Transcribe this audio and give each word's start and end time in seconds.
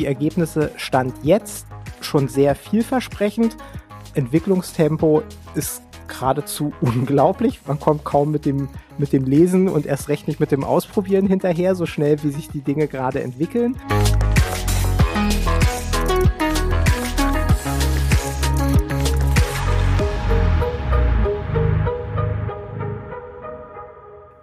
die 0.00 0.06
Ergebnisse 0.06 0.70
stand 0.76 1.12
jetzt 1.22 1.66
schon 2.00 2.26
sehr 2.28 2.54
vielversprechend. 2.54 3.56
Entwicklungstempo 4.14 5.22
ist 5.54 5.82
geradezu 6.08 6.72
unglaublich. 6.80 7.60
Man 7.66 7.78
kommt 7.78 8.04
kaum 8.04 8.30
mit 8.30 8.46
dem, 8.46 8.70
mit 8.96 9.12
dem 9.12 9.24
Lesen 9.24 9.68
und 9.68 9.84
erst 9.84 10.08
recht 10.08 10.26
nicht 10.26 10.40
mit 10.40 10.52
dem 10.52 10.64
Ausprobieren 10.64 11.26
hinterher, 11.26 11.74
so 11.74 11.84
schnell 11.84 12.22
wie 12.22 12.30
sich 12.30 12.48
die 12.48 12.62
Dinge 12.62 12.88
gerade 12.88 13.22
entwickeln. 13.22 13.76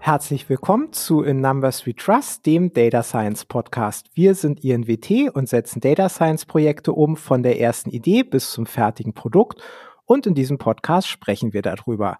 Herzlich 0.08 0.48
willkommen 0.48 0.94
zu 0.94 1.21
In 1.21 1.42
Numbers 1.42 1.86
We 1.86 1.94
Trust, 1.94 2.46
dem 2.46 2.71
Data 2.71 3.04
Science 3.04 3.43
Podcast. 3.43 4.07
Wir 4.14 4.36
sind 4.36 4.64
INWT 4.64 5.36
und 5.36 5.50
setzen 5.50 5.82
Data 5.82 6.07
Science 6.07 6.46
Projekte 6.46 6.93
um 6.93 7.18
von 7.18 7.43
der 7.43 7.60
ersten 7.60 7.89
Idee 7.89 8.24
bis 8.24 8.52
zum 8.52 8.66
fertigen 8.66 9.14
Produkt. 9.14 9.61
Und 10.06 10.25
in 10.25 10.33
diesem 10.33 10.60
Podcast 10.60 11.10
sprechen 11.10 11.52
wir 11.52 11.61
darüber. 11.61 12.20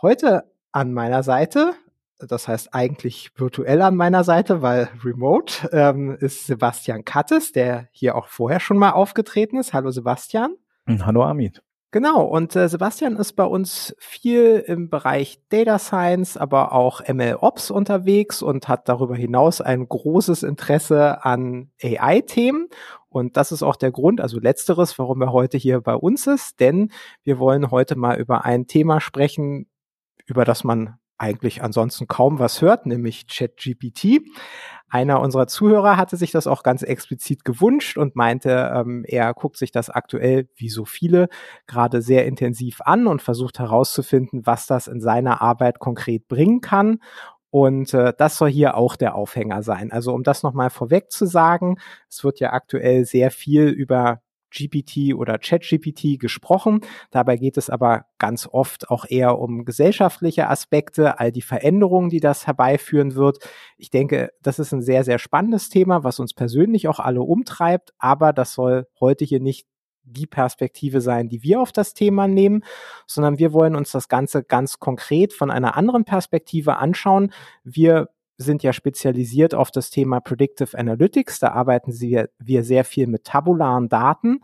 Heute 0.00 0.44
an 0.70 0.92
meiner 0.92 1.24
Seite, 1.24 1.72
das 2.20 2.46
heißt 2.46 2.72
eigentlich 2.72 3.32
virtuell 3.34 3.82
an 3.82 3.96
meiner 3.96 4.22
Seite, 4.22 4.62
weil 4.62 4.88
remote, 5.02 5.70
ähm, 5.72 6.16
ist 6.20 6.46
Sebastian 6.46 7.04
Kattes, 7.04 7.50
der 7.50 7.88
hier 7.90 8.14
auch 8.14 8.28
vorher 8.28 8.60
schon 8.60 8.78
mal 8.78 8.92
aufgetreten 8.92 9.56
ist. 9.56 9.72
Hallo 9.72 9.90
Sebastian. 9.90 10.54
Hallo 10.86 11.24
Amit. 11.24 11.64
Genau, 11.94 12.24
und 12.24 12.56
äh, 12.56 12.70
Sebastian 12.70 13.16
ist 13.16 13.34
bei 13.34 13.44
uns 13.44 13.94
viel 13.98 14.64
im 14.66 14.88
Bereich 14.88 15.42
Data 15.50 15.78
Science, 15.78 16.38
aber 16.38 16.72
auch 16.72 17.06
ML 17.06 17.36
Ops 17.42 17.70
unterwegs 17.70 18.40
und 18.40 18.66
hat 18.66 18.88
darüber 18.88 19.14
hinaus 19.14 19.60
ein 19.60 19.86
großes 19.86 20.42
Interesse 20.42 21.22
an 21.22 21.70
AI-Themen. 21.82 22.68
Und 23.10 23.36
das 23.36 23.52
ist 23.52 23.62
auch 23.62 23.76
der 23.76 23.92
Grund, 23.92 24.22
also 24.22 24.40
letzteres, 24.40 24.98
warum 24.98 25.20
er 25.20 25.32
heute 25.32 25.58
hier 25.58 25.82
bei 25.82 25.94
uns 25.94 26.26
ist, 26.26 26.60
denn 26.60 26.90
wir 27.24 27.38
wollen 27.38 27.70
heute 27.70 27.94
mal 27.94 28.18
über 28.18 28.46
ein 28.46 28.66
Thema 28.66 29.02
sprechen, 29.02 29.66
über 30.24 30.46
das 30.46 30.64
man 30.64 30.96
eigentlich 31.18 31.62
ansonsten 31.62 32.08
kaum 32.08 32.38
was 32.38 32.62
hört, 32.62 32.86
nämlich 32.86 33.26
ChatGPT. 33.28 34.22
Einer 34.92 35.22
unserer 35.22 35.46
Zuhörer 35.46 35.96
hatte 35.96 36.18
sich 36.18 36.32
das 36.32 36.46
auch 36.46 36.62
ganz 36.62 36.82
explizit 36.82 37.46
gewünscht 37.46 37.96
und 37.96 38.14
meinte, 38.14 38.70
ähm, 38.74 39.06
er 39.08 39.32
guckt 39.32 39.56
sich 39.56 39.72
das 39.72 39.88
aktuell, 39.88 40.50
wie 40.54 40.68
so 40.68 40.84
viele, 40.84 41.30
gerade 41.66 42.02
sehr 42.02 42.26
intensiv 42.26 42.82
an 42.82 43.06
und 43.06 43.22
versucht 43.22 43.58
herauszufinden, 43.58 44.44
was 44.44 44.66
das 44.66 44.88
in 44.88 45.00
seiner 45.00 45.40
Arbeit 45.40 45.78
konkret 45.78 46.28
bringen 46.28 46.60
kann. 46.60 46.98
Und 47.48 47.94
äh, 47.94 48.12
das 48.18 48.36
soll 48.36 48.50
hier 48.50 48.76
auch 48.76 48.96
der 48.96 49.14
Aufhänger 49.14 49.62
sein. 49.62 49.92
Also 49.92 50.12
um 50.12 50.24
das 50.24 50.42
nochmal 50.42 50.68
vorweg 50.68 51.10
zu 51.10 51.24
sagen, 51.24 51.78
es 52.10 52.22
wird 52.22 52.38
ja 52.38 52.52
aktuell 52.52 53.06
sehr 53.06 53.30
viel 53.30 53.68
über 53.68 54.20
GPT 54.52 55.14
oder 55.14 55.38
ChatGPT 55.38 56.18
gesprochen. 56.18 56.80
Dabei 57.10 57.36
geht 57.36 57.56
es 57.56 57.70
aber 57.70 58.06
ganz 58.18 58.48
oft 58.50 58.90
auch 58.90 59.04
eher 59.08 59.38
um 59.38 59.64
gesellschaftliche 59.64 60.48
Aspekte, 60.48 61.18
all 61.18 61.32
die 61.32 61.42
Veränderungen, 61.42 62.10
die 62.10 62.20
das 62.20 62.46
herbeiführen 62.46 63.14
wird. 63.14 63.38
Ich 63.76 63.90
denke, 63.90 64.32
das 64.42 64.58
ist 64.58 64.72
ein 64.72 64.82
sehr, 64.82 65.04
sehr 65.04 65.18
spannendes 65.18 65.68
Thema, 65.68 66.04
was 66.04 66.20
uns 66.20 66.34
persönlich 66.34 66.88
auch 66.88 67.00
alle 67.00 67.22
umtreibt, 67.22 67.92
aber 67.98 68.32
das 68.32 68.52
soll 68.52 68.86
heute 69.00 69.24
hier 69.24 69.40
nicht 69.40 69.66
die 70.04 70.26
Perspektive 70.26 71.00
sein, 71.00 71.28
die 71.28 71.42
wir 71.42 71.60
auf 71.60 71.72
das 71.72 71.94
Thema 71.94 72.26
nehmen, 72.26 72.64
sondern 73.06 73.38
wir 73.38 73.52
wollen 73.52 73.76
uns 73.76 73.92
das 73.92 74.08
Ganze 74.08 74.42
ganz 74.42 74.78
konkret 74.78 75.32
von 75.32 75.50
einer 75.50 75.76
anderen 75.76 76.04
Perspektive 76.04 76.76
anschauen. 76.76 77.32
Wir 77.62 78.08
sind 78.42 78.62
ja 78.62 78.72
spezialisiert 78.72 79.54
auf 79.54 79.70
das 79.70 79.90
Thema 79.90 80.20
Predictive 80.20 80.78
Analytics. 80.78 81.40
Da 81.40 81.52
arbeiten 81.52 81.98
wir, 82.00 82.28
wir 82.38 82.64
sehr 82.64 82.84
viel 82.84 83.06
mit 83.06 83.24
tabularen 83.24 83.88
Daten. 83.88 84.40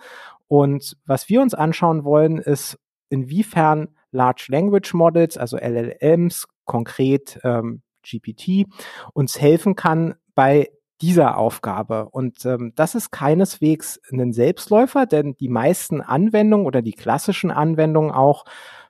Und 0.46 0.96
was 1.04 1.28
wir 1.28 1.42
uns 1.42 1.54
anschauen 1.54 2.04
wollen, 2.04 2.38
ist, 2.38 2.78
inwiefern 3.10 3.88
Large 4.10 4.46
Language 4.48 4.94
Models, 4.94 5.36
also 5.36 5.56
LLMs, 5.56 6.46
konkret 6.64 7.38
ähm, 7.44 7.82
GPT, 8.02 8.66
uns 9.12 9.40
helfen 9.40 9.74
kann 9.74 10.14
bei 10.34 10.70
dieser 11.00 11.36
Aufgabe. 11.36 12.08
Und 12.10 12.44
ähm, 12.44 12.72
das 12.74 12.94
ist 12.94 13.10
keineswegs 13.10 14.00
ein 14.10 14.32
Selbstläufer, 14.32 15.06
denn 15.06 15.36
die 15.36 15.48
meisten 15.48 16.00
Anwendungen 16.00 16.66
oder 16.66 16.82
die 16.82 16.92
klassischen 16.92 17.50
Anwendungen 17.50 18.10
auch 18.10 18.44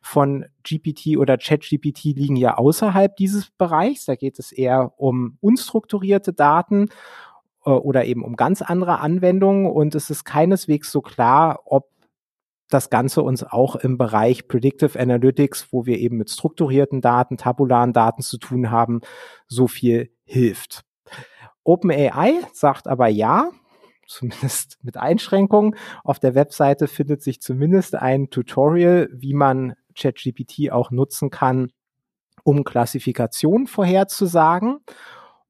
von 0.08 0.46
GPT 0.62 1.18
oder 1.18 1.36
ChatGPT 1.36 2.04
liegen 2.04 2.36
ja 2.36 2.56
außerhalb 2.56 3.14
dieses 3.16 3.50
Bereichs. 3.50 4.06
Da 4.06 4.14
geht 4.14 4.38
es 4.38 4.52
eher 4.52 4.94
um 4.96 5.36
unstrukturierte 5.42 6.32
Daten 6.32 6.88
äh, 7.66 7.70
oder 7.70 8.06
eben 8.06 8.24
um 8.24 8.34
ganz 8.34 8.62
andere 8.62 9.00
Anwendungen. 9.00 9.70
Und 9.70 9.94
es 9.94 10.08
ist 10.08 10.24
keineswegs 10.24 10.90
so 10.90 11.02
klar, 11.02 11.60
ob 11.66 11.90
das 12.70 12.88
Ganze 12.88 13.22
uns 13.22 13.44
auch 13.44 13.76
im 13.76 13.98
Bereich 13.98 14.48
Predictive 14.48 14.98
Analytics, 14.98 15.72
wo 15.72 15.84
wir 15.84 15.98
eben 15.98 16.16
mit 16.16 16.30
strukturierten 16.30 17.02
Daten, 17.02 17.36
tabularen 17.36 17.92
Daten 17.92 18.22
zu 18.22 18.38
tun 18.38 18.70
haben, 18.70 19.02
so 19.46 19.68
viel 19.68 20.10
hilft. 20.24 20.84
OpenAI 21.64 22.40
sagt 22.54 22.88
aber 22.88 23.08
ja, 23.08 23.50
zumindest 24.06 24.78
mit 24.82 24.96
Einschränkungen. 24.96 25.76
Auf 26.02 26.18
der 26.18 26.34
Webseite 26.34 26.88
findet 26.88 27.22
sich 27.22 27.42
zumindest 27.42 27.94
ein 27.94 28.30
Tutorial, 28.30 29.10
wie 29.12 29.34
man 29.34 29.74
ChatGPT 29.98 30.70
auch 30.70 30.90
nutzen 30.90 31.30
kann, 31.30 31.72
um 32.44 32.64
Klassifikation 32.64 33.66
vorherzusagen. 33.66 34.78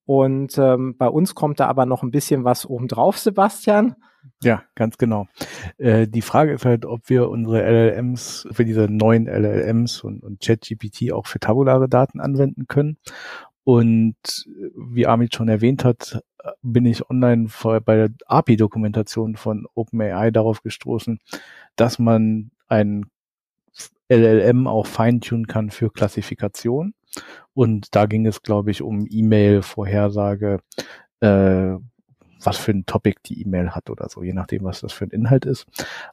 Und 0.04 0.56
ähm, 0.56 0.96
bei 0.96 1.08
uns 1.08 1.34
kommt 1.34 1.60
da 1.60 1.66
aber 1.66 1.84
noch 1.84 2.02
ein 2.02 2.10
bisschen 2.10 2.44
was 2.44 2.64
obendrauf, 2.64 3.18
Sebastian. 3.18 3.94
Ja, 4.42 4.62
ganz 4.74 4.98
genau. 4.98 5.26
Äh, 5.76 6.08
die 6.08 6.22
Frage 6.22 6.52
ist 6.52 6.64
halt, 6.64 6.86
ob 6.86 7.08
wir 7.08 7.28
unsere 7.28 7.62
LLMs, 7.62 8.48
für 8.50 8.64
diese 8.64 8.88
neuen 8.88 9.26
LLMs 9.26 10.02
und, 10.02 10.22
und 10.22 10.40
ChatGPT 10.40 11.12
auch 11.12 11.26
für 11.26 11.40
tabulare 11.40 11.88
Daten 11.88 12.20
anwenden 12.20 12.66
können. 12.66 12.96
Und 13.64 14.16
wie 14.74 15.06
Amit 15.06 15.34
schon 15.34 15.48
erwähnt 15.48 15.84
hat, 15.84 16.22
bin 16.62 16.86
ich 16.86 17.10
online 17.10 17.48
bei 17.84 17.96
der 17.96 18.10
API-Dokumentation 18.26 19.36
von 19.36 19.66
OpenAI 19.74 20.30
darauf 20.30 20.62
gestoßen, 20.62 21.18
dass 21.76 21.98
man 21.98 22.50
einen 22.68 23.10
LLM 24.08 24.66
auch 24.66 24.86
feintunen 24.86 25.46
kann 25.46 25.70
für 25.70 25.90
Klassifikation. 25.90 26.94
Und 27.54 27.94
da 27.94 28.06
ging 28.06 28.26
es, 28.26 28.42
glaube 28.42 28.70
ich, 28.70 28.82
um 28.82 29.06
E-Mail-Vorhersage, 29.08 30.60
äh, 31.20 31.74
was 32.40 32.56
für 32.56 32.72
ein 32.72 32.86
Topic 32.86 33.20
die 33.26 33.42
E-Mail 33.42 33.70
hat 33.70 33.90
oder 33.90 34.08
so, 34.08 34.22
je 34.22 34.32
nachdem, 34.32 34.64
was 34.64 34.80
das 34.80 34.92
für 34.92 35.04
ein 35.04 35.10
Inhalt 35.10 35.44
ist. 35.44 35.66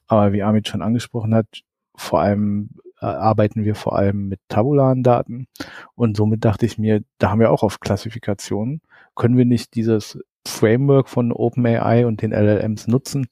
Aber 0.07 0.33
wie 0.33 0.43
Amit 0.43 0.67
schon 0.67 0.81
angesprochen 0.81 1.35
hat, 1.35 1.47
vor 1.95 2.21
allem 2.21 2.69
äh, 3.01 3.05
arbeiten 3.05 3.63
wir 3.63 3.75
vor 3.75 3.95
allem 3.95 4.27
mit 4.27 4.39
tabularen 4.49 5.03
Daten. 5.03 5.47
Und 5.95 6.17
somit 6.17 6.43
dachte 6.45 6.65
ich 6.65 6.77
mir, 6.77 7.03
da 7.19 7.29
haben 7.31 7.39
wir 7.39 7.51
auch 7.51 7.63
auf 7.63 7.79
Klassifikation. 7.79 8.81
Können 9.15 9.37
wir 9.37 9.45
nicht 9.45 9.75
dieses 9.75 10.19
Framework 10.47 11.09
von 11.09 11.31
OpenAI 11.31 12.05
und 12.05 12.21
den 12.21 12.31
LLMs 12.31 12.87
nutzen, 12.87 13.27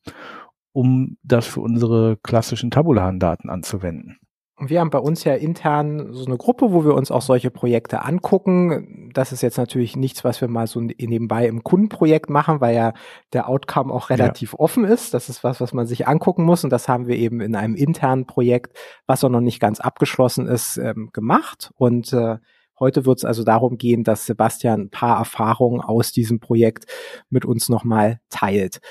um 0.72 1.18
das 1.24 1.48
für 1.48 1.62
unsere 1.62 2.18
klassischen 2.18 2.72
tabularen 2.72 3.20
Daten 3.20 3.50
anzuwenden? 3.50 4.18
Wir 4.60 4.82
haben 4.82 4.92
bei 4.92 5.00
uns 5.00 5.24
ja 5.24 5.34
intern 5.34 6.14
so 6.14 6.26
eine 6.26 6.38
Gruppe, 6.38 6.72
wo 6.72 6.86
wir 6.86 6.94
uns 6.94 7.10
auch 7.10 7.24
solche 7.24 7.50
Projekte 7.50 8.04
angucken. 8.04 9.10
Das 9.14 9.32
ist 9.32 9.42
jetzt 9.42 9.58
natürlich 9.58 9.96
nichts, 9.96 10.24
was 10.24 10.42
wir 10.42 10.48
mal 10.48 10.68
so 10.68 10.80
nebenbei 10.80 11.48
im 11.48 11.64
Kundenprojekt 11.64 12.30
machen, 12.30 12.62
weil 12.62 12.76
ja 12.76 12.94
der 13.34 13.50
Outcome 13.50 13.92
auch 13.92 14.12
relativ 14.12 14.54
ja. 14.54 14.60
offen 14.60 14.86
ist. 14.86 15.16
Das 15.16 15.28
ist 15.28 15.44
was, 15.44 15.60
was 15.60 15.74
man 15.74 15.88
sich 15.88 16.08
angucken 16.08 16.44
muss. 16.44 16.64
Und 16.64 16.70
das 16.70 16.88
haben 16.88 17.08
wir 17.08 17.16
eben 17.16 17.42
in 17.42 17.56
einem 17.56 17.74
internen 17.74 18.28
Projekt, 18.28 18.78
was 19.08 19.24
auch 19.24 19.30
noch 19.30 19.42
nicht 19.42 19.60
ganz 19.60 19.80
abgeschlossen 19.80 20.46
ist, 20.46 20.78
ähm, 20.78 21.10
gemacht. 21.14 21.72
Und 21.76 22.14
äh, 22.14 22.38
heute 22.80 23.08
wird 23.08 23.18
es 23.18 23.26
also 23.26 23.44
darum 23.44 23.80
gehen, 23.80 24.04
dass 24.04 24.28
Sebastian 24.28 24.82
ein 24.82 24.90
paar 24.92 25.18
Erfahrungen 25.18 25.82
aus 25.82 26.12
diesem 26.12 26.40
Projekt 26.40 26.86
mit 27.30 27.44
uns 27.44 27.70
nochmal 27.70 28.20
teilt. 28.30 28.82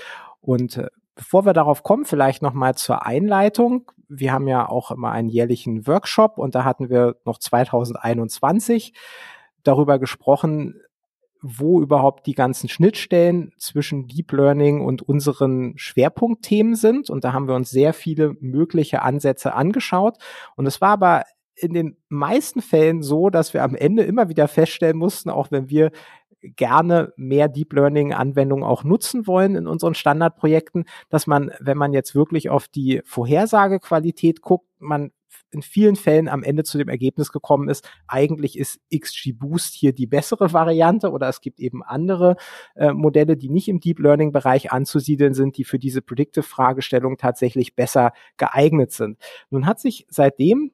Und 0.40 0.76
äh, 0.76 0.88
Bevor 1.14 1.44
wir 1.44 1.52
darauf 1.52 1.82
kommen, 1.82 2.04
vielleicht 2.04 2.42
nochmal 2.42 2.74
zur 2.74 3.04
Einleitung. 3.04 3.90
Wir 4.14 4.32
haben 4.32 4.46
ja 4.46 4.68
auch 4.68 4.90
immer 4.90 5.10
einen 5.10 5.28
jährlichen 5.28 5.86
Workshop 5.86 6.38
und 6.38 6.54
da 6.54 6.64
hatten 6.64 6.90
wir 6.90 7.16
noch 7.24 7.38
2021 7.38 8.92
darüber 9.62 9.98
gesprochen, 9.98 10.80
wo 11.42 11.80
überhaupt 11.82 12.26
die 12.26 12.34
ganzen 12.34 12.68
Schnittstellen 12.68 13.52
zwischen 13.58 14.06
Deep 14.06 14.32
Learning 14.32 14.80
und 14.80 15.02
unseren 15.02 15.74
Schwerpunktthemen 15.76 16.76
sind. 16.76 17.10
Und 17.10 17.24
da 17.24 17.32
haben 17.32 17.48
wir 17.48 17.56
uns 17.56 17.70
sehr 17.70 17.92
viele 17.92 18.36
mögliche 18.40 19.02
Ansätze 19.02 19.52
angeschaut. 19.54 20.18
Und 20.54 20.66
es 20.66 20.80
war 20.80 20.90
aber 20.90 21.24
in 21.54 21.74
den 21.74 21.96
meisten 22.08 22.62
Fällen 22.62 23.02
so, 23.02 23.28
dass 23.28 23.54
wir 23.54 23.64
am 23.64 23.74
Ende 23.74 24.04
immer 24.04 24.28
wieder 24.28 24.46
feststellen 24.46 24.96
mussten, 24.96 25.30
auch 25.30 25.50
wenn 25.50 25.68
wir 25.68 25.90
gerne 26.42 27.12
mehr 27.16 27.48
Deep 27.48 27.72
Learning 27.72 28.12
Anwendungen 28.12 28.64
auch 28.64 28.84
nutzen 28.84 29.26
wollen 29.26 29.54
in 29.54 29.66
unseren 29.66 29.94
Standardprojekten, 29.94 30.84
dass 31.08 31.26
man, 31.26 31.52
wenn 31.60 31.78
man 31.78 31.92
jetzt 31.92 32.14
wirklich 32.14 32.50
auf 32.50 32.68
die 32.68 33.00
Vorhersagequalität 33.04 34.42
guckt, 34.42 34.66
man 34.78 35.12
in 35.50 35.62
vielen 35.62 35.96
Fällen 35.96 36.28
am 36.28 36.42
Ende 36.42 36.64
zu 36.64 36.78
dem 36.78 36.88
Ergebnis 36.88 37.30
gekommen 37.30 37.68
ist, 37.68 37.88
eigentlich 38.08 38.58
ist 38.58 38.80
XGBoost 38.94 39.74
hier 39.74 39.92
die 39.92 40.06
bessere 40.06 40.52
Variante 40.52 41.10
oder 41.10 41.28
es 41.28 41.40
gibt 41.40 41.60
eben 41.60 41.82
andere 41.82 42.36
äh, 42.74 42.92
Modelle, 42.92 43.36
die 43.36 43.50
nicht 43.50 43.68
im 43.68 43.80
Deep 43.80 43.98
Learning 43.98 44.32
Bereich 44.32 44.72
anzusiedeln 44.72 45.34
sind, 45.34 45.58
die 45.58 45.64
für 45.64 45.78
diese 45.78 46.02
Predictive 46.02 46.42
Fragestellung 46.42 47.18
tatsächlich 47.18 47.74
besser 47.74 48.12
geeignet 48.36 48.92
sind. 48.92 49.18
Nun 49.50 49.66
hat 49.66 49.78
sich 49.78 50.06
seitdem 50.08 50.72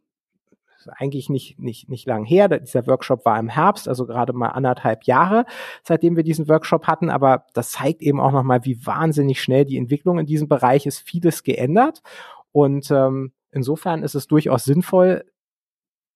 eigentlich 0.86 1.28
nicht, 1.28 1.58
nicht, 1.58 1.88
nicht 1.88 2.06
lang 2.06 2.24
her. 2.24 2.48
Dieser 2.48 2.86
Workshop 2.86 3.24
war 3.24 3.38
im 3.38 3.48
Herbst, 3.48 3.88
also 3.88 4.06
gerade 4.06 4.32
mal 4.32 4.48
anderthalb 4.48 5.04
Jahre, 5.04 5.44
seitdem 5.82 6.16
wir 6.16 6.22
diesen 6.22 6.48
Workshop 6.48 6.86
hatten. 6.86 7.10
Aber 7.10 7.46
das 7.54 7.70
zeigt 7.70 8.02
eben 8.02 8.20
auch 8.20 8.32
nochmal, 8.32 8.64
wie 8.64 8.86
wahnsinnig 8.86 9.40
schnell 9.40 9.64
die 9.64 9.78
Entwicklung 9.78 10.18
in 10.18 10.26
diesem 10.26 10.48
Bereich 10.48 10.86
ist. 10.86 10.98
Vieles 11.00 11.42
geändert. 11.42 12.02
Und 12.52 12.90
ähm, 12.90 13.32
insofern 13.50 14.02
ist 14.02 14.14
es 14.14 14.26
durchaus 14.26 14.64
sinnvoll, 14.64 15.24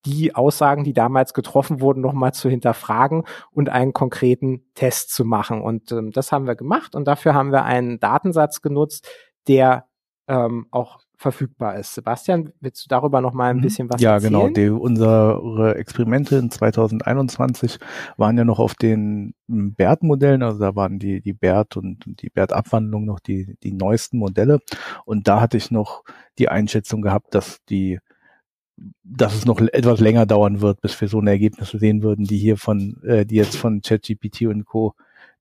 die 0.05 0.35
Aussagen, 0.35 0.85
die 0.85 0.93
damals 0.93 1.32
getroffen 1.32 1.81
wurden, 1.81 2.00
nochmal 2.00 2.35
zu 2.35 2.49
hinterfragen 2.49 3.25
und 3.53 3.69
einen 3.69 3.93
konkreten 3.93 4.65
Test 4.75 5.12
zu 5.15 5.25
machen. 5.25 5.62
Und 5.62 5.93
ähm, 5.93 6.11
das 6.11 6.32
haben 6.32 6.47
wir 6.47 6.56
gemacht 6.56 6.94
und 6.94 7.06
dafür 7.06 7.35
haben 7.35 7.53
wir 7.53 7.65
einen 7.65 8.00
Datensatz 8.00 8.62
genutzt, 8.62 9.08
der 9.47 9.87
ähm, 10.29 10.67
auch 10.70 11.00
verfügbar 11.23 11.77
ist. 11.79 11.95
Sebastian, 11.95 12.53
willst 12.61 12.85
du 12.85 12.89
darüber 12.89 13.21
noch 13.21 13.33
mal 13.33 13.51
ein 13.51 13.59
mhm. 13.59 13.63
bisschen 13.63 13.89
was 13.91 14.01
ja, 14.01 14.15
erzählen? 14.15 14.33
Ja, 14.33 14.39
genau. 14.41 14.53
Die, 14.53 14.69
unsere 14.69 15.77
Experimente 15.77 16.37
in 16.37 16.51
2021 16.51 17.79
waren 18.17 18.37
ja 18.37 18.45
noch 18.45 18.59
auf 18.59 18.75
den 18.75 19.35
BERT-Modellen, 19.47 20.43
also 20.43 20.59
da 20.59 20.75
waren 20.77 20.99
die, 20.99 21.21
die 21.21 21.33
BERT 21.33 21.77
und, 21.77 22.05
die 22.07 22.29
BERT-Abwandlung 22.29 23.05
noch 23.05 23.21
die, 23.21 23.57
die 23.63 23.73
neuesten 23.73 24.19
Modelle. 24.19 24.59
Und 25.05 25.29
da 25.29 25.41
hatte 25.41 25.57
ich 25.57 25.71
noch 25.71 26.03
die 26.39 26.49
Einschätzung 26.49 27.01
gehabt, 27.01 27.35
dass 27.35 27.65
die 27.71 27.99
dass 29.05 29.35
es 29.35 29.45
noch 29.45 29.61
etwas 29.61 30.01
länger 30.01 30.27
dauern 30.27 30.61
wird, 30.61 30.81
bis 30.81 31.01
wir 31.01 31.07
so 31.07 31.21
eine 31.21 31.31
Ergebnisse 31.31 31.79
sehen 31.79 32.03
würden, 32.03 32.25
die 32.25 32.39
hier 32.39 32.57
von, 32.57 33.01
äh, 33.05 33.25
die 33.25 33.37
jetzt 33.37 33.55
von 33.55 33.81
ChatGPT 33.81 34.47
und 34.47 34.65
Co. 34.65 34.95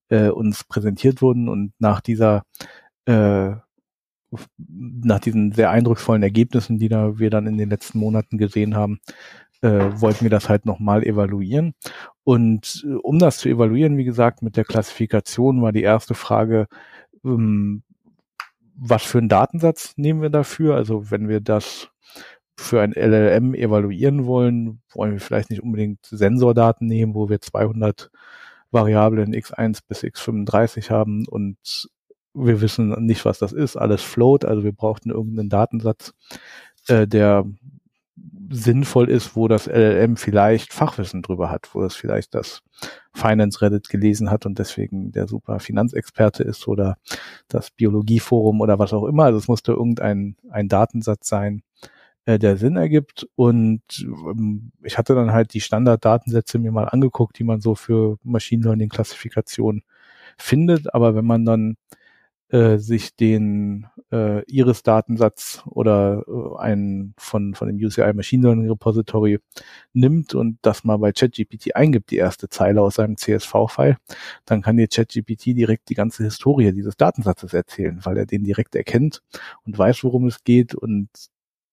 Äh, 0.10 0.30
uns 0.30 0.63
präsentiert 0.66 1.22
wurden. 1.22 1.50
Und 1.50 1.74
nach 1.80 2.01
dieser 2.01 2.44
äh, 3.06 3.54
nach 4.57 5.19
diesen 5.19 5.51
sehr 5.51 5.69
eindrucksvollen 5.72 6.24
Ergebnissen, 6.24 6.80
die 6.80 6.89
da 6.89 7.19
wir 7.19 7.30
dann 7.30 7.48
in 7.48 7.57
den 7.57 7.69
letzten 7.69 8.00
Monaten 8.00 8.38
gesehen 8.38 8.75
haben, 8.75 9.00
äh, 9.62 9.89
wollten 9.94 10.24
wir 10.24 10.30
das 10.30 10.50
halt 10.50 10.66
nochmal 10.66 11.04
evaluieren. 11.04 11.74
Und 12.24 12.86
äh, 12.88 12.94
um 12.95 13.19
das 13.19 13.38
zu 13.38 13.50
evaluieren, 13.50 13.98
wie 13.98 14.06
gesagt, 14.06 14.42
mit 14.42 14.57
der 14.57 14.66
Klassifikation 14.66 15.62
war 15.62 15.72
die 15.72 15.83
erste 15.83 16.13
Frage, 16.16 16.68
ähm, 17.24 17.83
was 18.75 19.04
für 19.04 19.19
einen 19.19 19.30
Datensatz 19.30 19.94
nehmen 19.98 20.22
wir 20.22 20.30
dafür? 20.30 20.75
Also 20.75 21.12
wenn 21.12 21.30
wir 21.30 21.42
das 21.42 21.89
für 22.57 22.81
ein 22.81 22.94
LLM 22.94 23.54
evaluieren 23.54 24.25
wollen, 24.25 24.81
wollen 24.94 25.13
wir 25.13 25.19
vielleicht 25.19 25.50
nicht 25.50 25.63
unbedingt 25.63 26.06
Sensordaten 26.06 26.88
nehmen, 26.88 27.16
wo 27.16 27.30
wir 27.30 27.42
200 27.42 28.12
Variablen 28.72 29.34
x1 29.36 29.81
bis 29.88 30.04
x35 30.04 30.89
haben 30.89 31.27
und 31.27 31.57
wir 32.33 32.62
wissen 32.62 32.89
nicht, 33.06 33.25
was 33.25 33.39
das 33.39 33.54
ist, 33.54 33.75
alles 33.78 34.01
float, 34.01 34.45
also 34.45 34.63
wir 34.63 34.74
brauchten 34.74 35.12
irgendeinen 35.12 35.50
Datensatz, 35.50 36.13
äh, 36.88 37.07
der 37.07 37.45
sinnvoll 38.50 39.10
ist, 39.10 39.36
wo 39.36 39.48
das 39.48 39.68
LLM 39.68 40.18
vielleicht 40.18 40.74
Fachwissen 40.74 41.22
drüber 41.22 41.50
hat, 41.50 41.69
wo 41.74 41.83
es 41.83 41.95
vielleicht 41.95 42.36
das 42.36 42.62
Finance 43.13 43.62
Reddit 43.62 43.89
gelesen 43.89 44.30
hat 44.30 44.45
und 44.45 44.60
deswegen 44.60 45.12
der 45.12 45.28
super 45.28 45.60
Finanzexperte 45.60 46.44
ist 46.44 46.68
oder 46.68 46.98
das 47.48 47.72
Biologieforum 47.72 48.62
oder 48.62 48.77
was 48.77 48.94
auch 48.94 49.06
immer. 49.06 49.25
Also 49.25 49.38
es 49.38 49.48
musste 49.48 49.72
irgendein 49.72 50.36
ein 50.50 50.68
Datensatz 50.68 51.27
sein, 51.30 51.63
äh, 52.25 52.39
der 52.39 52.57
Sinn 52.57 52.75
ergibt. 52.75 53.27
Und 53.36 53.81
ähm, 54.01 54.72
ich 54.84 54.98
hatte 54.98 55.16
dann 55.16 55.31
halt 55.31 55.54
die 55.54 55.62
Standarddatensätze 55.62 56.60
mir 56.60 56.72
mal 56.72 56.86
angeguckt, 56.86 57.39
die 57.39 57.44
man 57.44 57.62
so 57.62 57.75
für 57.75 58.18
Machine 58.24 58.63
Learning 58.63 58.89
Klassifikation 58.89 59.84
findet. 60.38 60.94
Aber 60.94 61.16
wenn 61.16 61.25
man 61.25 61.45
dann 61.45 61.77
äh, 62.51 62.77
sich 62.77 63.15
den 63.15 63.88
äh, 64.12 64.44
Iris-Datensatz 64.44 65.63
oder 65.65 66.25
äh, 66.27 66.59
einen 66.59 67.13
von, 67.18 67.56
von 67.56 67.68
dem 67.68 67.77
UCI 67.77 68.13
Machine 68.13 68.44
Learning 68.44 68.69
Repository 68.69 69.39
nimmt 69.94 70.36
und 70.36 70.59
das 70.62 70.83
mal 70.83 70.98
bei 70.98 71.13
ChatGPT 71.13 71.75
eingibt, 71.75 72.12
die 72.12 72.18
erste 72.18 72.50
Zeile 72.50 72.81
aus 72.81 72.95
seinem 72.95 73.15
CSV-File, 73.15 73.98
dann 74.45 74.62
kann 74.62 74.75
dir 74.75 74.88
ChatGPT 74.88 75.57
direkt 75.57 75.89
die 75.89 75.95
ganze 75.95 76.24
Historie 76.24 76.74
dieses 76.74 76.98
Datensatzes 76.98 77.53
erzählen, 77.53 78.00
weil 78.03 78.18
er 78.18 78.25
den 78.25 78.44
direkt 78.44 78.75
erkennt 78.75 79.21
und 79.65 79.77
weiß, 79.77 80.03
worum 80.03 80.27
es 80.27 80.44
geht 80.44 80.75
und 80.75 81.07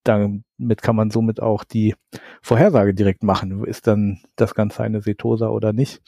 damit 0.04 0.80
kann 0.80 0.96
man 0.96 1.10
somit 1.10 1.40
auch 1.40 1.64
die 1.64 1.94
Vorhersage 2.40 2.94
direkt 2.94 3.22
machen. 3.22 3.64
Ist 3.64 3.86
dann 3.86 4.20
das 4.36 4.54
Ganze 4.54 4.82
eine 4.82 5.02
Setosa 5.02 5.48
oder 5.48 5.72
nicht? 5.74 6.00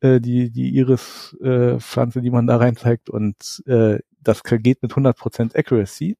Äh, 0.00 0.20
die 0.20 0.50
die 0.50 0.70
Iris-Pflanze, 0.76 2.18
äh, 2.18 2.22
die 2.22 2.30
man 2.30 2.46
da 2.46 2.56
rein 2.58 2.76
zeigt. 2.76 3.10
Und 3.10 3.62
äh, 3.66 3.98
das 4.22 4.42
geht 4.42 4.82
mit 4.82 4.92
100% 4.92 5.56
Accuracy. 5.56 6.16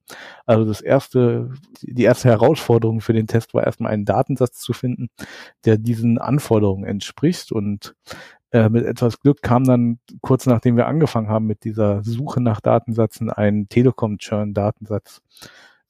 Also 0.47 0.65
das 0.65 0.81
erste, 0.81 1.51
die 1.83 2.05
erste 2.05 2.29
Herausforderung 2.29 3.01
für 3.01 3.13
den 3.13 3.27
Test 3.27 3.55
war 3.55 3.65
erstmal 3.65 3.93
einen 3.93 4.05
Datensatz 4.05 4.61
zu 4.61 4.73
finden, 4.73 5.09
der 5.65 5.79
diesen 5.79 6.19
Anforderungen 6.19 6.85
entspricht. 6.85 7.53
Und 7.53 7.95
äh, 8.51 8.69
mit 8.69 8.85
etwas 8.85 9.21
Glück 9.21 9.43
kam 9.43 9.65
dann 9.65 9.99
kurz 10.23 10.47
nachdem 10.47 10.77
wir 10.77 10.87
angefangen 10.87 11.29
haben 11.29 11.47
mit 11.47 11.65
dieser 11.65 12.03
Suche 12.03 12.41
nach 12.41 12.61
Datensätzen 12.61 13.31
ein 13.31 13.69
Telekom-Churn-Datensatz 13.69 15.21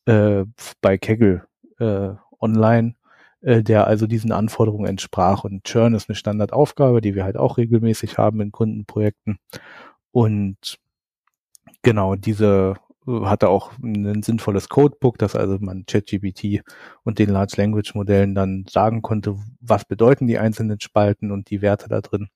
äh, 0.06 0.44
bei 0.80 0.98
Kaggle 0.98 1.46
äh, 1.78 2.10
online, 2.40 2.94
äh, 3.42 3.62
der 3.62 3.86
also 3.86 4.06
diesen 4.06 4.32
Anforderungen 4.32 4.86
entsprach. 4.86 5.44
Und 5.44 5.64
Churn 5.64 5.94
ist 5.94 6.08
eine 6.08 6.16
Standardaufgabe, 6.16 7.00
die 7.00 7.14
wir 7.14 7.24
halt 7.24 7.36
auch 7.36 7.58
regelmäßig 7.58 8.18
haben 8.18 8.40
in 8.40 8.52
Kundenprojekten. 8.52 9.38
Und 10.10 10.78
genau, 11.82 12.14
diese 12.16 12.74
äh, 13.06 13.20
hatte 13.24 13.48
auch 13.48 13.72
ein 13.82 14.22
sinnvolles 14.22 14.68
Codebook, 14.68 15.18
dass 15.18 15.36
also 15.36 15.58
man 15.60 15.86
ChatGPT 15.86 16.62
und 17.04 17.18
den 17.18 17.30
Large 17.30 17.54
Language 17.56 17.94
Modellen 17.94 18.34
dann 18.34 18.64
sagen 18.68 19.02
konnte, 19.02 19.36
was 19.60 19.84
bedeuten 19.84 20.26
die 20.26 20.38
einzelnen 20.38 20.80
Spalten 20.80 21.30
und 21.30 21.50
die 21.50 21.62
Werte 21.62 21.88
da 21.88 22.00
drin. 22.00 22.28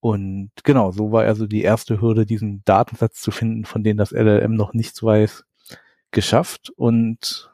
Und 0.00 0.50
genau, 0.64 0.90
so 0.90 1.12
war 1.12 1.24
also 1.24 1.46
die 1.46 1.62
erste 1.62 2.00
Hürde, 2.00 2.26
diesen 2.26 2.64
Datensatz 2.64 3.20
zu 3.20 3.30
finden, 3.30 3.64
von 3.64 3.84
dem 3.84 3.96
das 3.96 4.10
LLM 4.12 4.54
noch 4.54 4.74
nichts 4.74 5.02
weiß, 5.02 5.44
geschafft 6.10 6.70
und 6.76 7.52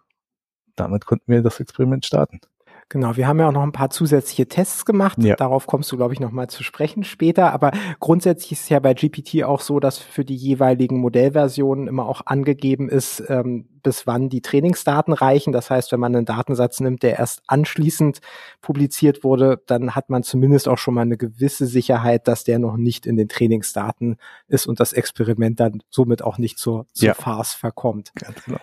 damit 0.76 1.04
konnten 1.06 1.30
wir 1.32 1.42
das 1.42 1.60
Experiment 1.60 2.06
starten. 2.06 2.40
Genau, 2.90 3.16
wir 3.16 3.28
haben 3.28 3.38
ja 3.38 3.48
auch 3.48 3.52
noch 3.52 3.62
ein 3.62 3.72
paar 3.72 3.90
zusätzliche 3.90 4.48
Tests 4.48 4.86
gemacht. 4.86 5.18
Ja. 5.22 5.36
Darauf 5.36 5.66
kommst 5.66 5.92
du, 5.92 5.98
glaube 5.98 6.14
ich, 6.14 6.20
noch 6.20 6.30
mal 6.30 6.48
zu 6.48 6.62
sprechen 6.62 7.04
später. 7.04 7.52
Aber 7.52 7.70
grundsätzlich 8.00 8.52
ist 8.52 8.62
es 8.62 8.68
ja 8.70 8.80
bei 8.80 8.94
GPT 8.94 9.44
auch 9.44 9.60
so, 9.60 9.78
dass 9.78 9.98
für 9.98 10.24
die 10.24 10.34
jeweiligen 10.34 10.98
Modellversionen 10.98 11.86
immer 11.86 12.08
auch 12.08 12.22
angegeben 12.24 12.88
ist, 12.88 13.22
ähm, 13.28 13.68
bis 13.82 14.06
wann 14.06 14.30
die 14.30 14.40
Trainingsdaten 14.40 15.12
reichen. 15.12 15.52
Das 15.52 15.68
heißt, 15.68 15.92
wenn 15.92 16.00
man 16.00 16.16
einen 16.16 16.24
Datensatz 16.24 16.80
nimmt, 16.80 17.02
der 17.02 17.18
erst 17.18 17.42
anschließend 17.46 18.20
publiziert 18.62 19.22
wurde, 19.22 19.60
dann 19.66 19.94
hat 19.94 20.08
man 20.08 20.22
zumindest 20.22 20.66
auch 20.66 20.78
schon 20.78 20.94
mal 20.94 21.02
eine 21.02 21.18
gewisse 21.18 21.66
Sicherheit, 21.66 22.26
dass 22.26 22.44
der 22.44 22.58
noch 22.58 22.78
nicht 22.78 23.04
in 23.04 23.18
den 23.18 23.28
Trainingsdaten 23.28 24.16
ist 24.46 24.66
und 24.66 24.80
das 24.80 24.94
Experiment 24.94 25.60
dann 25.60 25.82
somit 25.90 26.22
auch 26.22 26.38
nicht 26.38 26.58
zur, 26.58 26.86
zur 26.94 27.08
ja. 27.08 27.14
Farce 27.14 27.52
verkommt. 27.52 28.12
Ganz 28.14 28.42
genau. 28.44 28.60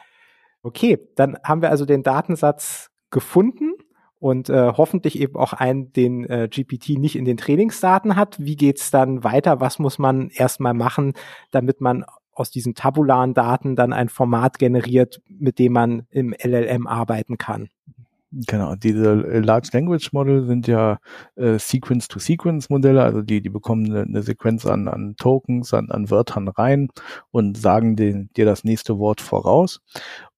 Okay, 0.64 0.98
dann 1.16 1.38
haben 1.44 1.62
wir 1.62 1.70
also 1.70 1.86
den 1.86 2.02
Datensatz 2.02 2.90
gefunden 3.12 3.75
und 4.20 4.50
äh, 4.50 4.74
hoffentlich 4.76 5.20
eben 5.20 5.36
auch 5.36 5.54
einen, 5.54 5.92
den 5.94 6.26
äh, 6.26 6.48
GPT 6.50 6.98
nicht 6.98 7.16
in 7.16 7.26
den 7.26 7.38
Trainingsdaten 7.38 8.16
hat. 8.16 8.38
Wie 8.40 8.56
geht's 8.56 8.92
dann 8.92 9.24
weiter? 9.24 9.60
Was 9.60 9.80
muss 9.80 10.00
man 10.00 10.30
erstmal 10.30 10.74
machen, 10.74 11.14
damit 11.52 11.82
man 11.82 12.06
aus 12.34 12.52
diesen 12.52 12.76
tabularen 12.76 13.34
Daten 13.34 13.76
dann 13.76 13.94
ein 13.94 14.10
Format 14.10 14.60
generiert, 14.60 15.22
mit 15.28 15.58
dem 15.60 15.74
man 15.74 16.08
im 16.12 16.34
LLM 16.34 16.86
arbeiten 16.88 17.38
kann? 17.38 17.70
Genau, 18.32 18.76
diese 18.76 19.14
Large 19.14 19.70
Language 19.72 20.12
Model 20.12 20.46
sind 20.46 20.68
ja 20.68 21.00
äh, 21.36 21.58
Sequence-to-Sequence-Modelle, 21.58 23.02
also 23.02 23.22
die, 23.22 23.40
die 23.40 23.50
bekommen 23.50 23.86
eine, 23.86 24.02
eine 24.02 24.24
Sequenz 24.24 24.66
an, 24.66 24.90
an 24.90 25.16
Tokens, 25.16 25.74
an, 25.74 25.90
an 25.90 26.10
Wörtern 26.10 26.50
rein 26.50 26.90
und 27.32 27.58
sagen 27.58 27.96
den, 27.96 28.30
dir 28.36 28.44
das 28.44 28.66
nächste 28.66 29.00
Wort 29.00 29.22
voraus. 29.22 29.80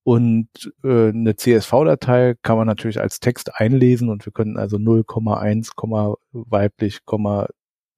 Und 0.08 0.48
äh, 0.86 1.10
eine 1.10 1.36
CSV-Datei 1.36 2.36
kann 2.42 2.56
man 2.56 2.66
natürlich 2.66 3.02
als 3.02 3.20
Text 3.20 3.56
einlesen 3.56 4.08
und 4.08 4.26
wir 4.26 4.32
können 4.32 4.56
also 4.56 4.78
0,1, 4.78 6.18
weiblich, 6.32 7.00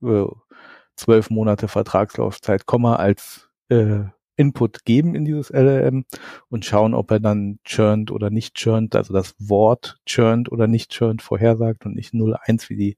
äh, 0.01 0.25
12 0.95 1.29
Monate 1.29 1.67
Vertragslaufzeit, 1.67 2.63
als 2.67 3.47
äh, 3.69 4.05
Input 4.37 4.85
geben 4.85 5.13
in 5.13 5.23
dieses 5.23 5.51
LLM 5.51 6.05
und 6.49 6.65
schauen, 6.65 6.95
ob 6.95 7.11
er 7.11 7.19
dann 7.19 7.59
churned 7.63 8.09
oder 8.09 8.31
nicht 8.31 8.55
churned, 8.55 8.95
also 8.95 9.13
das 9.13 9.35
Wort 9.37 9.99
churned 10.07 10.51
oder 10.51 10.65
nicht 10.65 10.89
churned 10.89 11.21
vorhersagt 11.21 11.85
und 11.85 11.93
nicht 11.95 12.15
0,1 12.15 12.71
wie 12.71 12.75
die 12.75 12.97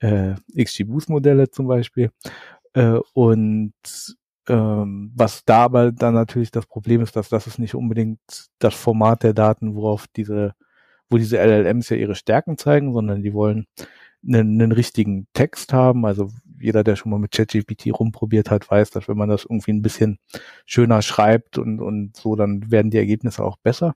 äh, 0.00 0.34
XGBoost-Modelle 0.60 1.50
zum 1.50 1.68
Beispiel. 1.68 2.10
Äh, 2.72 2.98
und 3.12 3.72
ähm, 4.48 5.12
was 5.14 5.44
da 5.44 5.64
aber 5.64 5.92
dann 5.92 6.14
natürlich 6.14 6.50
das 6.50 6.66
Problem 6.66 7.00
ist, 7.02 7.16
dass 7.16 7.28
das 7.28 7.46
ist 7.46 7.58
nicht 7.58 7.74
unbedingt 7.74 8.20
das 8.58 8.74
Format 8.74 9.22
der 9.22 9.34
Daten, 9.34 9.74
worauf 9.74 10.06
diese 10.16 10.54
wo 11.12 11.18
diese 11.18 11.36
LLMs 11.38 11.90
ja 11.90 11.96
ihre 11.96 12.14
Stärken 12.14 12.58
zeigen, 12.58 12.92
sondern 12.92 13.22
die 13.22 13.34
wollen 13.34 13.66
einen, 14.26 14.60
einen 14.60 14.72
richtigen 14.72 15.28
Text 15.34 15.72
haben. 15.72 16.06
Also 16.06 16.30
jeder, 16.58 16.84
der 16.84 16.96
schon 16.96 17.10
mal 17.10 17.18
mit 17.18 17.32
ChatGPT 17.32 17.92
rumprobiert 17.92 18.50
hat, 18.50 18.68
weiß, 18.70 18.90
dass 18.90 19.08
wenn 19.08 19.18
man 19.18 19.28
das 19.28 19.44
irgendwie 19.44 19.72
ein 19.72 19.82
bisschen 19.82 20.18
schöner 20.66 21.02
schreibt 21.02 21.58
und, 21.58 21.80
und 21.80 22.16
so, 22.16 22.36
dann 22.36 22.70
werden 22.70 22.90
die 22.90 22.98
Ergebnisse 22.98 23.44
auch 23.44 23.58
besser. 23.58 23.94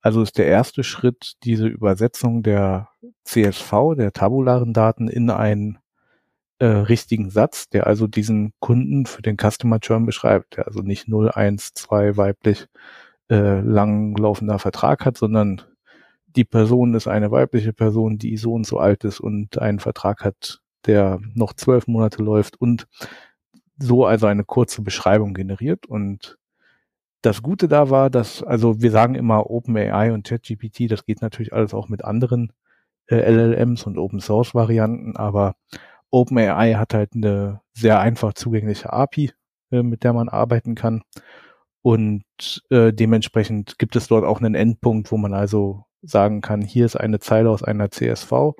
Also 0.00 0.22
ist 0.22 0.38
der 0.38 0.46
erste 0.46 0.82
Schritt 0.82 1.34
diese 1.44 1.66
Übersetzung 1.66 2.42
der 2.42 2.88
CSV, 3.24 3.72
der 3.96 4.12
tabularen 4.12 4.72
Daten 4.72 5.08
in 5.08 5.30
einen 5.30 5.78
äh, 6.60 6.66
richtigen 6.66 7.30
Satz, 7.30 7.70
der 7.70 7.86
also 7.86 8.06
diesen 8.06 8.52
Kunden 8.60 9.06
für 9.06 9.22
den 9.22 9.36
Customer 9.38 9.80
Churn 9.80 10.06
beschreibt, 10.06 10.56
der 10.56 10.66
also 10.66 10.80
nicht 10.80 11.08
0, 11.08 11.30
1, 11.30 11.72
2 11.74 12.16
weiblich 12.18 12.66
äh, 13.30 13.60
langlaufender 13.60 14.58
Vertrag 14.58 15.06
hat, 15.06 15.16
sondern 15.16 15.62
die 16.26 16.44
Person 16.44 16.94
ist 16.94 17.08
eine 17.08 17.30
weibliche 17.30 17.72
Person, 17.72 18.18
die 18.18 18.36
so 18.36 18.52
und 18.52 18.66
so 18.66 18.78
alt 18.78 19.04
ist 19.04 19.20
und 19.20 19.58
einen 19.58 19.80
Vertrag 19.80 20.22
hat, 20.22 20.60
der 20.86 21.18
noch 21.34 21.54
zwölf 21.54 21.86
Monate 21.86 22.22
läuft 22.22 22.60
und 22.60 22.86
so 23.78 24.04
also 24.04 24.26
eine 24.26 24.44
kurze 24.44 24.82
Beschreibung 24.82 25.32
generiert. 25.32 25.86
Und 25.86 26.36
das 27.22 27.42
Gute 27.42 27.68
da 27.68 27.88
war, 27.88 28.10
dass, 28.10 28.42
also 28.42 28.82
wir 28.82 28.90
sagen 28.90 29.14
immer 29.14 29.50
OpenAI 29.50 30.12
und 30.12 30.26
ChatGPT, 30.26 30.90
das 30.90 31.06
geht 31.06 31.22
natürlich 31.22 31.54
alles 31.54 31.72
auch 31.72 31.88
mit 31.88 32.04
anderen 32.04 32.52
äh, 33.06 33.16
LLMs 33.30 33.84
und 33.84 33.96
Open 33.98 34.20
Source 34.20 34.54
Varianten, 34.54 35.16
aber 35.16 35.54
OpenAI 36.10 36.74
hat 36.74 36.94
halt 36.94 37.14
eine 37.14 37.60
sehr 37.72 38.00
einfach 38.00 38.34
zugängliche 38.34 38.92
API, 38.92 39.32
äh, 39.70 39.82
mit 39.82 40.04
der 40.04 40.12
man 40.12 40.28
arbeiten 40.28 40.74
kann. 40.74 41.02
Und 41.82 42.24
äh, 42.70 42.92
dementsprechend 42.92 43.78
gibt 43.78 43.96
es 43.96 44.08
dort 44.08 44.24
auch 44.24 44.40
einen 44.40 44.54
Endpunkt, 44.54 45.10
wo 45.12 45.16
man 45.16 45.34
also 45.34 45.84
sagen 46.02 46.40
kann, 46.40 46.62
hier 46.62 46.86
ist 46.86 46.96
eine 46.96 47.20
Zeile 47.20 47.50
aus 47.50 47.62
einer 47.62 47.90
CSV, 47.90 48.54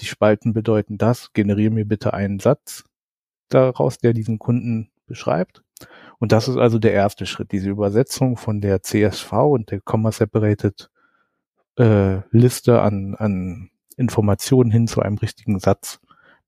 die 0.00 0.06
Spalten 0.06 0.52
bedeuten 0.52 0.98
das, 0.98 1.32
generiere 1.32 1.70
mir 1.70 1.84
bitte 1.84 2.14
einen 2.14 2.38
Satz 2.38 2.84
daraus, 3.48 3.98
der 3.98 4.12
diesen 4.12 4.38
Kunden 4.38 4.90
beschreibt. 5.06 5.62
Und 6.18 6.32
das 6.32 6.48
ist 6.48 6.56
also 6.56 6.78
der 6.78 6.92
erste 6.92 7.26
Schritt, 7.26 7.52
diese 7.52 7.70
Übersetzung 7.70 8.36
von 8.36 8.60
der 8.60 8.82
CSV 8.82 9.32
und 9.32 9.70
der 9.70 9.80
Comma-Separated 9.80 10.90
äh, 11.78 12.20
Liste 12.30 12.80
an, 12.80 13.14
an 13.16 13.70
Informationen 13.96 14.70
hin 14.70 14.86
zu 14.86 15.02
einem 15.02 15.18
richtigen 15.18 15.58
Satz, 15.58 16.00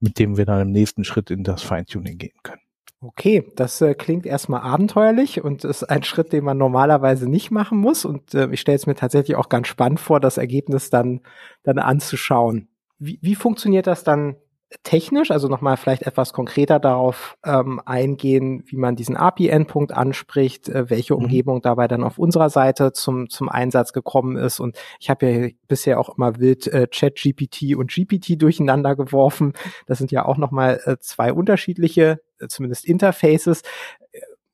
mit 0.05 0.19
dem 0.19 0.37
wir 0.37 0.45
dann 0.45 0.61
im 0.61 0.71
nächsten 0.71 1.03
Schritt 1.03 1.31
in 1.31 1.43
das 1.45 1.63
Feintuning 1.63 2.19
gehen 2.19 2.37
können. 2.43 2.61
Okay, 3.01 3.45
das 3.57 3.81
äh, 3.81 3.95
klingt 3.95 4.27
erstmal 4.27 4.61
abenteuerlich 4.61 5.43
und 5.43 5.65
ist 5.65 5.85
ein 5.85 6.03
Schritt, 6.03 6.33
den 6.33 6.45
man 6.45 6.59
normalerweise 6.59 7.29
nicht 7.29 7.51
machen 7.51 7.79
muss. 7.79 8.05
Und 8.05 8.35
äh, 8.35 8.49
ich 8.51 8.61
stelle 8.61 8.77
es 8.77 8.87
mir 8.87 8.95
tatsächlich 8.95 9.37
auch 9.37 9.49
ganz 9.49 9.69
spannend 9.69 10.01
vor, 10.01 10.21
das 10.21 10.39
Ergebnis 10.39 10.91
dann, 10.91 11.21
dann 11.63 11.79
anzuschauen. 11.79 12.69
Wie, 12.99 13.19
wie 13.23 13.35
funktioniert 13.35 13.87
das 13.87 14.05
dann 14.05 14.37
technisch, 14.83 15.31
also 15.31 15.49
nochmal 15.49 15.77
vielleicht 15.77 16.03
etwas 16.03 16.33
konkreter 16.33 16.79
darauf 16.79 17.37
ähm, 17.45 17.81
eingehen, 17.85 18.65
wie 18.67 18.77
man 18.77 18.97
diesen 18.97 19.17
API-Endpunkt 19.17 19.93
anspricht, 19.93 20.69
äh, 20.69 20.91
welche 20.91 21.15
mhm. 21.15 21.25
Umgebung 21.25 21.63
dabei 21.63 21.89
dann 21.89 22.03
auf 22.03 22.19
unserer 22.19 22.51
Seite 22.51 22.93
zum, 22.93 23.29
zum 23.31 23.49
Einsatz 23.49 23.93
gekommen 23.93 24.37
ist. 24.37 24.61
Und 24.61 24.79
ich 24.99 25.11
habe 25.11 25.27
ja 25.27 25.49
bisher 25.69 26.01
auch 26.01 26.17
immer 26.17 26.39
wild 26.39 26.67
äh, 26.67 26.89
Chat-GPT 26.89 27.77
und 27.77 27.93
GPT 27.93 28.41
durcheinander 28.41 28.97
geworfen. 28.97 29.53
Das 29.87 29.99
sind 29.99 30.11
ja 30.11 30.25
auch 30.25 30.37
nochmal 30.37 30.81
äh, 30.85 30.97
zwei 30.99 31.33
unterschiedliche, 31.33 32.21
äh, 32.39 32.49
zumindest 32.49 32.85
Interfaces. 32.85 33.63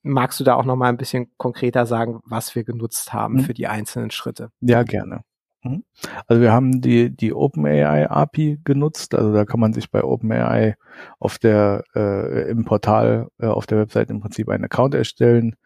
Magst 0.03 0.41
du 0.41 0.45
da 0.45 0.55
auch 0.55 0.65
nochmal 0.65 0.89
ein 0.89 0.97
bisschen 0.97 1.31
konkreter 1.37 1.85
sagen, 1.87 2.21
was 2.25 2.55
wir 2.55 2.65
genutzt 2.65 3.13
haben 3.13 3.35
mhm. 3.35 3.41
für 3.41 3.55
die 3.55 3.67
einzelnen 3.67 4.11
Schritte? 4.11 4.51
Ja, 4.61 4.83
gerne. 4.83 5.25
Mhm. 5.63 5.85
Also 6.27 6.41
wir 6.41 6.53
haben 6.53 6.81
die, 6.81 7.15
die 7.15 7.35
OpenAI 7.35 8.09
API 8.09 8.59
genutzt. 8.65 9.15
Also 9.15 9.33
da 9.33 9.45
kann 9.45 9.61
man 9.61 9.73
sich 9.73 9.91
bei 9.91 10.03
OpenAI 10.03 10.77
auf 11.19 11.39
der, 11.39 11.85
äh, 11.95 12.51
im 12.51 12.65
Portal, 12.65 13.29
äh, 13.39 13.47
auf 13.47 13.67
der 13.67 13.79
Website 13.79 14.11
im 14.11 14.21
Prinzip 14.21 14.49
einen 14.49 14.65
Account 14.65 14.95
erstellen, 14.95 15.57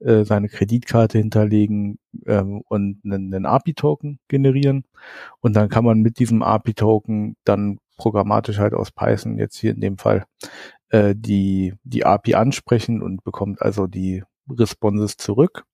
äh, 0.00 0.24
seine 0.24 0.48
Kreditkarte 0.48 1.18
hinterlegen 1.18 1.98
ähm, 2.26 2.62
und 2.68 3.00
einen, 3.04 3.34
einen 3.34 3.46
API-Token 3.46 4.20
generieren. 4.28 4.84
Und 5.40 5.54
dann 5.54 5.68
kann 5.68 5.84
man 5.84 6.00
mit 6.00 6.18
diesem 6.18 6.42
API-Token 6.42 7.36
dann 7.44 7.78
programmatisch 7.96 8.58
halt 8.58 8.74
aus 8.74 8.90
Python 8.90 9.38
jetzt 9.38 9.56
hier 9.58 9.72
in 9.72 9.80
dem 9.80 9.98
Fall 9.98 10.24
äh, 10.88 11.14
die, 11.16 11.74
die 11.84 12.04
API 12.04 12.34
ansprechen 12.34 13.02
und 13.02 13.22
bekommt 13.22 13.60
also 13.62 13.86
die 13.86 14.24
Responses 14.50 15.16
zurück. 15.16 15.64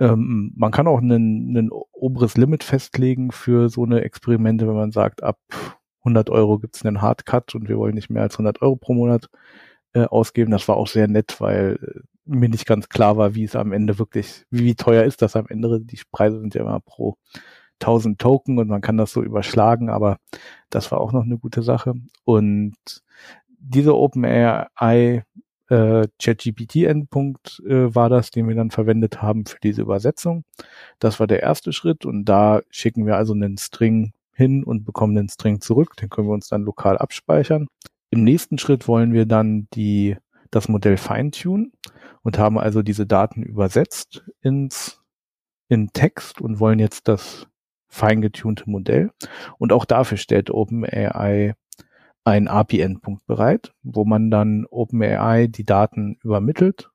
Ähm, 0.00 0.52
man 0.56 0.72
kann 0.72 0.88
auch 0.88 1.00
ein 1.00 1.70
oberes 1.92 2.36
Limit 2.36 2.64
festlegen 2.64 3.30
für 3.32 3.68
so 3.68 3.84
eine 3.84 4.00
Experimente, 4.00 4.66
wenn 4.66 4.74
man 4.74 4.92
sagt, 4.92 5.22
ab 5.22 5.38
100 6.00 6.30
Euro 6.30 6.58
gibt 6.58 6.76
es 6.76 6.84
einen 6.84 7.02
Hardcut 7.02 7.54
und 7.54 7.68
wir 7.68 7.76
wollen 7.76 7.94
nicht 7.94 8.10
mehr 8.10 8.22
als 8.22 8.34
100 8.34 8.62
Euro 8.62 8.76
pro 8.76 8.94
Monat 8.94 9.28
äh, 9.92 10.04
ausgeben. 10.04 10.50
Das 10.50 10.66
war 10.68 10.76
auch 10.76 10.88
sehr 10.88 11.06
nett, 11.06 11.40
weil 11.40 11.78
äh, 11.82 12.00
mir 12.24 12.48
nicht 12.48 12.66
ganz 12.66 12.88
klar 12.88 13.18
war, 13.18 13.34
wie 13.34 13.44
es 13.44 13.54
am 13.54 13.72
Ende 13.72 13.98
wirklich, 13.98 14.46
wie, 14.50 14.64
wie 14.64 14.74
teuer 14.74 15.04
ist 15.04 15.20
das 15.20 15.36
am 15.36 15.46
Ende. 15.48 15.80
Die 15.80 16.00
Preise 16.10 16.40
sind 16.40 16.54
ja 16.54 16.62
immer 16.62 16.80
pro 16.80 17.16
1000 17.80 18.18
Token 18.18 18.58
und 18.58 18.68
man 18.68 18.80
kann 18.80 18.96
das 18.96 19.12
so 19.12 19.22
überschlagen, 19.22 19.90
aber 19.90 20.18
das 20.70 20.92
war 20.92 21.00
auch 21.00 21.12
noch 21.12 21.24
eine 21.24 21.38
gute 21.38 21.62
Sache. 21.62 21.94
Und 22.24 22.76
diese 23.58 23.96
OpenAI 23.96 25.24
äh, 25.70 26.08
ChatGPT-Endpunkt 26.20 27.62
äh, 27.66 27.94
war 27.94 28.08
das, 28.08 28.30
den 28.30 28.48
wir 28.48 28.56
dann 28.56 28.70
verwendet 28.70 29.22
haben 29.22 29.46
für 29.46 29.58
diese 29.62 29.82
Übersetzung. 29.82 30.44
Das 30.98 31.20
war 31.20 31.26
der 31.26 31.42
erste 31.42 31.72
Schritt 31.72 32.04
und 32.04 32.24
da 32.24 32.60
schicken 32.70 33.06
wir 33.06 33.16
also 33.16 33.32
einen 33.32 33.56
String 33.56 34.12
hin 34.32 34.64
und 34.64 34.84
bekommen 34.84 35.14
den 35.14 35.28
String 35.28 35.60
zurück. 35.60 35.96
Den 35.96 36.10
können 36.10 36.28
wir 36.28 36.34
uns 36.34 36.48
dann 36.48 36.62
lokal 36.62 36.98
abspeichern. 36.98 37.68
Im 38.10 38.24
nächsten 38.24 38.58
Schritt 38.58 38.88
wollen 38.88 39.12
wir 39.12 39.26
dann 39.26 39.68
die, 39.74 40.16
das 40.50 40.68
Modell 40.68 40.96
feintunen 40.96 41.72
und 42.22 42.38
haben 42.38 42.58
also 42.58 42.82
diese 42.82 43.06
Daten 43.06 43.42
übersetzt 43.42 44.24
ins, 44.42 45.00
in 45.68 45.92
Text 45.92 46.40
und 46.40 46.58
wollen 46.58 46.80
jetzt 46.80 47.06
das 47.06 47.46
feingetunte 47.88 48.68
Modell. 48.68 49.12
Und 49.58 49.72
auch 49.72 49.84
dafür 49.84 50.18
stellt 50.18 50.50
OpenAI 50.50 51.54
ein 52.24 52.48
API-Endpunkt 52.48 53.26
bereit, 53.26 53.72
wo 53.82 54.04
man 54.04 54.30
dann 54.30 54.66
OpenAI 54.70 55.46
die 55.46 55.64
Daten 55.64 56.18
übermittelt 56.22 56.90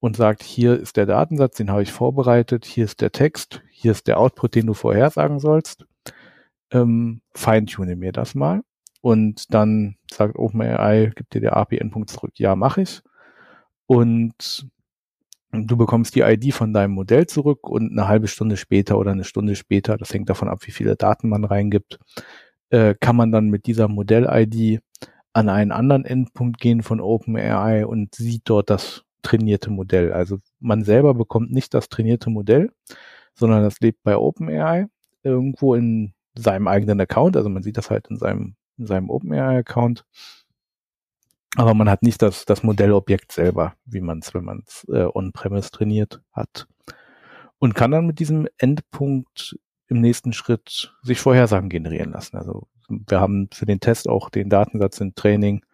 und 0.00 0.16
sagt, 0.16 0.42
hier 0.42 0.78
ist 0.78 0.96
der 0.96 1.06
Datensatz, 1.06 1.56
den 1.56 1.70
habe 1.70 1.82
ich 1.82 1.92
vorbereitet, 1.92 2.64
hier 2.64 2.84
ist 2.84 3.00
der 3.00 3.12
Text, 3.12 3.62
hier 3.70 3.92
ist 3.92 4.06
der 4.06 4.18
Output, 4.18 4.54
den 4.54 4.66
du 4.66 4.74
vorhersagen 4.74 5.38
sollst. 5.38 5.86
Ähm, 6.72 7.20
Feintune 7.34 7.96
mir 7.96 8.12
das 8.12 8.34
mal. 8.34 8.62
Und 9.02 9.52
dann 9.54 9.96
sagt 10.10 10.36
OpenAI, 10.36 11.12
gibt 11.14 11.34
dir 11.34 11.40
der 11.40 11.56
API-Endpunkt 11.56 12.10
zurück, 12.10 12.32
ja, 12.36 12.56
mache 12.56 12.82
ich. 12.82 13.02
Und 13.86 14.68
du 15.52 15.76
bekommst 15.76 16.14
die 16.14 16.20
ID 16.20 16.54
von 16.54 16.72
deinem 16.72 16.92
Modell 16.92 17.26
zurück 17.26 17.68
und 17.68 17.90
eine 17.90 18.08
halbe 18.08 18.28
Stunde 18.28 18.56
später 18.56 18.98
oder 18.98 19.10
eine 19.12 19.24
Stunde 19.24 19.56
später, 19.56 19.96
das 19.96 20.12
hängt 20.14 20.30
davon 20.30 20.48
ab, 20.48 20.60
wie 20.66 20.70
viele 20.70 20.96
Daten 20.96 21.28
man 21.28 21.44
reingibt, 21.44 21.98
äh, 22.70 22.94
kann 22.98 23.16
man 23.16 23.32
dann 23.32 23.48
mit 23.48 23.66
dieser 23.66 23.88
Modell-ID 23.88 24.80
an 25.32 25.48
einen 25.48 25.72
anderen 25.72 26.04
Endpunkt 26.04 26.60
gehen 26.60 26.82
von 26.82 27.00
OpenAI 27.00 27.86
und 27.86 28.14
sieht 28.14 28.42
dort 28.46 28.70
das 28.70 29.04
trainierte 29.22 29.70
Modell. 29.70 30.12
Also 30.12 30.38
man 30.58 30.84
selber 30.84 31.14
bekommt 31.14 31.52
nicht 31.52 31.74
das 31.74 31.88
trainierte 31.88 32.30
Modell, 32.30 32.70
sondern 33.34 33.62
das 33.62 33.80
lebt 33.80 34.02
bei 34.02 34.16
OpenAI 34.16 34.86
irgendwo 35.22 35.74
in 35.74 36.14
seinem 36.34 36.68
eigenen 36.68 37.00
Account. 37.00 37.36
Also 37.36 37.48
man 37.48 37.62
sieht 37.62 37.76
das 37.76 37.90
halt 37.90 38.08
in 38.08 38.16
seinem, 38.16 38.56
in 38.78 38.86
seinem 38.86 39.10
OpenAI-Account. 39.10 40.04
Aber 41.56 41.74
man 41.74 41.90
hat 41.90 42.02
nicht 42.02 42.22
das, 42.22 42.44
das 42.44 42.62
Modellobjekt 42.62 43.32
selber, 43.32 43.74
wie 43.84 44.00
man 44.00 44.20
es, 44.20 44.32
wenn 44.34 44.44
man 44.44 44.62
es 44.66 44.86
äh, 44.88 45.08
on-premise 45.12 45.70
trainiert 45.70 46.22
hat. 46.32 46.66
Und 47.58 47.74
kann 47.74 47.90
dann 47.90 48.06
mit 48.06 48.20
diesem 48.20 48.48
Endpunkt 48.56 49.58
im 49.90 50.00
nächsten 50.00 50.32
Schritt 50.32 50.94
sich 51.02 51.20
Vorhersagen 51.20 51.68
generieren 51.68 52.12
lassen. 52.12 52.36
Also 52.36 52.68
wir 52.88 53.20
haben 53.20 53.48
für 53.52 53.66
den 53.66 53.80
Test 53.80 54.08
auch 54.08 54.30
den 54.30 54.48
Datensatz 54.48 55.00
in 55.00 55.14
Training 55.14 55.64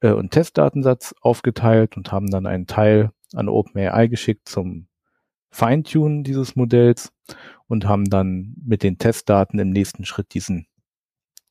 äh, 0.00 0.12
und 0.12 0.30
Testdatensatz 0.30 1.14
aufgeteilt 1.20 1.96
und 1.96 2.10
haben 2.10 2.30
dann 2.30 2.46
einen 2.46 2.66
Teil 2.66 3.10
an 3.34 3.48
OpenAI 3.48 4.08
geschickt 4.08 4.48
zum 4.48 4.88
Feintunen 5.50 6.24
dieses 6.24 6.56
Modells 6.56 7.12
und 7.66 7.86
haben 7.86 8.08
dann 8.08 8.54
mit 8.64 8.82
den 8.82 8.98
Testdaten 8.98 9.58
im 9.58 9.70
nächsten 9.70 10.04
Schritt 10.04 10.32
diesen 10.34 10.66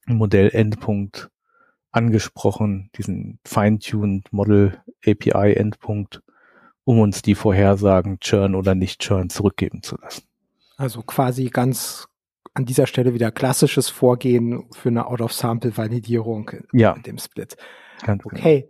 Modell-Endpunkt 0.08 1.30
angesprochen, 1.92 2.90
diesen 2.96 3.40
Feintuned 3.46 4.32
Model 4.32 4.82
API 5.06 5.54
Endpunkt, 5.54 6.22
um 6.86 7.00
uns 7.00 7.22
die 7.22 7.36
Vorhersagen 7.36 8.20
Churn 8.20 8.56
oder 8.56 8.74
nicht 8.74 9.02
Churn 9.02 9.30
zurückgeben 9.30 9.84
zu 9.84 9.98
lassen. 9.98 10.29
Also 10.80 11.02
quasi 11.02 11.50
ganz 11.50 12.08
an 12.54 12.64
dieser 12.64 12.88
Stelle 12.88 13.14
wieder 13.14 13.32
klassisches 13.32 13.90
Vorgehen 13.90 14.64
für 14.72 14.88
eine 14.88 15.08
Out-of-Sample-Validierung 15.08 16.52
ja. 16.72 16.94
in 16.94 17.04
dem 17.04 17.18
Split. 17.18 17.58
Ganz 18.02 18.26
okay. 18.26 18.70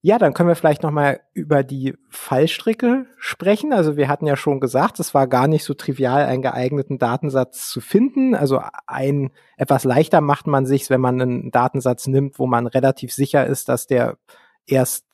Ja, 0.00 0.16
dann 0.18 0.32
können 0.32 0.48
wir 0.48 0.56
vielleicht 0.56 0.82
noch 0.82 0.90
mal 0.90 1.20
über 1.34 1.62
die 1.62 1.94
Fallstricke 2.08 3.04
sprechen. 3.18 3.74
Also 3.74 3.98
wir 3.98 4.08
hatten 4.08 4.24
ja 4.26 4.34
schon 4.34 4.60
gesagt, 4.60 4.98
es 4.98 5.12
war 5.12 5.26
gar 5.26 5.46
nicht 5.46 5.64
so 5.64 5.74
trivial, 5.74 6.24
einen 6.24 6.40
geeigneten 6.40 6.98
Datensatz 6.98 7.68
zu 7.68 7.82
finden. 7.82 8.34
Also 8.34 8.62
ein 8.86 9.30
etwas 9.58 9.84
leichter 9.84 10.22
macht 10.22 10.46
man 10.46 10.64
sich, 10.64 10.88
wenn 10.88 11.02
man 11.02 11.20
einen 11.20 11.50
Datensatz 11.50 12.06
nimmt, 12.06 12.38
wo 12.38 12.46
man 12.46 12.66
relativ 12.66 13.12
sicher 13.12 13.46
ist, 13.46 13.68
dass 13.68 13.86
der 13.86 14.16
erst 14.64 15.04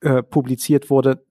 äh, 0.00 0.22
publiziert 0.22 0.88
wurde, 0.88 1.25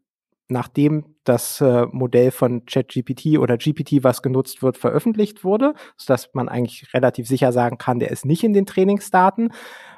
nachdem 0.48 1.16
das 1.24 1.60
äh, 1.62 1.86
Modell 1.92 2.32
von 2.32 2.66
ChatGPT 2.66 3.38
oder 3.40 3.58
GPT, 3.58 4.04
was 4.04 4.22
genutzt 4.22 4.62
wird, 4.62 4.78
veröffentlicht 4.78 5.44
wurde, 5.44 5.74
sodass 5.98 6.30
man 6.34 6.50
eigentlich 6.50 6.94
relativ 6.94 7.28
sicher 7.28 7.52
sagen 7.52 7.78
kann, 7.78 8.00
der 8.00 8.12
ist 8.12 8.26
nicht 8.26 8.44
in 8.44 8.54
den 8.54 8.66
Trainingsdaten. 8.66 9.52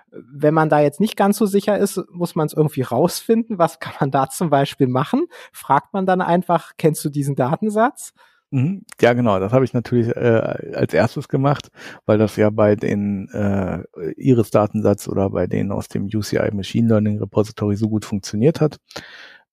Wenn 0.10 0.54
man 0.54 0.70
da 0.70 0.80
jetzt 0.80 1.01
nicht 1.01 1.18
ganz 1.18 1.38
so 1.38 1.46
sicher 1.46 1.77
ist, 1.77 2.01
muss 2.12 2.36
man 2.36 2.48
es 2.48 2.54
irgendwie 2.54 2.82
rausfinden. 2.82 3.58
Was 3.58 3.80
kann 3.80 3.94
man 4.00 4.10
da 4.10 4.30
zum 4.30 4.50
Beispiel 4.50 4.88
machen? 4.88 5.27
Fragt 5.51 5.94
man 5.94 6.06
dann 6.06 6.22
einfach, 6.22 6.72
kennst 6.77 7.04
du 7.04 7.10
diesen 7.10 7.36
Datensatz? 7.36 8.13
Mhm. 8.50 8.86
Ja, 9.01 9.12
genau. 9.12 9.39
Das 9.39 9.51
habe 9.51 9.66
ich 9.66 9.74
natürlich 9.74 10.08
äh, 10.16 10.72
als 10.74 10.94
erstes 10.94 11.27
gemacht, 11.27 11.70
weil 12.06 12.18
das 12.18 12.38
ja 12.38 12.50
bei 12.50 12.77
den 12.77 13.27
äh, 13.30 13.84
Iris-Datensatz 14.16 15.10
oder 15.10 15.30
bei 15.30 15.48
denen 15.48 15.74
aus 15.74 15.89
dem 15.89 16.06
UCI 16.06 16.51
Machine 16.54 16.88
Learning 16.88 17.20
Repository 17.20 17.75
so 17.75 17.89
gut 17.89 18.06
funktioniert 18.06 18.62
hat. 18.62 18.77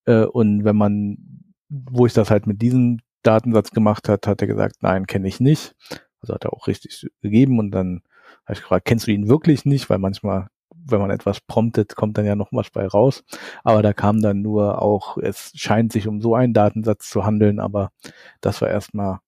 Äh, 0.06 0.25
und 0.25 0.64
wenn 0.64 0.76
man, 0.76 1.18
wo 1.68 2.06
ich 2.06 2.12
das 2.12 2.30
halt 2.30 2.46
mit 2.46 2.62
diesem 2.62 2.99
Datensatz 3.23 3.70
gemacht 3.70 4.08
hat, 4.08 4.26
hat 4.26 4.40
er 4.42 4.46
gesagt, 4.46 4.76
nein, 4.82 5.06
kenne 5.06 5.28
ich 5.28 5.40
nicht. 5.40 5.75
Also 6.20 6.34
hat 6.34 6.44
er 6.44 6.52
auch 6.52 6.66
richtig 6.68 7.06
gegeben 7.23 7.58
und 7.58 7.70
dann 7.70 8.02
habe 8.46 8.54
ich 8.54 8.61
gefragt, 8.61 8.84
kennst 8.87 9.06
du 9.06 9.12
ihn 9.12 9.28
wirklich 9.28 9.64
nicht? 9.64 9.90
Weil 9.90 9.99
manchmal, 9.99 10.49
wenn 10.75 11.00
man 11.00 11.11
etwas 11.11 11.40
promptet, 11.40 11.96
kommt 11.96 12.18
dann 12.18 12.26
ja 12.26 12.37
noch 12.37 12.49
was 12.52 12.70
bei 12.70 12.87
raus. 12.87 13.25
Aber 13.64 13.82
da 13.82 13.92
kam 13.92 14.20
dann 14.20 14.42
nur 14.42 14.82
auch, 14.82 15.18
es 15.18 15.52
scheint 15.54 15.92
sich 15.92 16.06
um 16.08 16.20
so 16.20 16.34
einen 16.34 16.54
Datensatz 16.54 17.08
zu 17.11 17.25
handeln, 17.25 17.61
aber 17.61 17.90
das 18.40 18.61
war 18.62 18.68
erstmal 18.68 19.20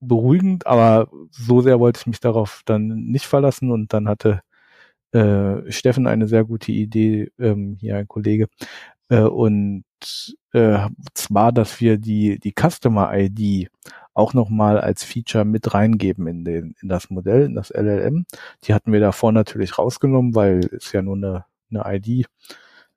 beruhigend, 0.00 0.66
aber 0.66 1.08
so 1.30 1.60
sehr 1.60 1.78
wollte 1.80 2.00
ich 2.00 2.06
mich 2.06 2.20
darauf 2.20 2.62
dann 2.64 2.88
nicht 2.88 3.26
verlassen 3.26 3.70
und 3.70 3.92
dann 3.92 4.08
hatte 4.08 4.40
äh, 5.12 5.70
Steffen 5.70 6.06
eine 6.06 6.26
sehr 6.28 6.44
gute 6.44 6.72
Idee, 6.72 7.30
ähm, 7.38 7.76
hier 7.80 7.96
ein 7.96 8.08
Kollege, 8.08 8.48
äh, 9.10 9.22
und 9.22 9.84
äh, 10.52 10.88
zwar, 11.14 11.52
dass 11.52 11.80
wir 11.80 11.98
die, 11.98 12.38
die 12.38 12.54
Customer 12.58 13.12
ID 13.14 13.68
auch 14.14 14.34
nochmal 14.34 14.80
als 14.80 15.04
Feature 15.04 15.44
mit 15.44 15.74
reingeben 15.74 16.26
in, 16.26 16.44
den, 16.44 16.74
in 16.80 16.88
das 16.88 17.10
Modell, 17.10 17.44
in 17.44 17.54
das 17.54 17.70
LLM. 17.70 18.24
Die 18.64 18.74
hatten 18.74 18.92
wir 18.92 19.00
davor 19.00 19.32
natürlich 19.32 19.78
rausgenommen, 19.78 20.34
weil 20.34 20.60
es 20.76 20.92
ja 20.92 21.02
nur 21.02 21.16
eine, 21.16 21.44
eine 21.70 21.96
ID 21.96 22.26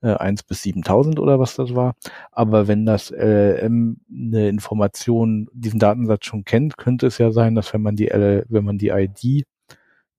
äh, 0.01 0.13
1 0.15 0.43
bis 0.43 0.63
7000 0.63 1.19
oder 1.19 1.39
was 1.39 1.55
das 1.55 1.75
war. 1.75 1.95
Aber 2.31 2.67
wenn 2.67 2.85
das 2.85 3.11
LLM 3.11 3.97
eine 4.11 4.49
Information, 4.49 5.49
diesen 5.53 5.79
Datensatz 5.79 6.25
schon 6.25 6.45
kennt, 6.45 6.77
könnte 6.77 7.07
es 7.07 7.17
ja 7.17 7.31
sein, 7.31 7.55
dass 7.55 7.73
wenn 7.73 7.81
man 7.81 7.95
die, 7.95 8.07
LL, 8.07 8.45
wenn 8.49 8.65
man 8.65 8.77
die 8.77 8.89
ID 8.89 9.45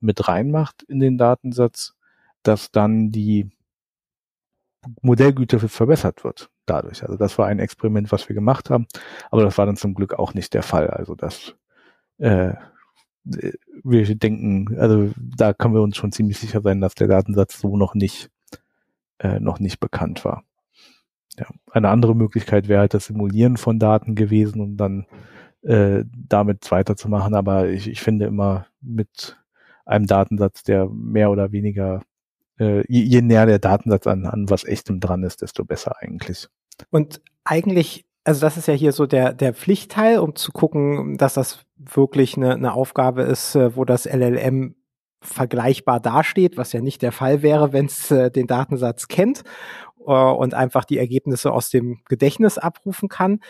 mit 0.00 0.28
reinmacht 0.28 0.82
in 0.84 1.00
den 1.00 1.18
Datensatz, 1.18 1.94
dass 2.42 2.70
dann 2.70 3.10
die 3.10 3.50
Modellgüte 5.03 5.59
verbessert 5.59 6.25
wird 6.25 6.50
dadurch. 6.67 7.03
Also 7.03 7.17
das 7.17 7.38
war 7.38 7.47
ein 7.47 7.59
Experiment, 7.59 8.12
was 8.12 8.29
wir 8.29 8.35
gemacht 8.35 8.71
haben, 8.71 8.87
aber 9.31 9.43
das 9.43 9.59
war 9.59 9.67
dann 9.67 9.76
zum 9.76 9.95
Glück 9.95 10.14
auch 10.14 10.35
nicht 10.35 10.55
der 10.55 10.62
Fall. 10.62 10.88
Also 10.91 11.14
das 11.14 11.55
äh, 12.19 12.55
wir 13.25 14.17
denken, 14.17 14.79
also 14.79 15.11
da 15.17 15.55
können 15.55 15.75
wir 15.75 15.83
uns 15.83 15.97
schon 15.97 16.12
ziemlich 16.12 16.38
sicher 16.38 16.61
sein, 16.61 16.81
dass 16.81 16.95
der 16.95 17.09
Datensatz 17.09 17.59
so 17.59 17.76
noch 17.76 17.95
nicht 17.95 18.31
äh, 19.19 19.41
noch 19.41 19.61
nicht 19.61 19.81
bekannt 19.81 20.25
war. 20.25 20.45
Ja. 21.38 21.47
Eine 21.71 21.88
andere 21.88 22.14
Möglichkeit 22.14 22.69
wäre 22.69 22.81
halt 22.81 22.95
das 22.95 23.07
Simulieren 23.07 23.57
von 23.57 23.79
Daten 23.79 24.14
gewesen, 24.14 24.61
um 24.61 24.76
dann 24.76 25.07
äh, 25.62 26.05
damit 26.14 26.71
weiterzumachen. 26.71 27.35
Aber 27.35 27.69
ich, 27.69 27.88
ich 27.88 28.00
finde 28.00 28.26
immer 28.26 28.67
mit 28.81 29.37
einem 29.85 30.07
Datensatz, 30.07 30.62
der 30.62 30.88
mehr 30.88 31.31
oder 31.31 31.53
weniger 31.53 32.03
äh, 32.58 32.82
je, 32.88 33.02
je 33.02 33.23
näher 33.23 33.46
der 33.46 33.58
Datensatz 33.58 34.06
an, 34.06 34.26
an 34.26 34.49
was 34.49 34.64
echtem 34.64 35.00
dran 35.00 35.23
ist, 35.23 35.42
desto 35.42 35.64
besser 35.64 35.96
eigentlich. 36.00 36.49
Und 36.90 37.20
eigentlich, 37.44 38.04
also 38.24 38.40
das 38.40 38.57
ist 38.57 38.68
ja 38.68 38.74
hier 38.74 38.92
so 38.92 39.07
der, 39.07 39.33
der 39.33 39.55
Pflichtteil, 39.55 40.18
um 40.18 40.35
zu 40.35 40.52
gucken, 40.52 41.16
dass 41.16 41.35
das 41.35 41.64
wirklich 41.76 42.37
eine, 42.37 42.55
eine 42.55 42.74
Aufgabe 42.74 43.22
ist, 43.22 43.55
äh, 43.55 43.76
wo 43.76 43.85
das 43.85 44.07
LLM 44.07 44.74
vergleichbar 45.20 46.00
dasteht, 46.00 46.57
was 46.57 46.72
ja 46.72 46.81
nicht 46.81 47.02
der 47.02 47.12
Fall 47.12 47.42
wäre, 47.42 47.72
wenn 47.72 47.87
es 47.87 48.11
äh, 48.11 48.31
den 48.31 48.46
Datensatz 48.46 49.09
kennt 49.09 49.42
äh, 50.07 50.12
und 50.12 50.55
einfach 50.55 50.85
die 50.85 50.98
Ergebnisse 50.98 51.52
aus 51.52 51.70
dem 51.70 52.00
Gedächtnis 52.09 52.59
abrufen 52.59 53.09
kann. 53.09 53.40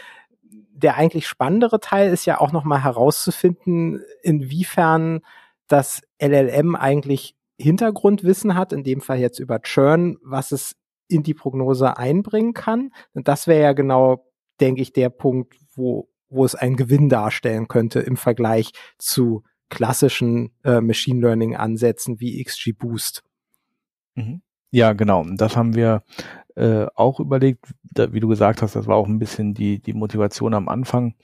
Der 0.72 0.96
eigentlich 0.96 1.26
spannendere 1.26 1.80
Teil 1.80 2.10
ist 2.10 2.26
ja 2.26 2.40
auch 2.40 2.52
nochmal 2.52 2.82
herauszufinden, 2.82 4.02
inwiefern 4.22 5.20
das 5.66 6.02
LLM 6.20 6.76
eigentlich 6.76 7.36
Hintergrundwissen 7.58 8.54
hat, 8.54 8.72
in 8.72 8.82
dem 8.82 9.00
Fall 9.00 9.18
jetzt 9.18 9.38
über 9.38 9.60
Churn, 9.60 10.18
was 10.22 10.52
es 10.52 10.76
in 11.08 11.22
die 11.22 11.34
Prognose 11.34 11.96
einbringen 11.96 12.54
kann. 12.54 12.90
Und 13.12 13.28
das 13.28 13.46
wäre 13.46 13.62
ja 13.62 13.72
genau, 13.72 14.26
denke 14.60 14.82
ich, 14.82 14.92
der 14.92 15.10
Punkt, 15.10 15.54
wo, 15.74 16.08
wo 16.28 16.44
es 16.44 16.54
einen 16.54 16.76
Gewinn 16.76 17.08
darstellen 17.08 17.68
könnte 17.68 18.00
im 18.00 18.16
Vergleich 18.16 18.72
zu 18.98 19.42
klassischen 19.68 20.54
äh, 20.64 20.80
Machine 20.80 21.20
Learning 21.20 21.56
Ansätzen 21.56 22.20
wie 22.20 22.42
XGBoost. 22.42 23.22
Mhm. 24.14 24.42
Ja, 24.70 24.92
genau. 24.92 25.24
Das 25.36 25.56
haben 25.56 25.74
wir 25.74 26.02
äh, 26.56 26.86
auch 26.94 27.20
überlegt, 27.20 27.66
da, 27.82 28.12
wie 28.12 28.20
du 28.20 28.28
gesagt 28.28 28.62
hast, 28.62 28.76
das 28.76 28.86
war 28.86 28.96
auch 28.96 29.08
ein 29.08 29.18
bisschen 29.18 29.54
die, 29.54 29.80
die 29.80 29.92
Motivation 29.92 30.54
am 30.54 30.68
Anfang. 30.68 31.14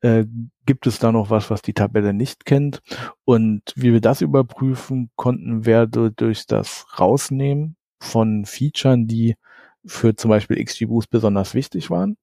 Äh, 0.00 0.24
gibt 0.66 0.86
es 0.86 0.98
da 0.98 1.12
noch 1.12 1.30
was, 1.30 1.50
was 1.50 1.62
die 1.62 1.74
Tabelle 1.74 2.12
nicht 2.12 2.44
kennt? 2.44 2.82
Und 3.24 3.62
wie 3.76 3.92
wir 3.92 4.00
das 4.00 4.20
überprüfen 4.20 5.10
konnten, 5.16 5.66
wäre 5.66 5.88
durch 5.88 6.46
das 6.46 6.86
Rausnehmen 6.98 7.76
von 8.00 8.44
Features, 8.44 8.98
die 9.02 9.36
für 9.84 10.14
zum 10.14 10.28
Beispiel 10.30 10.62
XGBoost 10.62 11.10
besonders 11.10 11.54
wichtig 11.54 11.90
waren. 11.90 12.16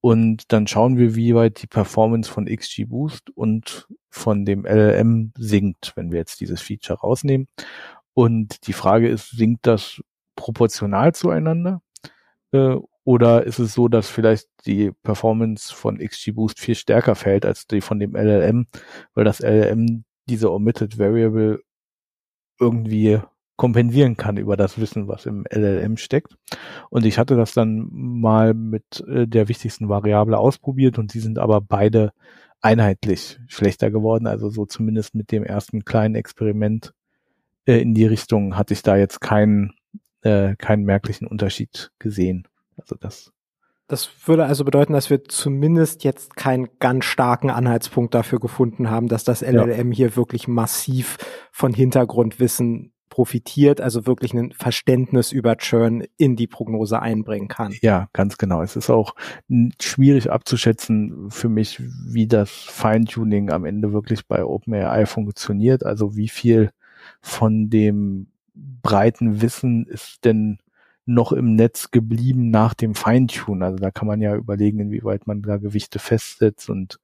Und 0.00 0.52
dann 0.52 0.66
schauen 0.66 0.98
wir, 0.98 1.14
wie 1.14 1.34
weit 1.34 1.62
die 1.62 1.66
Performance 1.66 2.30
von 2.30 2.46
XGBoost 2.46 3.30
und 3.30 3.88
von 4.10 4.44
dem 4.44 4.64
LLM 4.64 5.32
sinkt, 5.36 5.92
wenn 5.96 6.12
wir 6.12 6.18
jetzt 6.18 6.40
dieses 6.40 6.60
Feature 6.60 7.00
rausnehmen. 7.00 7.48
Und 8.14 8.66
die 8.66 8.72
Frage 8.72 9.08
ist, 9.08 9.30
sinkt 9.30 9.66
das 9.66 10.00
proportional 10.36 11.14
zueinander? 11.14 11.80
Äh, 12.56 12.80
oder 13.04 13.44
ist 13.44 13.60
es 13.60 13.72
so, 13.72 13.86
dass 13.86 14.10
vielleicht 14.10 14.48
die 14.66 14.90
Performance 15.04 15.72
von 15.72 15.98
XGBoost 15.98 16.58
viel 16.58 16.74
stärker 16.74 17.14
fällt 17.14 17.46
als 17.46 17.68
die 17.68 17.80
von 17.80 18.00
dem 18.00 18.16
LLM, 18.16 18.66
weil 19.14 19.24
das 19.24 19.40
LLM 19.40 20.04
diese 20.28 20.50
Omitted 20.50 20.98
Variable 20.98 21.60
irgendwie 22.58 23.20
kompensieren 23.56 24.16
kann 24.16 24.36
über 24.36 24.56
das 24.56 24.78
Wissen, 24.80 25.06
was 25.06 25.24
im 25.24 25.44
LLM 25.48 25.96
steckt. 25.96 26.36
Und 26.90 27.06
ich 27.06 27.18
hatte 27.18 27.36
das 27.36 27.54
dann 27.54 27.88
mal 27.92 28.54
mit 28.54 29.04
äh, 29.06 29.26
der 29.28 29.48
wichtigsten 29.48 29.88
Variable 29.88 30.36
ausprobiert 30.36 30.98
und 30.98 31.12
sie 31.12 31.20
sind 31.20 31.38
aber 31.38 31.60
beide 31.60 32.12
einheitlich 32.60 33.38
schlechter 33.46 33.90
geworden. 33.92 34.26
Also 34.26 34.50
so 34.50 34.66
zumindest 34.66 35.14
mit 35.14 35.30
dem 35.30 35.44
ersten 35.44 35.84
kleinen 35.84 36.16
Experiment 36.16 36.92
äh, 37.66 37.80
in 37.80 37.94
die 37.94 38.06
Richtung 38.06 38.56
hatte 38.56 38.74
ich 38.74 38.82
da 38.82 38.96
jetzt 38.96 39.20
keinen 39.20 39.75
äh, 40.26 40.56
keinen 40.56 40.84
merklichen 40.84 41.26
Unterschied 41.26 41.92
gesehen. 41.98 42.48
Also 42.76 42.96
das. 42.98 43.32
Das 43.88 44.10
würde 44.26 44.44
also 44.46 44.64
bedeuten, 44.64 44.94
dass 44.94 45.10
wir 45.10 45.22
zumindest 45.24 46.02
jetzt 46.02 46.34
keinen 46.34 46.68
ganz 46.80 47.04
starken 47.04 47.50
Anhaltspunkt 47.50 48.14
dafür 48.14 48.40
gefunden 48.40 48.90
haben, 48.90 49.06
dass 49.06 49.22
das 49.22 49.42
LLM 49.42 49.92
ja. 49.92 49.96
hier 49.96 50.16
wirklich 50.16 50.48
massiv 50.48 51.18
von 51.52 51.72
Hintergrundwissen 51.72 52.92
profitiert, 53.08 53.80
also 53.80 54.04
wirklich 54.06 54.34
ein 54.34 54.50
Verständnis 54.50 55.30
über 55.30 55.56
Churn 55.56 56.04
in 56.16 56.34
die 56.34 56.48
Prognose 56.48 57.00
einbringen 57.00 57.46
kann. 57.46 57.72
Ja, 57.80 58.08
ganz 58.12 58.38
genau. 58.38 58.60
Es 58.60 58.74
ist 58.74 58.90
auch 58.90 59.14
schwierig 59.80 60.32
abzuschätzen 60.32 61.30
für 61.30 61.48
mich, 61.48 61.80
wie 61.80 62.26
das 62.26 62.50
Feintuning 62.50 63.50
am 63.50 63.64
Ende 63.64 63.92
wirklich 63.92 64.26
bei 64.26 64.44
OpenAI 64.44 65.06
funktioniert. 65.06 65.86
Also 65.86 66.16
wie 66.16 66.28
viel 66.28 66.72
von 67.22 67.70
dem 67.70 68.26
breiten 68.82 69.40
Wissen 69.42 69.86
ist 69.86 70.24
denn 70.24 70.58
noch 71.04 71.32
im 71.32 71.54
Netz 71.54 71.90
geblieben 71.90 72.50
nach 72.50 72.74
dem 72.74 72.94
Feintune. 72.94 73.64
Also 73.64 73.78
da 73.78 73.90
kann 73.90 74.08
man 74.08 74.20
ja 74.20 74.34
überlegen, 74.34 74.80
inwieweit 74.80 75.26
man 75.26 75.42
da 75.42 75.56
Gewichte 75.56 75.98
festsetzt 75.98 76.68
und 76.68 76.98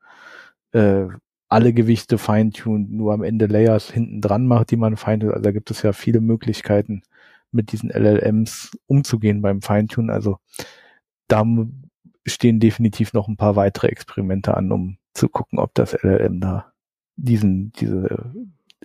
äh, 0.72 1.06
alle 1.48 1.72
Gewichte 1.72 2.18
feintun, 2.18 2.88
nur 2.90 3.12
am 3.12 3.22
Ende 3.22 3.46
Layers 3.46 3.90
hinten 3.90 4.20
dran 4.20 4.46
macht, 4.46 4.70
die 4.70 4.76
man 4.76 4.96
feintut. 4.96 5.30
Also 5.30 5.42
da 5.42 5.52
gibt 5.52 5.70
es 5.70 5.82
ja 5.82 5.92
viele 5.92 6.20
Möglichkeiten, 6.20 7.02
mit 7.52 7.72
diesen 7.72 7.90
LLMs 7.90 8.70
umzugehen 8.86 9.42
beim 9.42 9.62
Feintune. 9.62 10.12
Also 10.12 10.38
da 11.28 11.44
stehen 12.26 12.58
definitiv 12.58 13.12
noch 13.12 13.28
ein 13.28 13.36
paar 13.36 13.56
weitere 13.56 13.88
Experimente 13.88 14.56
an, 14.56 14.72
um 14.72 14.96
zu 15.14 15.28
gucken, 15.28 15.58
ob 15.58 15.74
das 15.74 15.92
LLM 16.02 16.40
da 16.40 16.72
diesen, 17.16 17.72
diese 17.72 18.32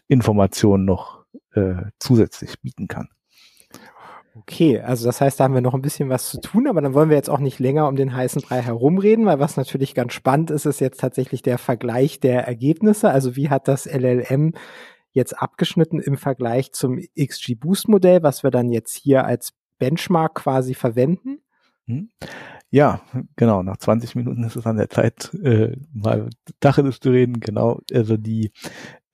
Informationen 0.07 0.85
noch 0.85 1.25
äh, 1.53 1.83
zusätzlich 1.99 2.61
bieten 2.61 2.87
kann. 2.87 3.09
Okay, 4.35 4.79
also 4.79 5.05
das 5.05 5.19
heißt, 5.19 5.39
da 5.39 5.45
haben 5.45 5.55
wir 5.55 5.61
noch 5.61 5.73
ein 5.73 5.81
bisschen 5.81 6.09
was 6.09 6.29
zu 6.29 6.39
tun, 6.39 6.67
aber 6.67 6.81
dann 6.81 6.93
wollen 6.93 7.09
wir 7.09 7.17
jetzt 7.17 7.29
auch 7.29 7.39
nicht 7.39 7.57
länger 7.59 7.87
um 7.87 7.95
den 7.95 8.15
heißen 8.15 8.43
Brei 8.43 8.61
herumreden, 8.61 9.25
weil 9.25 9.39
was 9.39 9.57
natürlich 9.57 9.95
ganz 9.95 10.13
spannend 10.13 10.51
ist, 10.51 10.65
ist 10.65 10.79
jetzt 10.79 10.99
tatsächlich 10.99 11.41
der 11.41 11.57
Vergleich 11.57 12.19
der 12.19 12.45
Ergebnisse. 12.45 13.09
Also 13.09 13.35
wie 13.35 13.49
hat 13.49 13.67
das 13.67 13.87
LLM 13.87 14.53
jetzt 15.11 15.33
abgeschnitten 15.33 15.99
im 15.99 16.17
Vergleich 16.17 16.71
zum 16.71 16.99
XG-Boost-Modell, 17.19 18.21
was 18.21 18.43
wir 18.43 18.51
dann 18.51 18.69
jetzt 18.69 18.95
hier 18.95 19.25
als 19.25 19.53
Benchmark 19.79 20.35
quasi 20.35 20.75
verwenden? 20.75 21.39
Hm? 21.85 22.09
Ja, 22.69 23.01
genau. 23.37 23.63
Nach 23.63 23.77
20 23.77 24.15
Minuten 24.15 24.43
ist 24.43 24.55
es 24.55 24.65
an 24.65 24.77
der 24.77 24.89
Zeit, 24.89 25.33
äh, 25.41 25.75
mal 25.93 26.29
Tacheles 26.59 26.99
zu 26.99 27.09
reden. 27.09 27.39
Genau. 27.39 27.79
Also 27.93 28.17
die 28.17 28.51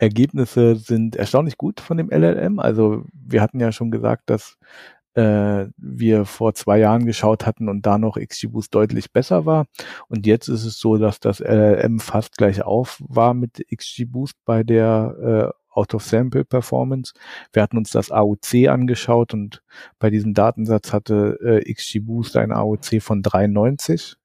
Ergebnisse 0.04 0.76
sind 0.76 1.16
erstaunlich 1.16 1.58
gut 1.58 1.80
von 1.80 1.98
dem 1.98 2.10
LLM. 2.10 2.60
Also 2.60 3.06
wir 3.14 3.42
hatten 3.42 3.60
ja 3.60 3.72
schon 3.72 3.90
gesagt, 3.90 4.30
dass 4.30 4.58
äh, 5.16 5.68
wir 5.78 6.26
vor 6.26 6.54
zwei 6.54 6.80
Jahren 6.80 7.06
geschaut 7.06 7.46
hatten 7.46 7.70
und 7.70 7.86
da 7.86 7.98
noch 7.98 8.18
XGBoost 8.18 8.74
deutlich 8.74 9.12
besser 9.12 9.46
war. 9.46 9.66
Und 10.10 10.26
jetzt 10.26 10.48
ist 10.48 10.66
es 10.66 10.80
so, 10.80 10.98
dass 10.98 11.20
das 11.20 11.40
LLM 11.40 12.00
fast 12.00 12.38
gleich 12.38 12.64
auf 12.64 13.02
war 13.08 13.34
mit 13.34 13.66
XGBoost 13.74 14.36
bei 14.46 14.64
der 14.64 15.54
äh, 15.54 15.64
Out-of-Sample-Performance. 15.76 17.14
Wir 17.52 17.64
hatten 17.64 17.78
uns 17.78 17.92
das 17.92 18.12
AOC 18.12 18.68
angeschaut 18.70 19.34
und 19.34 19.64
bei 20.00 20.10
diesem 20.10 20.34
Datensatz 20.34 20.94
hatte 20.94 21.40
äh, 21.42 21.74
XGBoost 21.74 22.38
ein 22.38 22.52
AOC 22.52 23.02
von 23.02 23.22
93 23.24 24.18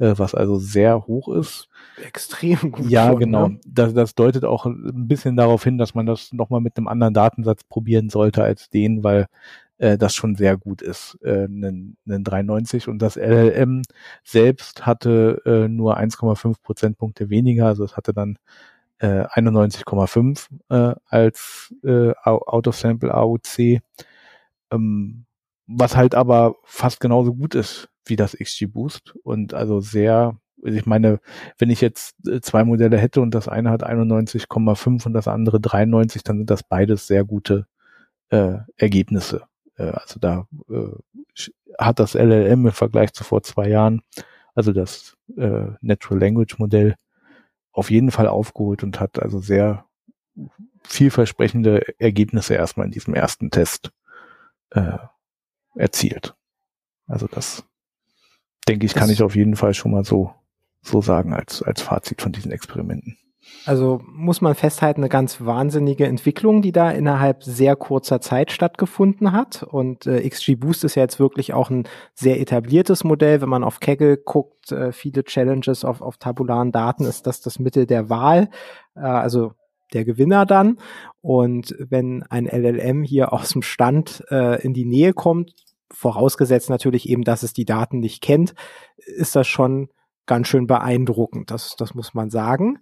äh, 0.00 0.14
was 0.16 0.34
also 0.34 0.56
sehr 0.58 1.06
hoch 1.06 1.28
ist. 1.28 1.68
Extrem 2.02 2.72
gut. 2.72 2.88
Ja, 2.88 3.08
schon, 3.08 3.20
genau. 3.20 3.48
Ne? 3.48 3.60
Das, 3.66 3.94
das 3.94 4.14
deutet 4.14 4.44
auch 4.44 4.66
ein 4.66 5.06
bisschen 5.06 5.36
darauf 5.36 5.62
hin, 5.62 5.78
dass 5.78 5.94
man 5.94 6.06
das 6.06 6.32
nochmal 6.32 6.60
mit 6.60 6.76
einem 6.76 6.88
anderen 6.88 7.14
Datensatz 7.14 7.62
probieren 7.64 8.08
sollte 8.08 8.42
als 8.42 8.70
den, 8.70 9.04
weil 9.04 9.26
äh, 9.78 9.98
das 9.98 10.14
schon 10.14 10.34
sehr 10.36 10.56
gut 10.56 10.82
ist, 10.82 11.18
äh, 11.22 11.44
einen, 11.44 11.98
einen 12.08 12.24
93. 12.24 12.88
Und 12.88 13.00
das 13.00 13.16
LLM 13.16 13.82
selbst 14.24 14.86
hatte 14.86 15.42
äh, 15.44 15.68
nur 15.68 15.98
1,5 15.98 16.56
Prozentpunkte 16.62 17.28
weniger, 17.28 17.66
also 17.66 17.84
es 17.84 17.96
hatte 17.96 18.14
dann 18.14 18.38
äh, 18.98 19.24
91,5 19.26 20.46
äh, 20.70 20.94
als 21.06 21.74
äh, 21.84 22.12
Out-of-Sample 22.24 23.12
AOC, 23.14 23.80
ähm, 24.70 25.26
was 25.66 25.96
halt 25.96 26.14
aber 26.14 26.56
fast 26.64 27.00
genauso 27.00 27.34
gut 27.34 27.54
ist 27.54 27.89
wie 28.10 28.16
das 28.16 28.36
XG 28.36 28.66
Boost 28.66 29.14
und 29.22 29.54
also 29.54 29.80
sehr 29.80 30.36
ich 30.62 30.86
meine, 30.86 31.20
wenn 31.58 31.70
ich 31.70 31.80
jetzt 31.80 32.16
äh, 32.26 32.40
zwei 32.40 32.64
Modelle 32.64 32.98
hätte 32.98 33.20
und 33.20 33.34
das 33.34 33.48
eine 33.48 33.70
hat 33.70 33.82
91,5 33.82 35.06
und 35.06 35.12
das 35.14 35.28
andere 35.28 35.60
93, 35.60 36.22
dann 36.22 36.38
sind 36.38 36.50
das 36.50 36.62
beides 36.62 37.06
sehr 37.06 37.24
gute 37.24 37.66
äh, 38.30 38.58
Ergebnisse. 38.76 39.42
Äh, 39.76 39.90
also 39.90 40.20
da 40.20 40.46
äh, 40.68 41.42
hat 41.78 41.98
das 41.98 42.14
LLM 42.14 42.66
im 42.66 42.72
Vergleich 42.72 43.12
zu 43.12 43.24
vor 43.24 43.42
zwei 43.42 43.68
Jahren, 43.68 44.02
also 44.54 44.72
das 44.72 45.16
äh, 45.36 45.68
Natural 45.80 46.20
Language 46.20 46.58
Modell, 46.58 46.96
auf 47.72 47.90
jeden 47.90 48.10
Fall 48.10 48.26
aufgeholt 48.26 48.82
und 48.82 49.00
hat 49.00 49.20
also 49.20 49.40
sehr 49.40 49.86
vielversprechende 50.82 51.98
Ergebnisse 51.98 52.54
erstmal 52.54 52.86
in 52.86 52.92
diesem 52.92 53.14
ersten 53.14 53.50
Test 53.50 53.92
äh, 54.70 54.98
erzielt. 55.74 56.34
Also 57.06 57.26
das 57.26 57.64
denke 58.70 58.86
ich, 58.86 58.92
das 58.92 59.00
kann 59.00 59.10
ich 59.10 59.22
auf 59.22 59.34
jeden 59.34 59.56
Fall 59.56 59.74
schon 59.74 59.90
mal 59.90 60.04
so, 60.04 60.32
so 60.80 61.02
sagen 61.02 61.34
als, 61.34 61.62
als 61.62 61.82
Fazit 61.82 62.22
von 62.22 62.32
diesen 62.32 62.52
Experimenten. 62.52 63.16
Also 63.66 64.00
muss 64.06 64.40
man 64.40 64.54
festhalten, 64.54 65.00
eine 65.00 65.08
ganz 65.08 65.40
wahnsinnige 65.40 66.06
Entwicklung, 66.06 66.62
die 66.62 66.72
da 66.72 66.90
innerhalb 66.90 67.42
sehr 67.42 67.74
kurzer 67.74 68.20
Zeit 68.20 68.52
stattgefunden 68.52 69.32
hat. 69.32 69.62
Und 69.62 70.06
äh, 70.06 70.26
XG 70.28 70.54
Boost 70.54 70.84
ist 70.84 70.94
ja 70.94 71.02
jetzt 71.02 71.18
wirklich 71.18 71.52
auch 71.52 71.68
ein 71.68 71.88
sehr 72.14 72.40
etabliertes 72.40 73.02
Modell. 73.02 73.40
Wenn 73.40 73.48
man 73.48 73.64
auf 73.64 73.80
Kaggle 73.80 74.18
guckt, 74.18 74.70
äh, 74.72 74.92
viele 74.92 75.24
Challenges 75.24 75.84
auf, 75.84 76.00
auf 76.00 76.16
tabularen 76.18 76.70
Daten, 76.70 77.04
ist 77.04 77.26
das 77.26 77.40
das 77.40 77.58
Mittel 77.58 77.86
der 77.86 78.08
Wahl. 78.08 78.50
Äh, 78.94 79.00
also 79.00 79.52
der 79.92 80.04
Gewinner 80.04 80.46
dann. 80.46 80.78
Und 81.20 81.74
wenn 81.78 82.22
ein 82.24 82.46
LLM 82.46 83.02
hier 83.02 83.32
aus 83.32 83.50
dem 83.50 83.62
Stand 83.62 84.24
äh, 84.30 84.62
in 84.62 84.74
die 84.74 84.84
Nähe 84.84 85.12
kommt, 85.12 85.52
vorausgesetzt 85.92 86.70
natürlich 86.70 87.08
eben, 87.08 87.24
dass 87.24 87.42
es 87.42 87.52
die 87.52 87.64
Daten 87.64 88.00
nicht 88.00 88.22
kennt, 88.22 88.54
ist 88.96 89.36
das 89.36 89.46
schon 89.46 89.90
ganz 90.26 90.48
schön 90.48 90.66
beeindruckend. 90.66 91.50
Das, 91.50 91.76
das 91.76 91.94
muss 91.94 92.14
man 92.14 92.30
sagen. 92.30 92.78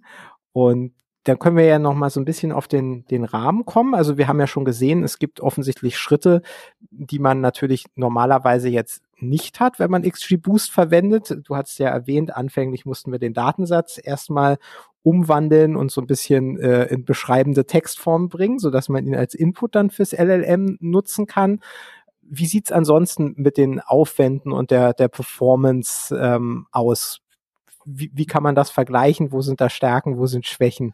Und 0.51 0.93
dann 1.23 1.37
können 1.37 1.57
wir 1.57 1.65
ja 1.65 1.79
noch 1.79 1.93
mal 1.93 2.09
so 2.09 2.19
ein 2.19 2.25
bisschen 2.25 2.51
auf 2.51 2.67
den, 2.67 3.05
den 3.05 3.25
Rahmen 3.25 3.65
kommen. 3.65 3.93
Also 3.93 4.17
wir 4.17 4.27
haben 4.27 4.39
ja 4.39 4.47
schon 4.47 4.65
gesehen, 4.65 5.03
es 5.03 5.19
gibt 5.19 5.41
offensichtlich 5.41 5.97
Schritte, 5.97 6.41
die 6.89 7.19
man 7.19 7.41
natürlich 7.41 7.85
normalerweise 7.95 8.69
jetzt 8.69 9.03
nicht 9.17 9.59
hat, 9.59 9.79
wenn 9.79 9.91
man 9.91 10.09
XG 10.09 10.37
Boost 10.37 10.71
verwendet. 10.71 11.37
Du 11.43 11.55
hast 11.55 11.77
ja 11.77 11.89
erwähnt, 11.89 12.35
anfänglich 12.35 12.85
mussten 12.85 13.11
wir 13.11 13.19
den 13.19 13.33
Datensatz 13.33 13.99
erstmal 14.01 14.57
umwandeln 15.01 15.75
und 15.75 15.91
so 15.91 16.01
ein 16.01 16.07
bisschen 16.07 16.57
äh, 16.59 16.85
in 16.85 17.05
beschreibende 17.05 17.65
Textform 17.65 18.29
bringen, 18.29 18.59
so 18.59 18.69
dass 18.69 18.89
man 18.89 19.05
ihn 19.05 19.15
als 19.15 19.33
Input 19.33 19.75
dann 19.75 19.89
fürs 19.89 20.13
LLM 20.13 20.77
nutzen 20.79 21.25
kann. 21.25 21.59
Wie 22.29 22.45
sieht's 22.45 22.71
ansonsten 22.71 23.33
mit 23.37 23.57
den 23.57 23.79
Aufwänden 23.79 24.51
und 24.51 24.71
der, 24.71 24.93
der 24.93 25.07
Performance 25.07 26.15
ähm, 26.15 26.67
aus? 26.71 27.21
wie, 27.85 28.11
wie 28.13 28.25
kann 28.25 28.43
man 28.43 28.55
das 28.55 28.69
vergleichen? 28.69 29.31
Wo 29.31 29.41
sind 29.41 29.61
da 29.61 29.69
Stärken, 29.69 30.17
wo 30.17 30.25
sind 30.25 30.45
Schwächen? 30.45 30.93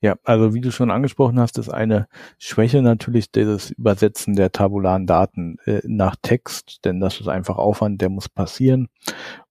Ja, 0.00 0.16
also 0.24 0.52
wie 0.54 0.60
du 0.60 0.72
schon 0.72 0.90
angesprochen 0.90 1.38
hast, 1.38 1.58
ist 1.58 1.68
eine 1.68 2.08
Schwäche 2.38 2.82
natürlich 2.82 3.30
das 3.30 3.70
Übersetzen 3.70 4.34
der 4.34 4.50
tabularen 4.50 5.06
Daten 5.06 5.58
äh, 5.64 5.80
nach 5.84 6.16
Text, 6.20 6.84
denn 6.84 6.98
das 6.98 7.20
ist 7.20 7.28
einfach 7.28 7.56
Aufwand, 7.56 8.00
der 8.00 8.08
muss 8.08 8.28
passieren. 8.28 8.88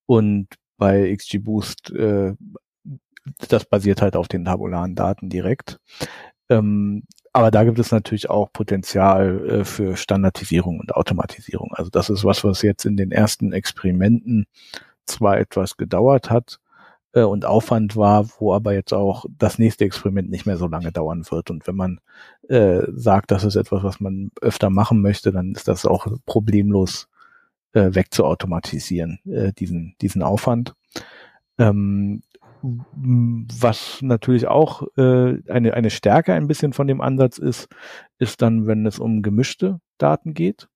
Und 0.05 0.47
bei 0.77 1.13
XGBoost, 1.15 1.91
äh, 1.91 2.33
das 3.47 3.65
basiert 3.65 4.01
halt 4.01 4.15
auf 4.15 4.27
den 4.27 4.45
tabularen 4.45 4.95
Daten 4.95 5.29
direkt. 5.29 5.79
Ähm, 6.49 7.03
aber 7.37 7.51
da 7.51 7.63
gibt 7.63 7.77
es 7.77 7.91
natürlich 7.91 8.31
auch 8.31 8.51
Potenzial 8.51 9.47
äh, 9.47 9.63
für 9.63 9.95
Standardisierung 9.95 10.79
und 10.79 10.95
Automatisierung. 10.95 11.71
Also 11.75 11.91
das 11.91 12.09
ist 12.09 12.25
was, 12.25 12.43
was 12.43 12.63
jetzt 12.63 12.83
in 12.83 12.97
den 12.97 13.11
ersten 13.11 13.53
Experimenten 13.53 14.47
zwar 15.05 15.37
etwas 15.37 15.77
gedauert 15.77 16.31
hat 16.31 16.59
äh, 17.13 17.21
und 17.21 17.45
Aufwand 17.45 17.95
war, 17.95 18.27
wo 18.39 18.55
aber 18.55 18.73
jetzt 18.73 18.91
auch 18.91 19.25
das 19.37 19.59
nächste 19.59 19.85
Experiment 19.85 20.31
nicht 20.31 20.47
mehr 20.47 20.57
so 20.57 20.65
lange 20.65 20.91
dauern 20.91 21.27
wird. 21.29 21.51
Und 21.51 21.67
wenn 21.67 21.75
man 21.75 21.99
äh, 22.49 22.81
sagt, 22.95 23.29
das 23.29 23.43
ist 23.43 23.55
etwas, 23.55 23.83
was 23.83 23.99
man 23.99 24.31
öfter 24.41 24.71
machen 24.71 25.03
möchte, 25.03 25.31
dann 25.31 25.51
ist 25.51 25.67
das 25.67 25.85
auch 25.85 26.07
problemlos 26.25 27.07
äh, 27.73 27.93
wegzuautomatisieren, 27.93 29.19
äh, 29.25 29.53
diesen, 29.53 29.93
diesen 30.01 30.23
Aufwand. 30.23 30.73
Ähm, 31.59 32.23
was 32.61 33.99
natürlich 34.01 34.47
auch 34.47 34.83
äh, 34.97 35.41
eine, 35.49 35.73
eine 35.73 35.89
Stärke 35.89 36.33
ein 36.33 36.47
bisschen 36.47 36.73
von 36.73 36.87
dem 36.87 37.01
Ansatz 37.01 37.37
ist, 37.37 37.67
ist 38.19 38.41
dann, 38.41 38.67
wenn 38.67 38.85
es 38.85 38.99
um 38.99 39.21
gemischte 39.21 39.79
Daten 39.97 40.33
geht. 40.33 40.67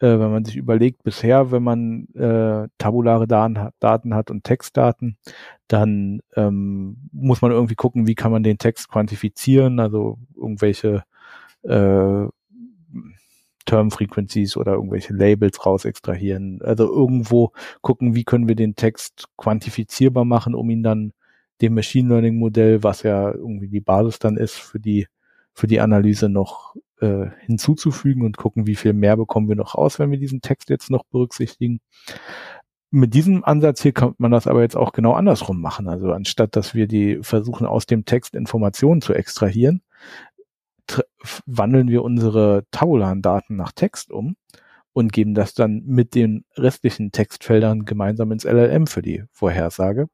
Äh, 0.00 0.18
wenn 0.18 0.30
man 0.30 0.44
sich 0.44 0.56
überlegt, 0.56 1.02
bisher, 1.02 1.50
wenn 1.50 1.62
man 1.62 2.06
äh, 2.14 2.68
tabulare 2.78 3.26
Daten, 3.26 3.70
Daten 3.80 4.14
hat 4.14 4.30
und 4.30 4.44
Textdaten, 4.44 5.16
dann 5.66 6.20
ähm, 6.36 7.08
muss 7.12 7.42
man 7.42 7.50
irgendwie 7.50 7.74
gucken, 7.74 8.06
wie 8.06 8.14
kann 8.14 8.30
man 8.30 8.44
den 8.44 8.58
Text 8.58 8.88
quantifizieren, 8.88 9.80
also 9.80 10.18
irgendwelche 10.36 11.02
äh, 11.62 12.26
Term 13.68 13.90
Frequencies 13.90 14.56
oder 14.56 14.72
irgendwelche 14.72 15.12
Labels 15.12 15.64
raus 15.66 15.84
extrahieren. 15.84 16.60
Also 16.62 16.90
irgendwo 16.90 17.52
gucken, 17.82 18.14
wie 18.14 18.24
können 18.24 18.48
wir 18.48 18.54
den 18.54 18.76
Text 18.76 19.26
quantifizierbar 19.36 20.24
machen, 20.24 20.54
um 20.54 20.70
ihn 20.70 20.82
dann 20.82 21.12
dem 21.60 21.74
Machine 21.74 22.08
Learning 22.08 22.36
Modell, 22.36 22.82
was 22.82 23.02
ja 23.02 23.30
irgendwie 23.30 23.68
die 23.68 23.80
Basis 23.80 24.18
dann 24.18 24.36
ist 24.36 24.54
für 24.54 24.80
die 24.80 25.06
für 25.52 25.66
die 25.66 25.80
Analyse 25.80 26.28
noch 26.28 26.76
äh, 27.00 27.26
hinzuzufügen 27.40 28.24
und 28.24 28.36
gucken, 28.36 28.66
wie 28.66 28.76
viel 28.76 28.92
mehr 28.92 29.16
bekommen 29.16 29.48
wir 29.48 29.56
noch 29.56 29.74
raus, 29.74 29.98
wenn 29.98 30.10
wir 30.10 30.18
diesen 30.18 30.40
Text 30.40 30.70
jetzt 30.70 30.88
noch 30.88 31.04
berücksichtigen. 31.10 31.80
Mit 32.90 33.12
diesem 33.12 33.44
Ansatz 33.44 33.82
hier 33.82 33.92
kann 33.92 34.14
man 34.18 34.30
das 34.30 34.46
aber 34.46 34.62
jetzt 34.62 34.76
auch 34.76 34.92
genau 34.92 35.12
andersrum 35.12 35.60
machen. 35.60 35.88
Also 35.88 36.12
anstatt, 36.12 36.56
dass 36.56 36.74
wir 36.74 36.86
die 36.86 37.18
versuchen, 37.22 37.66
aus 37.66 37.86
dem 37.86 38.04
Text 38.06 38.34
Informationen 38.34 39.02
zu 39.02 39.12
extrahieren, 39.12 39.82
wandeln 41.46 41.88
wir 41.88 42.02
unsere 42.02 42.64
tabularen 42.70 43.22
Daten 43.22 43.56
nach 43.56 43.72
Text 43.72 44.10
um 44.10 44.36
und 44.92 45.12
geben 45.12 45.34
das 45.34 45.54
dann 45.54 45.82
mit 45.86 46.14
den 46.14 46.44
restlichen 46.56 47.12
Textfeldern 47.12 47.84
gemeinsam 47.84 48.32
ins 48.32 48.44
LLM 48.44 48.86
für 48.86 49.02
die 49.02 49.24
Vorhersage 49.30 50.08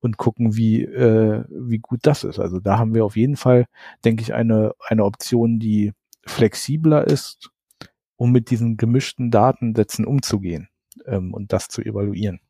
und 0.00 0.18
gucken, 0.18 0.56
wie, 0.56 0.84
äh, 0.84 1.44
wie 1.48 1.78
gut 1.78 2.00
das 2.02 2.24
ist. 2.24 2.38
Also 2.38 2.60
da 2.60 2.78
haben 2.78 2.94
wir 2.94 3.04
auf 3.04 3.16
jeden 3.16 3.36
Fall, 3.36 3.66
denke 4.04 4.22
ich, 4.22 4.34
eine, 4.34 4.72
eine 4.86 5.04
Option, 5.04 5.58
die 5.58 5.92
flexibler 6.26 7.06
ist, 7.06 7.50
um 8.16 8.32
mit 8.32 8.50
diesen 8.50 8.76
gemischten 8.76 9.30
Datensätzen 9.30 10.04
umzugehen 10.04 10.68
ähm, 11.06 11.34
und 11.34 11.52
das 11.52 11.68
zu 11.68 11.82
evaluieren. 11.82 12.40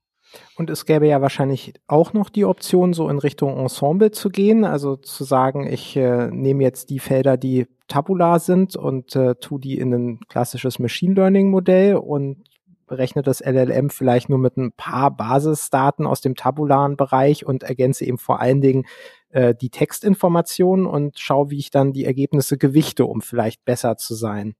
Und 0.56 0.70
es 0.70 0.84
gäbe 0.84 1.06
ja 1.06 1.20
wahrscheinlich 1.20 1.74
auch 1.86 2.12
noch 2.12 2.28
die 2.28 2.44
Option, 2.44 2.92
so 2.92 3.08
in 3.08 3.18
Richtung 3.18 3.58
Ensemble 3.58 4.10
zu 4.10 4.28
gehen, 4.28 4.64
also 4.64 4.96
zu 4.96 5.24
sagen, 5.24 5.66
ich 5.66 5.96
äh, 5.96 6.28
nehme 6.30 6.62
jetzt 6.62 6.90
die 6.90 6.98
Felder, 6.98 7.36
die 7.36 7.66
tabular 7.88 8.38
sind 8.38 8.76
und 8.76 9.16
äh, 9.16 9.34
tu 9.36 9.58
die 9.58 9.78
in 9.78 9.92
ein 9.92 10.20
klassisches 10.28 10.78
Machine 10.78 11.14
Learning 11.14 11.50
Modell 11.50 11.96
und 11.96 12.44
berechne 12.86 13.22
das 13.22 13.40
LLM 13.40 13.88
vielleicht 13.88 14.28
nur 14.28 14.38
mit 14.38 14.56
ein 14.56 14.72
paar 14.72 15.16
Basisdaten 15.16 16.06
aus 16.06 16.20
dem 16.20 16.34
tabularen 16.34 16.96
Bereich 16.96 17.46
und 17.46 17.62
ergänze 17.62 18.04
eben 18.04 18.18
vor 18.18 18.40
allen 18.40 18.60
Dingen 18.60 18.84
äh, 19.30 19.54
die 19.54 19.70
Textinformationen 19.70 20.86
und 20.86 21.18
schaue, 21.18 21.50
wie 21.50 21.58
ich 21.58 21.70
dann 21.70 21.92
die 21.92 22.04
Ergebnisse 22.04 22.58
gewichte, 22.58 23.06
um 23.06 23.22
vielleicht 23.22 23.64
besser 23.64 23.96
zu 23.96 24.14
sein. 24.14 24.54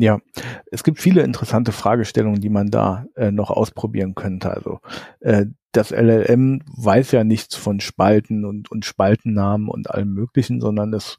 Ja, 0.00 0.20
es 0.70 0.84
gibt 0.84 1.00
viele 1.00 1.22
interessante 1.22 1.72
Fragestellungen, 1.72 2.40
die 2.40 2.50
man 2.50 2.70
da 2.70 3.06
äh, 3.16 3.32
noch 3.32 3.50
ausprobieren 3.50 4.14
könnte. 4.14 4.52
Also 4.52 4.78
äh, 5.18 5.46
das 5.72 5.90
LLM 5.90 6.62
weiß 6.68 7.10
ja 7.10 7.24
nichts 7.24 7.56
von 7.56 7.80
Spalten 7.80 8.44
und, 8.44 8.70
und 8.70 8.84
Spaltennamen 8.84 9.68
und 9.68 9.90
allem 9.90 10.14
Möglichen, 10.14 10.60
sondern 10.60 10.94
es 10.94 11.18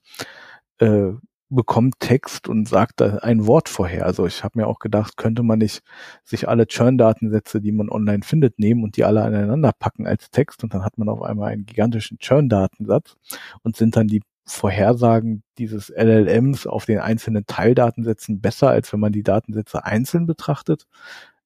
äh, 0.77 1.11
bekommt 1.49 1.99
Text 1.99 2.47
und 2.47 2.69
sagt 2.69 3.01
da 3.01 3.17
ein 3.17 3.47
Wort 3.47 3.67
vorher. 3.67 4.05
Also 4.05 4.25
ich 4.25 4.45
habe 4.45 4.59
mir 4.59 4.67
auch 4.67 4.79
gedacht, 4.79 5.17
könnte 5.17 5.43
man 5.43 5.59
nicht 5.59 5.81
sich 6.23 6.47
alle 6.47 6.65
Churn-Datensätze, 6.65 7.59
die 7.59 7.73
man 7.73 7.89
online 7.89 8.23
findet, 8.23 8.59
nehmen 8.59 8.85
und 8.85 8.95
die 8.95 9.03
alle 9.03 9.23
aneinander 9.23 9.73
packen 9.77 10.07
als 10.07 10.31
Text 10.31 10.63
und 10.63 10.73
dann 10.73 10.85
hat 10.85 10.97
man 10.97 11.09
auf 11.09 11.21
einmal 11.21 11.51
einen 11.51 11.65
gigantischen 11.65 12.17
Churn-Datensatz 12.19 13.17
und 13.63 13.75
sind 13.75 13.97
dann 13.97 14.07
die 14.07 14.21
Vorhersagen 14.51 15.43
dieses 15.57 15.89
LLMs 15.89 16.67
auf 16.67 16.85
den 16.85 16.99
einzelnen 16.99 17.45
Teildatensätzen 17.45 18.41
besser, 18.41 18.69
als 18.69 18.91
wenn 18.91 18.99
man 18.99 19.11
die 19.11 19.23
Datensätze 19.23 19.85
einzeln 19.85 20.25
betrachtet? 20.25 20.85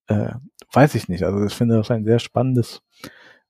Äh, 0.08 0.34
weiß 0.72 0.96
ich 0.96 1.08
nicht. 1.08 1.24
Also 1.24 1.44
ich 1.46 1.54
finde 1.54 1.78
das 1.78 1.92
ein 1.92 2.06
sehr 2.06 2.20
spannendes 2.20 2.82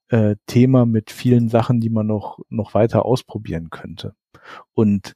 äh, 0.08 0.36
Thema 0.46 0.86
mit 0.86 1.10
vielen 1.10 1.48
Sachen, 1.48 1.80
die 1.80 1.90
man 1.90 2.06
noch, 2.06 2.38
noch 2.48 2.74
weiter 2.74 3.04
ausprobieren 3.04 3.70
könnte. 3.70 4.14
Und 4.72 5.14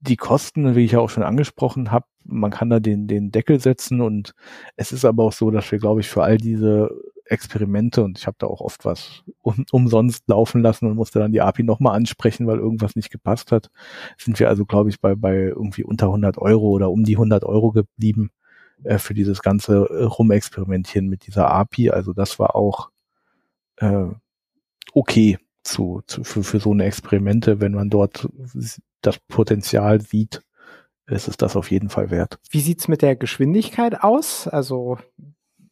die 0.00 0.16
Kosten, 0.16 0.74
wie 0.74 0.84
ich 0.84 0.92
ja 0.92 1.00
auch 1.00 1.10
schon 1.10 1.22
angesprochen 1.22 1.90
habe, 1.90 2.06
man 2.26 2.50
kann 2.50 2.70
da 2.70 2.80
den, 2.80 3.06
den 3.06 3.30
Deckel 3.30 3.60
setzen 3.60 4.00
und 4.00 4.34
es 4.76 4.92
ist 4.92 5.04
aber 5.04 5.24
auch 5.24 5.32
so, 5.32 5.50
dass 5.50 5.70
wir, 5.70 5.78
glaube 5.78 6.00
ich, 6.00 6.08
für 6.08 6.22
all 6.22 6.38
diese 6.38 6.90
Experimente 7.24 8.02
und 8.04 8.18
ich 8.18 8.26
habe 8.26 8.36
da 8.38 8.46
auch 8.46 8.60
oft 8.60 8.84
was 8.84 9.24
um, 9.42 9.64
umsonst 9.72 10.28
laufen 10.28 10.62
lassen 10.62 10.86
und 10.86 10.94
musste 10.96 11.18
dann 11.18 11.32
die 11.32 11.40
API 11.40 11.64
nochmal 11.64 11.96
ansprechen, 11.96 12.46
weil 12.46 12.58
irgendwas 12.58 12.96
nicht 12.96 13.10
gepasst 13.10 13.52
hat, 13.52 13.70
sind 14.18 14.38
wir 14.38 14.48
also, 14.48 14.64
glaube 14.64 14.90
ich, 14.90 15.00
bei, 15.00 15.14
bei 15.14 15.36
irgendwie 15.36 15.84
unter 15.84 16.06
100 16.06 16.38
Euro 16.38 16.70
oder 16.70 16.90
um 16.90 17.04
die 17.04 17.16
100 17.16 17.44
Euro 17.44 17.72
geblieben 17.72 18.30
äh, 18.84 18.98
für 18.98 19.14
dieses 19.14 19.42
ganze 19.42 19.88
äh, 19.90 20.04
Rumexperimentieren 20.04 21.08
mit 21.08 21.26
dieser 21.26 21.50
API. 21.50 21.90
Also 21.90 22.12
das 22.12 22.38
war 22.38 22.54
auch 22.54 22.90
äh, 23.76 24.06
okay 24.92 25.38
zu, 25.62 26.02
zu 26.06 26.24
für, 26.24 26.42
für 26.42 26.60
so 26.60 26.72
eine 26.72 26.84
Experimente, 26.84 27.60
wenn 27.60 27.72
man 27.72 27.90
dort 27.90 28.28
das 29.02 29.18
Potenzial 29.28 30.00
sieht, 30.00 30.42
ist 31.06 31.28
es 31.28 31.36
das 31.36 31.56
auf 31.56 31.70
jeden 31.70 31.88
Fall 31.88 32.10
wert. 32.10 32.38
Wie 32.50 32.60
sieht's 32.60 32.88
mit 32.88 33.02
der 33.02 33.16
Geschwindigkeit 33.16 34.02
aus? 34.02 34.48
Also 34.48 34.98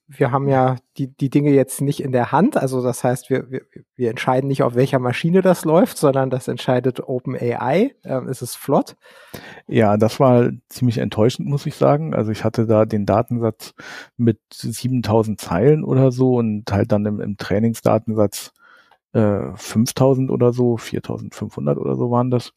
wir 0.06 0.30
haben 0.30 0.48
ja 0.48 0.76
die, 0.96 1.08
die 1.08 1.30
Dinge 1.30 1.50
jetzt 1.50 1.80
nicht 1.80 2.00
in 2.00 2.12
der 2.12 2.30
Hand. 2.30 2.56
Also 2.56 2.82
das 2.82 3.02
heißt, 3.02 3.30
wir, 3.30 3.50
wir, 3.50 3.62
wir 3.96 4.10
entscheiden 4.10 4.48
nicht, 4.48 4.62
auf 4.62 4.74
welcher 4.74 4.98
Maschine 4.98 5.40
das 5.40 5.64
läuft, 5.64 5.96
sondern 5.96 6.30
das 6.30 6.46
entscheidet 6.46 7.00
OpenAI. 7.00 7.94
Ähm, 8.04 8.28
ist 8.28 8.42
es 8.42 8.54
flott? 8.54 8.96
Ja, 9.66 9.96
das 9.96 10.20
war 10.20 10.50
ziemlich 10.68 10.98
enttäuschend, 10.98 11.48
muss 11.48 11.66
ich 11.66 11.74
sagen. 11.74 12.14
Also 12.14 12.30
ich 12.32 12.44
hatte 12.44 12.66
da 12.66 12.84
den 12.84 13.06
Datensatz 13.06 13.74
mit 14.16 14.38
7000 14.52 15.40
Zeilen 15.40 15.84
oder 15.84 16.12
so 16.12 16.36
und 16.36 16.70
halt 16.70 16.92
dann 16.92 17.06
im, 17.06 17.20
im 17.20 17.36
Trainingsdatensatz 17.36 18.52
äh, 19.14 19.52
5000 19.54 20.30
oder 20.30 20.52
so, 20.52 20.76
4500 20.76 21.78
oder 21.78 21.96
so 21.96 22.10
waren 22.10 22.30
das. 22.30 22.52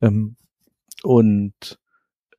Ähm, 0.00 0.36
und 1.02 1.79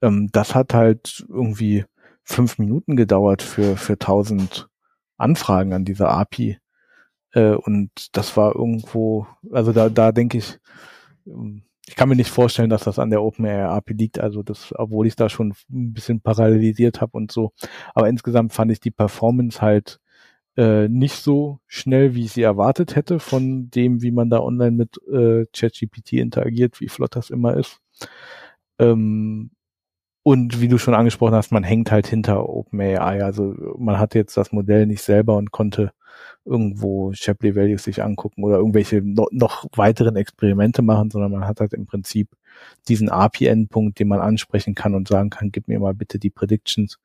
ähm, 0.01 0.29
das 0.31 0.55
hat 0.55 0.73
halt 0.73 1.25
irgendwie 1.29 1.85
fünf 2.23 2.57
Minuten 2.59 2.95
gedauert 2.95 3.41
für, 3.41 3.77
für 3.77 3.93
1000 3.93 4.69
Anfragen 5.17 5.73
an 5.73 5.85
dieser 5.85 6.09
API. 6.09 6.57
Äh, 7.33 7.53
und 7.53 7.91
das 8.13 8.35
war 8.37 8.55
irgendwo, 8.55 9.27
also 9.51 9.71
da, 9.71 9.89
da 9.89 10.11
denke 10.11 10.37
ich, 10.37 10.59
ähm, 11.27 11.63
ich 11.87 11.95
kann 11.95 12.09
mir 12.09 12.15
nicht 12.15 12.29
vorstellen, 12.29 12.69
dass 12.69 12.83
das 12.83 12.99
an 12.99 13.09
der 13.09 13.21
OpenAI 13.21 13.65
API 13.65 13.93
liegt, 13.93 14.19
also 14.19 14.43
das, 14.43 14.73
obwohl 14.77 15.07
ich 15.07 15.15
da 15.15 15.29
schon 15.29 15.53
ein 15.69 15.93
bisschen 15.93 16.21
parallelisiert 16.21 17.01
habe 17.01 17.17
und 17.17 17.31
so. 17.31 17.51
Aber 17.93 18.07
insgesamt 18.07 18.53
fand 18.53 18.71
ich 18.71 18.79
die 18.79 18.91
Performance 18.91 19.61
halt 19.61 19.99
äh, 20.57 20.87
nicht 20.87 21.15
so 21.15 21.59
schnell, 21.67 22.15
wie 22.15 22.25
ich 22.25 22.33
sie 22.33 22.43
erwartet 22.43 22.95
hätte, 22.95 23.19
von 23.19 23.69
dem, 23.71 24.01
wie 24.01 24.11
man 24.11 24.29
da 24.29 24.39
online 24.41 24.71
mit 24.71 24.97
äh, 25.11 25.45
ChatGPT 25.53 26.13
interagiert, 26.13 26.79
wie 26.81 26.89
flott 26.89 27.15
das 27.15 27.29
immer 27.29 27.57
ist. 27.57 27.79
Ähm, 28.79 29.51
und 30.23 30.61
wie 30.61 30.67
du 30.67 30.77
schon 30.77 30.93
angesprochen 30.93 31.35
hast, 31.35 31.51
man 31.51 31.63
hängt 31.63 31.91
halt 31.91 32.07
hinter 32.07 32.47
OpenAI. 32.47 33.23
Also 33.23 33.55
man 33.77 33.97
hat 33.97 34.13
jetzt 34.15 34.37
das 34.37 34.51
Modell 34.51 34.85
nicht 34.85 35.01
selber 35.01 35.35
und 35.37 35.51
konnte 35.51 35.91
irgendwo 36.45 37.13
Shapley 37.13 37.55
Values 37.55 37.83
sich 37.83 38.03
angucken 38.03 38.43
oder 38.43 38.57
irgendwelche 38.57 39.01
no 39.01 39.27
noch 39.31 39.65
weiteren 39.75 40.15
Experimente 40.15 40.81
machen, 40.81 41.11
sondern 41.11 41.31
man 41.31 41.47
hat 41.47 41.59
halt 41.59 41.73
im 41.73 41.85
Prinzip 41.85 42.29
diesen 42.87 43.09
API-Endpunkt, 43.09 43.99
den 43.99 44.07
man 44.07 44.19
ansprechen 44.19 44.75
kann 44.75 44.95
und 44.95 45.07
sagen 45.07 45.29
kann, 45.29 45.51
gib 45.51 45.67
mir 45.67 45.79
mal 45.79 45.93
bitte 45.93 46.19
die 46.19 46.29
Predictions 46.29 46.99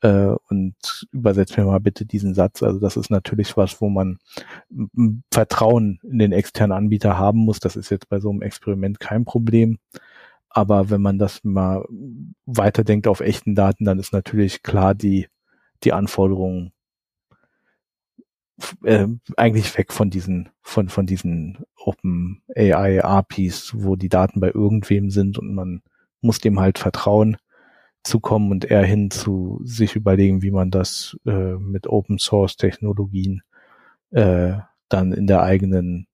äh, 0.00 0.34
und 0.48 0.74
übersetzt 1.12 1.56
mir 1.56 1.64
mal 1.64 1.80
bitte 1.80 2.06
diesen 2.06 2.34
Satz. 2.34 2.62
Also 2.62 2.78
das 2.78 2.96
ist 2.96 3.10
natürlich 3.10 3.56
was, 3.56 3.80
wo 3.80 3.88
man 3.88 4.18
Vertrauen 5.32 6.00
in 6.02 6.18
den 6.18 6.32
externen 6.32 6.76
Anbieter 6.76 7.18
haben 7.18 7.40
muss. 7.40 7.60
Das 7.60 7.76
ist 7.76 7.90
jetzt 7.90 8.08
bei 8.08 8.20
so 8.20 8.30
einem 8.30 8.42
Experiment 8.42 9.00
kein 9.00 9.24
Problem. 9.24 9.78
Aber 10.50 10.90
wenn 10.90 11.02
man 11.02 11.18
das 11.18 11.44
mal 11.44 11.84
weiterdenkt 12.46 13.06
auf 13.06 13.20
echten 13.20 13.54
Daten, 13.54 13.84
dann 13.84 13.98
ist 13.98 14.12
natürlich 14.12 14.62
klar 14.62 14.94
die, 14.94 15.28
die 15.84 15.92
Anforderungen 15.92 16.72
äh, 18.84 19.06
eigentlich 19.36 19.76
weg 19.76 19.92
von 19.92 20.10
diesen, 20.10 20.48
von, 20.62 20.88
von 20.88 21.06
diesen 21.06 21.64
Open 21.76 22.42
AI 22.56 23.04
APIs, 23.04 23.72
wo 23.76 23.96
die 23.96 24.08
Daten 24.08 24.40
bei 24.40 24.48
irgendwem 24.48 25.10
sind 25.10 25.38
und 25.38 25.54
man 25.54 25.82
muss 26.20 26.40
dem 26.40 26.58
halt 26.58 26.78
vertrauen 26.78 27.36
zu 28.02 28.20
kommen 28.20 28.50
und 28.50 28.64
eher 28.64 28.84
hin 28.84 29.10
zu 29.10 29.60
sich 29.64 29.94
überlegen, 29.94 30.42
wie 30.42 30.50
man 30.50 30.70
das 30.70 31.16
äh, 31.26 31.54
mit 31.54 31.86
Open 31.86 32.18
Source 32.18 32.56
Technologien 32.56 33.42
äh, 34.10 34.54
dann 34.88 35.12
in 35.12 35.26
der 35.26 35.42
eigenen 35.42 36.06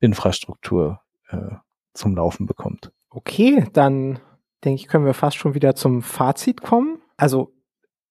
Infrastruktur 0.00 1.00
äh, 1.28 1.56
zum 1.94 2.16
Laufen 2.16 2.46
bekommt. 2.46 2.92
Okay, 3.10 3.66
dann 3.72 4.20
denke 4.64 4.80
ich, 4.80 4.88
können 4.88 5.04
wir 5.04 5.14
fast 5.14 5.36
schon 5.36 5.54
wieder 5.54 5.74
zum 5.74 6.02
Fazit 6.02 6.62
kommen. 6.62 7.02
Also 7.16 7.52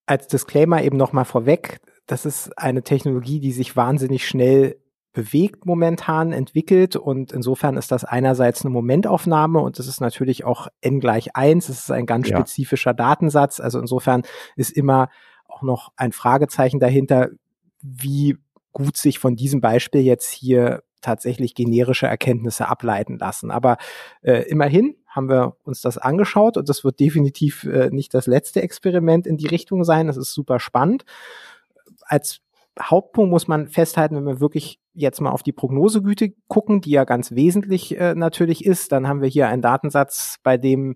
als 0.06 0.28
Disclaimer 0.28 0.84
eben 0.84 0.98
nochmal 0.98 1.26
vorweg, 1.26 1.80
das 2.06 2.26
ist 2.26 2.58
eine 2.58 2.84
Technologie, 2.84 3.40
die 3.40 3.52
sich 3.52 3.76
wahnsinnig 3.76 4.28
schnell 4.28 4.78
bewegt 5.14 5.66
momentan, 5.66 6.32
entwickelt 6.32 6.96
und 6.96 7.32
insofern 7.32 7.78
ist 7.78 7.92
das 7.92 8.04
einerseits 8.04 8.64
eine 8.64 8.72
Momentaufnahme 8.72 9.60
und 9.60 9.80
es 9.80 9.88
ist 9.88 10.02
natürlich 10.02 10.44
auch 10.44 10.68
n 10.82 11.00
gleich 11.00 11.36
eins. 11.36 11.70
es 11.70 11.80
ist 11.80 11.92
ein 11.92 12.06
ganz 12.06 12.30
ja. 12.30 12.38
spezifischer 12.38 12.94
Datensatz, 12.94 13.60
also 13.60 13.80
insofern 13.80 14.24
ist 14.56 14.72
immer 14.72 15.10
auch 15.48 15.64
noch 15.64 15.92
ein 15.96 16.12
Fragezeichen 16.12 16.80
dahinter, 16.80 17.30
wie 17.82 18.38
gut 18.72 18.98
sich 18.98 19.20
von 19.20 19.36
diesem 19.36 19.62
Beispiel 19.62 20.02
jetzt 20.02 20.30
hier 20.30 20.84
tatsächlich 21.02 21.56
generische 21.56 22.08
Erkenntnisse 22.08 22.68
ableiten 22.68 23.18
lassen. 23.18 23.52
Aber 23.52 23.78
äh, 24.22 24.44
immerhin 24.50 24.96
haben 25.08 25.30
wir 25.30 25.56
uns 25.64 25.82
das 25.82 25.98
angeschaut 25.98 26.58
und 26.58 26.70
das 26.70 26.84
wird 26.84 27.00
definitiv 27.00 27.64
äh, 27.64 27.90
nicht 27.90 28.14
das 28.14 28.28
letzte 28.28 28.62
Experiment 28.62 29.26
in 29.28 29.38
die 29.38 29.48
Richtung 29.48 29.84
sein. 29.84 30.08
Das 30.08 30.18
ist 30.18 30.34
super 30.34 30.60
spannend. 30.60 31.04
Als 32.04 32.42
Hauptpunkt 32.82 33.32
muss 33.32 33.48
man 33.48 33.68
festhalten, 33.68 34.16
wenn 34.16 34.26
wir 34.26 34.40
wirklich 34.40 34.80
jetzt 34.94 35.22
mal 35.22 35.32
auf 35.32 35.44
die 35.44 35.52
Prognosegüte 35.52 36.34
gucken, 36.48 36.82
die 36.82 36.92
ja 36.92 37.04
ganz 37.04 37.32
wesentlich 37.32 37.98
äh, 37.98 38.16
natürlich 38.16 38.66
ist, 38.66 38.92
dann 38.92 39.08
haben 39.08 39.22
wir 39.22 39.30
hier 39.30 39.48
einen 39.48 39.62
Datensatz, 39.62 40.38
bei 40.44 40.58
dem 40.58 40.96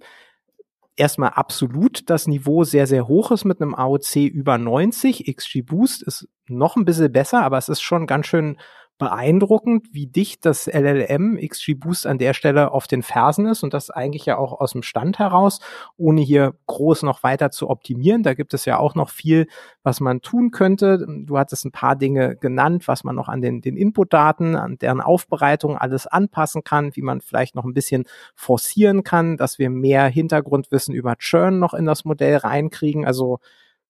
erstmal 0.95 1.31
absolut 1.31 2.09
das 2.09 2.27
Niveau 2.27 2.63
sehr, 2.63 2.87
sehr 2.87 3.07
hoch 3.07 3.31
ist 3.31 3.45
mit 3.45 3.61
einem 3.61 3.75
AOC 3.75 4.15
über 4.15 4.57
90. 4.57 5.25
XG 5.35 5.61
Boost 5.61 6.03
ist 6.03 6.27
noch 6.47 6.75
ein 6.75 6.85
bisschen 6.85 7.11
besser, 7.11 7.41
aber 7.41 7.57
es 7.57 7.69
ist 7.69 7.81
schon 7.81 8.05
ganz 8.07 8.27
schön 8.27 8.57
beeindruckend, 9.03 9.87
wie 9.91 10.07
dicht 10.07 10.45
das 10.45 10.67
LLM 10.67 11.37
XGBoost 11.37 12.07
an 12.07 12.17
der 12.17 12.33
Stelle 12.33 12.71
auf 12.71 12.87
den 12.87 13.03
Fersen 13.03 13.45
ist 13.47 13.61
und 13.61 13.73
das 13.73 13.89
eigentlich 13.89 14.25
ja 14.25 14.37
auch 14.37 14.61
aus 14.61 14.71
dem 14.71 14.81
Stand 14.81 15.19
heraus, 15.19 15.59
ohne 15.97 16.21
hier 16.21 16.55
groß 16.67 17.03
noch 17.03 17.21
weiter 17.21 17.51
zu 17.51 17.69
optimieren. 17.69 18.23
Da 18.23 18.33
gibt 18.33 18.53
es 18.53 18.63
ja 18.63 18.77
auch 18.77 18.95
noch 18.95 19.09
viel, 19.09 19.47
was 19.83 19.99
man 19.99 20.21
tun 20.21 20.51
könnte. 20.51 21.05
Du 21.25 21.37
hattest 21.37 21.65
ein 21.65 21.71
paar 21.71 21.97
Dinge 21.97 22.37
genannt, 22.37 22.87
was 22.87 23.03
man 23.03 23.15
noch 23.15 23.27
an 23.27 23.41
den, 23.41 23.59
den 23.59 23.75
Inputdaten, 23.75 24.55
an 24.55 24.77
deren 24.77 25.01
Aufbereitung 25.01 25.77
alles 25.77 26.07
anpassen 26.07 26.63
kann, 26.63 26.95
wie 26.95 27.01
man 27.01 27.19
vielleicht 27.19 27.55
noch 27.55 27.65
ein 27.65 27.73
bisschen 27.73 28.05
forcieren 28.35 29.03
kann, 29.03 29.35
dass 29.35 29.59
wir 29.59 29.69
mehr 29.69 30.05
Hintergrundwissen 30.05 30.95
über 30.95 31.17
Churn 31.17 31.59
noch 31.59 31.73
in 31.73 31.85
das 31.85 32.05
Modell 32.05 32.37
reinkriegen. 32.37 33.05
Also 33.05 33.39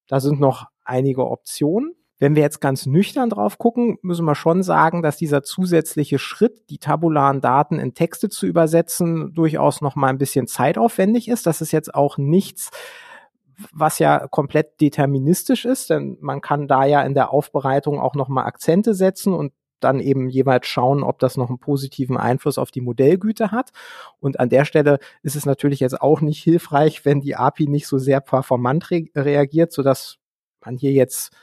da 0.07 0.19
sind 0.19 0.39
noch 0.39 0.65
einige 0.83 1.27
Optionen. 1.27 1.93
Wenn 2.23 2.35
wir 2.35 2.41
jetzt 2.41 2.61
ganz 2.61 2.85
nüchtern 2.85 3.29
drauf 3.29 3.57
gucken, 3.57 3.97
müssen 4.01 4.23
wir 4.23 4.33
schon 4.33 4.63
sagen, 4.63 5.01
dass 5.01 5.17
dieser 5.17 5.43
zusätzliche 5.43 6.19
Schritt, 6.19 6.69
die 6.69 6.77
tabularen 6.77 7.41
Daten 7.41 7.79
in 7.79 7.95
Texte 7.95 8.29
zu 8.29 8.45
übersetzen, 8.45 9.33
durchaus 9.33 9.81
noch 9.81 9.97
mal 9.97 10.07
ein 10.07 10.19
bisschen 10.19 10.47
zeitaufwendig 10.47 11.27
ist. 11.27 11.45
Das 11.45 11.59
ist 11.59 11.73
jetzt 11.73 11.93
auch 11.93 12.17
nichts, 12.17 12.71
was 13.73 13.99
ja 13.99 14.25
komplett 14.29 14.79
deterministisch 14.79 15.65
ist, 15.65 15.89
denn 15.89 16.15
man 16.21 16.39
kann 16.39 16.69
da 16.69 16.85
ja 16.85 17.01
in 17.01 17.13
der 17.13 17.31
Aufbereitung 17.31 17.99
auch 17.99 18.15
noch 18.15 18.29
mal 18.29 18.45
Akzente 18.45 18.93
setzen 18.93 19.33
und 19.33 19.51
dann 19.81 19.99
eben 19.99 20.29
jeweils 20.29 20.65
schauen, 20.67 21.03
ob 21.03 21.19
das 21.19 21.35
noch 21.35 21.49
einen 21.49 21.59
positiven 21.59 22.15
Einfluss 22.15 22.57
auf 22.57 22.71
die 22.71 22.79
Modellgüte 22.79 23.51
hat. 23.51 23.71
Und 24.21 24.39
an 24.39 24.47
der 24.47 24.63
Stelle 24.63 24.99
ist 25.23 25.35
es 25.35 25.45
natürlich 25.45 25.81
jetzt 25.81 26.01
auch 26.01 26.21
nicht 26.21 26.41
hilfreich, 26.41 27.03
wenn 27.03 27.19
die 27.19 27.35
API 27.35 27.67
nicht 27.67 27.87
so 27.87 27.97
sehr 27.97 28.21
performant 28.21 28.91
re 28.91 29.07
reagiert, 29.13 29.73
sodass 29.73 30.19
man 30.63 30.77
hier 30.77 30.93
jetzt 30.93 31.35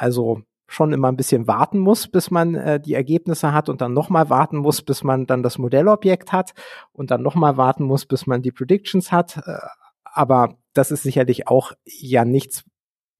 also 0.00 0.42
schon 0.66 0.92
immer 0.92 1.08
ein 1.08 1.16
bisschen 1.16 1.46
warten 1.46 1.78
muss, 1.78 2.08
bis 2.08 2.30
man 2.30 2.54
äh, 2.54 2.80
die 2.80 2.94
Ergebnisse 2.94 3.52
hat 3.52 3.68
und 3.68 3.80
dann 3.80 3.92
nochmal 3.92 4.30
warten 4.30 4.56
muss, 4.56 4.82
bis 4.82 5.02
man 5.02 5.26
dann 5.26 5.42
das 5.42 5.58
Modellobjekt 5.58 6.32
hat 6.32 6.52
und 6.92 7.10
dann 7.10 7.22
nochmal 7.22 7.56
warten 7.56 7.84
muss, 7.84 8.06
bis 8.06 8.26
man 8.26 8.40
die 8.40 8.52
Predictions 8.52 9.12
hat. 9.12 9.36
Äh, 9.46 9.58
aber 10.04 10.56
das 10.72 10.90
ist 10.90 11.02
sicherlich 11.02 11.48
auch 11.48 11.72
ja 11.84 12.24
nichts, 12.24 12.64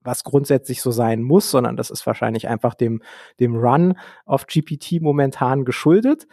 was 0.00 0.24
grundsätzlich 0.24 0.80
so 0.80 0.90
sein 0.90 1.22
muss, 1.22 1.50
sondern 1.50 1.76
das 1.76 1.90
ist 1.90 2.06
wahrscheinlich 2.06 2.48
einfach 2.48 2.74
dem, 2.74 3.02
dem 3.40 3.56
Run 3.56 3.98
auf 4.24 4.46
GPT 4.46 5.02
momentan 5.02 5.64
geschuldet. 5.64 6.28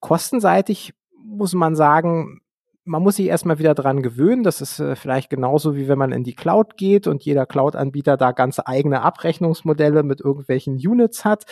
Kostenseitig 0.00 0.92
muss 1.24 1.54
man 1.54 1.74
sagen, 1.74 2.40
man 2.86 3.02
muss 3.02 3.16
sich 3.16 3.26
erstmal 3.26 3.58
wieder 3.58 3.74
dran 3.74 4.00
gewöhnen. 4.00 4.44
Das 4.44 4.60
ist 4.60 4.78
äh, 4.78 4.94
vielleicht 4.94 5.28
genauso 5.28 5.74
wie 5.76 5.88
wenn 5.88 5.98
man 5.98 6.12
in 6.12 6.22
die 6.22 6.36
Cloud 6.36 6.76
geht 6.76 7.08
und 7.08 7.24
jeder 7.24 7.44
Cloud-Anbieter 7.44 8.16
da 8.16 8.30
ganz 8.30 8.60
eigene 8.64 9.02
Abrechnungsmodelle 9.02 10.04
mit 10.04 10.20
irgendwelchen 10.20 10.74
Units 10.74 11.24
hat. 11.24 11.46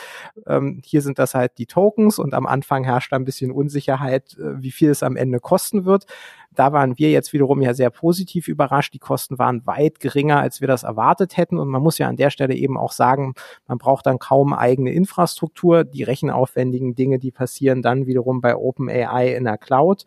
Ähm, 0.46 0.80
hier 0.84 1.02
sind 1.02 1.18
das 1.18 1.34
halt 1.34 1.58
die 1.58 1.66
Tokens 1.66 2.20
und 2.20 2.34
am 2.34 2.46
Anfang 2.46 2.84
herrscht 2.84 3.12
ein 3.12 3.24
bisschen 3.24 3.50
Unsicherheit, 3.50 4.38
äh, 4.38 4.62
wie 4.62 4.70
viel 4.70 4.90
es 4.90 5.02
am 5.02 5.16
Ende 5.16 5.40
kosten 5.40 5.84
wird. 5.84 6.06
Da 6.54 6.72
waren 6.72 6.98
wir 6.98 7.10
jetzt 7.10 7.32
wiederum 7.32 7.60
ja 7.62 7.74
sehr 7.74 7.90
positiv 7.90 8.46
überrascht. 8.46 8.94
Die 8.94 9.00
Kosten 9.00 9.36
waren 9.36 9.66
weit 9.66 9.98
geringer, 9.98 10.38
als 10.38 10.60
wir 10.60 10.68
das 10.68 10.84
erwartet 10.84 11.36
hätten. 11.36 11.58
Und 11.58 11.68
man 11.68 11.82
muss 11.82 11.98
ja 11.98 12.06
an 12.06 12.16
der 12.16 12.30
Stelle 12.30 12.54
eben 12.54 12.78
auch 12.78 12.92
sagen, 12.92 13.34
man 13.66 13.78
braucht 13.78 14.06
dann 14.06 14.20
kaum 14.20 14.52
eigene 14.52 14.92
Infrastruktur. 14.92 15.82
Die 15.82 16.04
rechenaufwendigen 16.04 16.94
Dinge, 16.94 17.18
die 17.18 17.32
passieren 17.32 17.82
dann 17.82 18.06
wiederum 18.06 18.40
bei 18.40 18.54
OpenAI 18.54 19.34
in 19.34 19.42
der 19.42 19.58
Cloud 19.58 20.04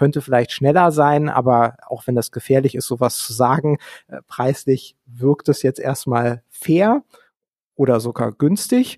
könnte 0.00 0.22
vielleicht 0.22 0.52
schneller 0.52 0.92
sein, 0.92 1.28
aber 1.28 1.76
auch 1.86 2.06
wenn 2.06 2.14
das 2.14 2.30
gefährlich 2.30 2.74
ist, 2.74 2.86
sowas 2.86 3.18
zu 3.18 3.34
sagen, 3.34 3.76
äh, 4.08 4.22
preislich 4.26 4.96
wirkt 5.04 5.50
es 5.50 5.62
jetzt 5.62 5.78
erstmal 5.78 6.42
fair 6.48 7.02
oder 7.74 8.00
sogar 8.00 8.32
günstig. 8.32 8.96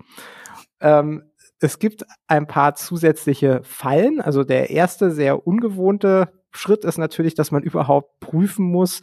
Ähm, 0.79 1.25
es 1.59 1.81
gibt 1.81 2.07
ein 2.29 2.47
paar 2.47 2.77
zusätzliche 2.77 3.65
Fallen. 3.65 4.21
Also 4.21 4.45
der 4.45 4.71
erste 4.71 5.11
sehr 5.11 5.45
ungewohnte 5.45 6.29
Schritt 6.53 6.85
ist 6.85 6.99
natürlich, 6.99 7.35
dass 7.35 7.51
man 7.51 7.65
überhaupt 7.65 8.21
prüfen 8.21 8.65
muss, 8.65 9.01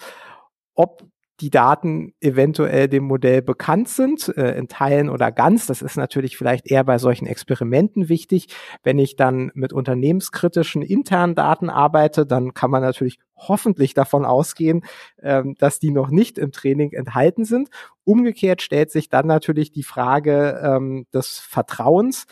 ob 0.75 1.05
die 1.41 1.49
Daten 1.49 2.13
eventuell 2.21 2.87
dem 2.87 3.03
Modell 3.05 3.41
bekannt 3.41 3.89
sind, 3.89 4.35
äh, 4.37 4.57
in 4.57 4.67
Teilen 4.67 5.09
oder 5.09 5.31
ganz. 5.31 5.67
Das 5.67 5.81
ist 5.81 5.97
natürlich 5.97 6.37
vielleicht 6.37 6.69
eher 6.69 6.83
bei 6.83 6.97
solchen 6.97 7.27
Experimenten 7.27 8.09
wichtig. 8.09 8.47
Wenn 8.83 8.99
ich 8.99 9.15
dann 9.15 9.51
mit 9.53 9.73
unternehmenskritischen 9.73 10.81
internen 10.81 11.35
Daten 11.35 11.69
arbeite, 11.69 12.25
dann 12.25 12.53
kann 12.53 12.71
man 12.71 12.81
natürlich 12.81 13.19
hoffentlich 13.35 13.93
davon 13.93 14.25
ausgehen, 14.25 14.83
ähm, 15.21 15.55
dass 15.59 15.79
die 15.79 15.91
noch 15.91 16.09
nicht 16.09 16.37
im 16.37 16.51
Training 16.51 16.91
enthalten 16.91 17.45
sind. 17.45 17.69
Umgekehrt 18.03 18.61
stellt 18.61 18.91
sich 18.91 19.09
dann 19.09 19.27
natürlich 19.27 19.71
die 19.71 19.83
Frage 19.83 20.59
ähm, 20.63 21.05
des 21.13 21.39
Vertrauens. 21.39 22.25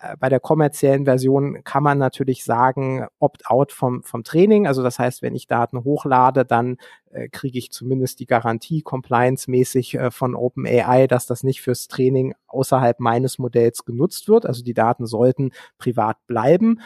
Äh, 0.00 0.16
bei 0.18 0.28
der 0.28 0.40
kommerziellen 0.40 1.04
Version 1.04 1.62
kann 1.64 1.82
man 1.82 1.98
natürlich 1.98 2.44
sagen, 2.44 3.06
opt-out 3.18 3.72
vom, 3.72 4.02
vom 4.02 4.24
Training. 4.24 4.66
Also 4.66 4.82
das 4.82 4.98
heißt, 4.98 5.22
wenn 5.22 5.34
ich 5.34 5.46
Daten 5.46 5.84
hochlade, 5.84 6.44
dann 6.44 6.78
äh, 7.10 7.28
kriege 7.28 7.58
ich 7.58 7.70
zumindest 7.70 8.20
die 8.20 8.26
Garantie 8.26 8.82
compliance-mäßig 8.82 9.94
äh, 9.94 10.10
von 10.10 10.34
OpenAI, 10.34 11.06
dass 11.06 11.26
das 11.26 11.42
nicht 11.42 11.60
fürs 11.62 11.88
Training 11.88 12.34
außerhalb 12.46 13.00
meines 13.00 13.38
Modells 13.38 13.84
genutzt 13.84 14.28
wird. 14.28 14.46
Also 14.46 14.62
die 14.62 14.74
Daten 14.74 15.06
sollten 15.06 15.52
privat 15.78 16.16
bleiben. 16.26 16.80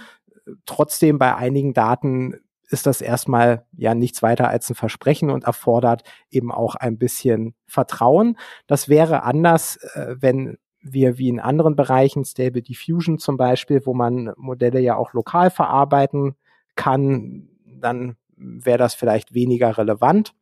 Trotzdem 0.67 1.19
bei 1.19 1.35
einigen 1.37 1.73
Daten 1.73 2.41
ist 2.69 2.87
das 2.87 3.01
erstmal 3.01 3.65
ja 3.77 3.95
nichts 3.95 4.23
weiter 4.23 4.49
als 4.49 4.69
ein 4.71 4.75
Versprechen 4.75 5.31
und 5.31 5.45
erfordert 5.45 6.03
eben 6.31 6.51
auch 6.51 6.75
ein 6.75 6.99
bisschen 6.99 7.55
Vertrauen. 7.67 8.37
Das 8.67 8.89
wäre 8.89 9.23
anders, 9.23 9.77
äh, 9.95 10.17
wenn 10.19 10.59
wir 10.85 11.19
wie 11.19 11.29
in 11.29 11.41
anderen 11.41 11.77
Bereichen, 11.77 12.25
Stable 12.25 12.63
Diffusion 12.63 13.19
zum 13.19 13.37
Beispiel, 13.37 13.85
wo 13.85 13.95
man 13.95 14.33
Modelle 14.37 14.81
ja 14.81 14.97
auch 14.97 15.15
lokal 15.15 15.51
verarbeiten 15.51 16.37
kann, 16.77 17.49
dann 17.65 18.17
wäre 18.37 18.79
das 18.79 18.95
vielleicht 18.95 19.35
weniger 19.35 19.77
relevant. 19.79 20.35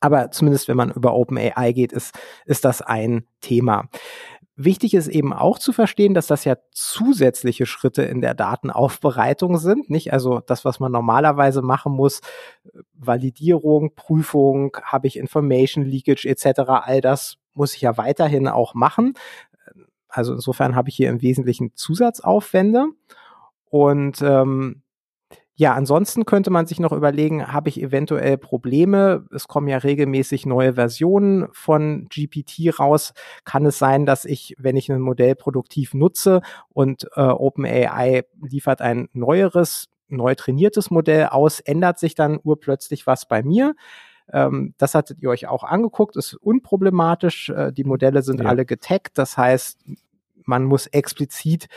Aber 0.00 0.30
zumindest 0.30 0.68
wenn 0.68 0.76
man 0.76 0.90
über 0.90 1.14
OpenAI 1.14 1.72
geht, 1.72 1.92
ist, 1.92 2.18
ist 2.46 2.64
das 2.64 2.82
ein 2.82 3.26
Thema. 3.40 3.88
Wichtig 4.56 4.92
ist 4.92 5.08
eben 5.08 5.32
auch 5.32 5.58
zu 5.58 5.72
verstehen, 5.72 6.12
dass 6.12 6.26
das 6.26 6.44
ja 6.44 6.56
zusätzliche 6.70 7.64
Schritte 7.64 8.02
in 8.02 8.20
der 8.20 8.34
Datenaufbereitung 8.34 9.56
sind, 9.56 9.88
nicht? 9.88 10.12
Also 10.12 10.40
das, 10.40 10.66
was 10.66 10.80
man 10.80 10.92
normalerweise 10.92 11.62
machen 11.62 11.92
muss, 11.92 12.20
Validierung, 12.92 13.94
Prüfung, 13.94 14.76
habe 14.82 15.06
ich 15.06 15.16
Information 15.16 15.84
Leakage 15.84 16.28
etc., 16.28 16.60
all 16.66 17.00
das 17.00 17.38
muss 17.54 17.74
ich 17.74 17.80
ja 17.80 17.96
weiterhin 17.96 18.48
auch 18.48 18.74
machen. 18.74 19.14
Also 20.10 20.32
insofern 20.32 20.74
habe 20.74 20.88
ich 20.88 20.96
hier 20.96 21.08
im 21.08 21.22
Wesentlichen 21.22 21.72
Zusatzaufwände. 21.74 22.86
Und 23.70 24.20
ähm, 24.22 24.82
ja, 25.60 25.74
ansonsten 25.74 26.24
könnte 26.24 26.48
man 26.48 26.66
sich 26.66 26.80
noch 26.80 26.90
überlegen, 26.90 27.52
habe 27.52 27.68
ich 27.68 27.82
eventuell 27.82 28.38
Probleme? 28.38 29.26
Es 29.30 29.46
kommen 29.46 29.68
ja 29.68 29.76
regelmäßig 29.76 30.46
neue 30.46 30.72
Versionen 30.72 31.48
von 31.52 32.08
GPT 32.08 32.78
raus. 32.80 33.12
Kann 33.44 33.66
es 33.66 33.78
sein, 33.78 34.06
dass 34.06 34.24
ich, 34.24 34.56
wenn 34.58 34.78
ich 34.78 34.90
ein 34.90 35.02
Modell 35.02 35.34
produktiv 35.34 35.92
nutze 35.92 36.40
und 36.70 37.08
äh, 37.14 37.20
OpenAI 37.20 38.24
liefert 38.40 38.80
ein 38.80 39.10
neueres, 39.12 39.90
neu 40.08 40.34
trainiertes 40.34 40.90
Modell 40.90 41.26
aus, 41.26 41.60
ändert 41.60 41.98
sich 41.98 42.14
dann 42.14 42.40
urplötzlich 42.42 43.06
was 43.06 43.28
bei 43.28 43.42
mir? 43.42 43.74
Ähm, 44.32 44.74
das 44.78 44.94
hattet 44.94 45.20
ihr 45.20 45.30
euch 45.30 45.48
auch 45.48 45.64
angeguckt, 45.64 46.16
ist 46.16 46.34
unproblematisch. 46.34 47.50
Äh, 47.50 47.72
die 47.72 47.84
Modelle 47.84 48.22
sind 48.22 48.40
ja. 48.40 48.46
alle 48.46 48.64
getaggt. 48.64 49.18
Das 49.18 49.36
heißt, 49.36 49.80
man 50.44 50.64
muss 50.64 50.86
explizit 50.86 51.68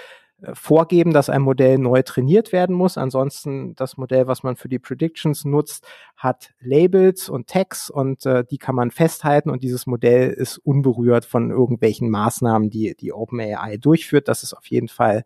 äh, 0.41 0.53
vorgeben, 0.55 1.13
dass 1.13 1.29
ein 1.29 1.41
Modell 1.41 1.77
neu 1.77 2.01
trainiert 2.01 2.51
werden 2.51 2.75
muss. 2.75 2.97
Ansonsten 2.97 3.75
das 3.75 3.97
Modell, 3.97 4.27
was 4.27 4.43
man 4.43 4.55
für 4.55 4.69
die 4.69 4.79
Predictions 4.79 5.45
nutzt, 5.45 5.87
hat 6.15 6.51
Labels 6.59 7.29
und 7.29 7.47
Tags 7.47 7.89
und 7.89 8.25
äh, 8.25 8.43
die 8.43 8.57
kann 8.57 8.75
man 8.75 8.91
festhalten 8.91 9.49
und 9.49 9.63
dieses 9.63 9.87
Modell 9.87 10.29
ist 10.29 10.57
unberührt 10.57 11.25
von 11.25 11.49
irgendwelchen 11.49 12.09
Maßnahmen, 12.09 12.69
die 12.69 12.95
die 12.95 13.13
OpenAI 13.13 13.77
durchführt. 13.77 14.27
Das 14.27 14.43
ist 14.43 14.53
auf 14.53 14.65
jeden 14.67 14.89
Fall 14.89 15.23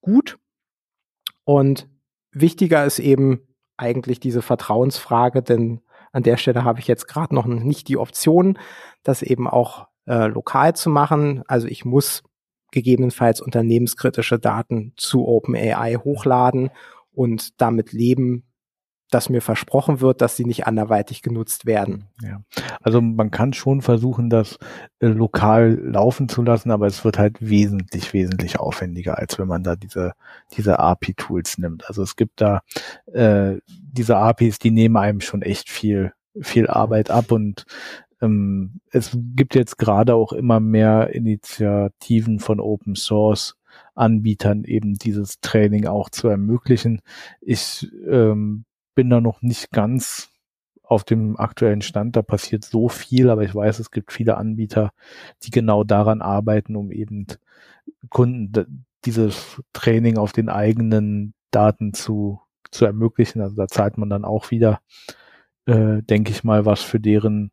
gut. 0.00 0.38
Und 1.44 1.88
wichtiger 2.32 2.84
ist 2.84 2.98
eben 2.98 3.40
eigentlich 3.76 4.20
diese 4.20 4.42
Vertrauensfrage, 4.42 5.42
denn 5.42 5.80
an 6.14 6.22
der 6.22 6.36
Stelle 6.36 6.64
habe 6.64 6.80
ich 6.80 6.86
jetzt 6.86 7.08
gerade 7.08 7.34
noch 7.34 7.46
nicht 7.46 7.88
die 7.88 7.96
Option, 7.96 8.58
das 9.02 9.22
eben 9.22 9.48
auch 9.48 9.88
äh, 10.06 10.26
lokal 10.26 10.74
zu 10.76 10.88
machen. 10.88 11.42
Also 11.48 11.66
ich 11.66 11.84
muss 11.84 12.22
gegebenenfalls 12.70 13.40
unternehmenskritische 13.40 14.38
Daten 14.38 14.92
zu 14.96 15.26
OpenAI 15.26 15.94
hochladen 15.96 16.70
und 17.12 17.60
damit 17.60 17.92
leben, 17.92 18.44
dass 19.10 19.28
mir 19.28 19.40
versprochen 19.40 20.00
wird, 20.00 20.20
dass 20.20 20.36
sie 20.36 20.44
nicht 20.44 20.66
anderweitig 20.66 21.22
genutzt 21.22 21.66
werden. 21.66 22.06
Ja, 22.22 22.40
also 22.82 23.00
man 23.00 23.30
kann 23.30 23.52
schon 23.52 23.82
versuchen, 23.82 24.30
das 24.30 24.58
äh, 25.00 25.06
lokal 25.06 25.74
laufen 25.74 26.28
zu 26.28 26.42
lassen, 26.42 26.70
aber 26.70 26.86
es 26.86 27.04
wird 27.04 27.18
halt 27.18 27.38
wesentlich, 27.40 28.12
wesentlich 28.12 28.58
aufwendiger, 28.58 29.18
als 29.18 29.38
wenn 29.38 29.48
man 29.48 29.62
da 29.62 29.76
diese, 29.76 30.12
diese 30.56 30.78
API-Tools 30.78 31.58
nimmt. 31.58 31.86
Also 31.88 32.02
es 32.02 32.16
gibt 32.16 32.40
da 32.40 32.60
äh, 33.12 33.58
diese 33.66 34.16
APIs, 34.16 34.58
die 34.58 34.70
nehmen 34.70 34.96
einem 34.96 35.20
schon 35.20 35.42
echt 35.42 35.70
viel, 35.70 36.12
viel 36.40 36.66
Arbeit 36.66 37.10
ab 37.10 37.30
und 37.30 37.66
ähm, 38.20 38.80
es 38.90 39.16
gibt 39.36 39.54
jetzt 39.54 39.78
gerade 39.78 40.14
auch 40.14 40.32
immer 40.32 40.60
mehr 40.60 41.14
Initiativen 41.14 42.40
von 42.40 42.60
Open 42.60 42.96
Source 42.96 43.56
Anbietern 43.94 44.64
eben 44.64 44.94
dieses 44.94 45.40
Training 45.40 45.86
auch 45.86 46.10
zu 46.10 46.28
ermöglichen. 46.28 47.00
Ich 47.40 47.88
ähm, 48.08 48.64
bin 48.94 49.10
da 49.10 49.20
noch 49.20 49.42
nicht 49.42 49.70
ganz 49.70 50.30
auf 50.82 51.04
dem 51.04 51.38
aktuellen 51.38 51.82
Stand, 51.82 52.14
da 52.14 52.22
passiert 52.22 52.64
so 52.64 52.88
viel, 52.88 53.30
aber 53.30 53.42
ich 53.42 53.54
weiß, 53.54 53.78
es 53.78 53.90
gibt 53.90 54.12
viele 54.12 54.36
Anbieter, 54.36 54.92
die 55.42 55.50
genau 55.50 55.82
daran 55.82 56.20
arbeiten, 56.20 56.76
um 56.76 56.92
eben 56.92 57.26
Kunden 58.10 58.86
dieses 59.04 59.62
Training 59.72 60.18
auf 60.18 60.32
den 60.32 60.48
eigenen 60.48 61.34
Daten 61.50 61.94
zu, 61.94 62.40
zu 62.70 62.84
ermöglichen. 62.84 63.40
Also 63.40 63.56
da 63.56 63.66
zahlt 63.66 63.98
man 63.98 64.10
dann 64.10 64.24
auch 64.24 64.50
wieder, 64.50 64.80
äh, 65.66 66.02
denke 66.02 66.30
ich 66.32 66.44
mal, 66.44 66.66
was 66.66 66.82
für 66.82 67.00
deren 67.00 67.50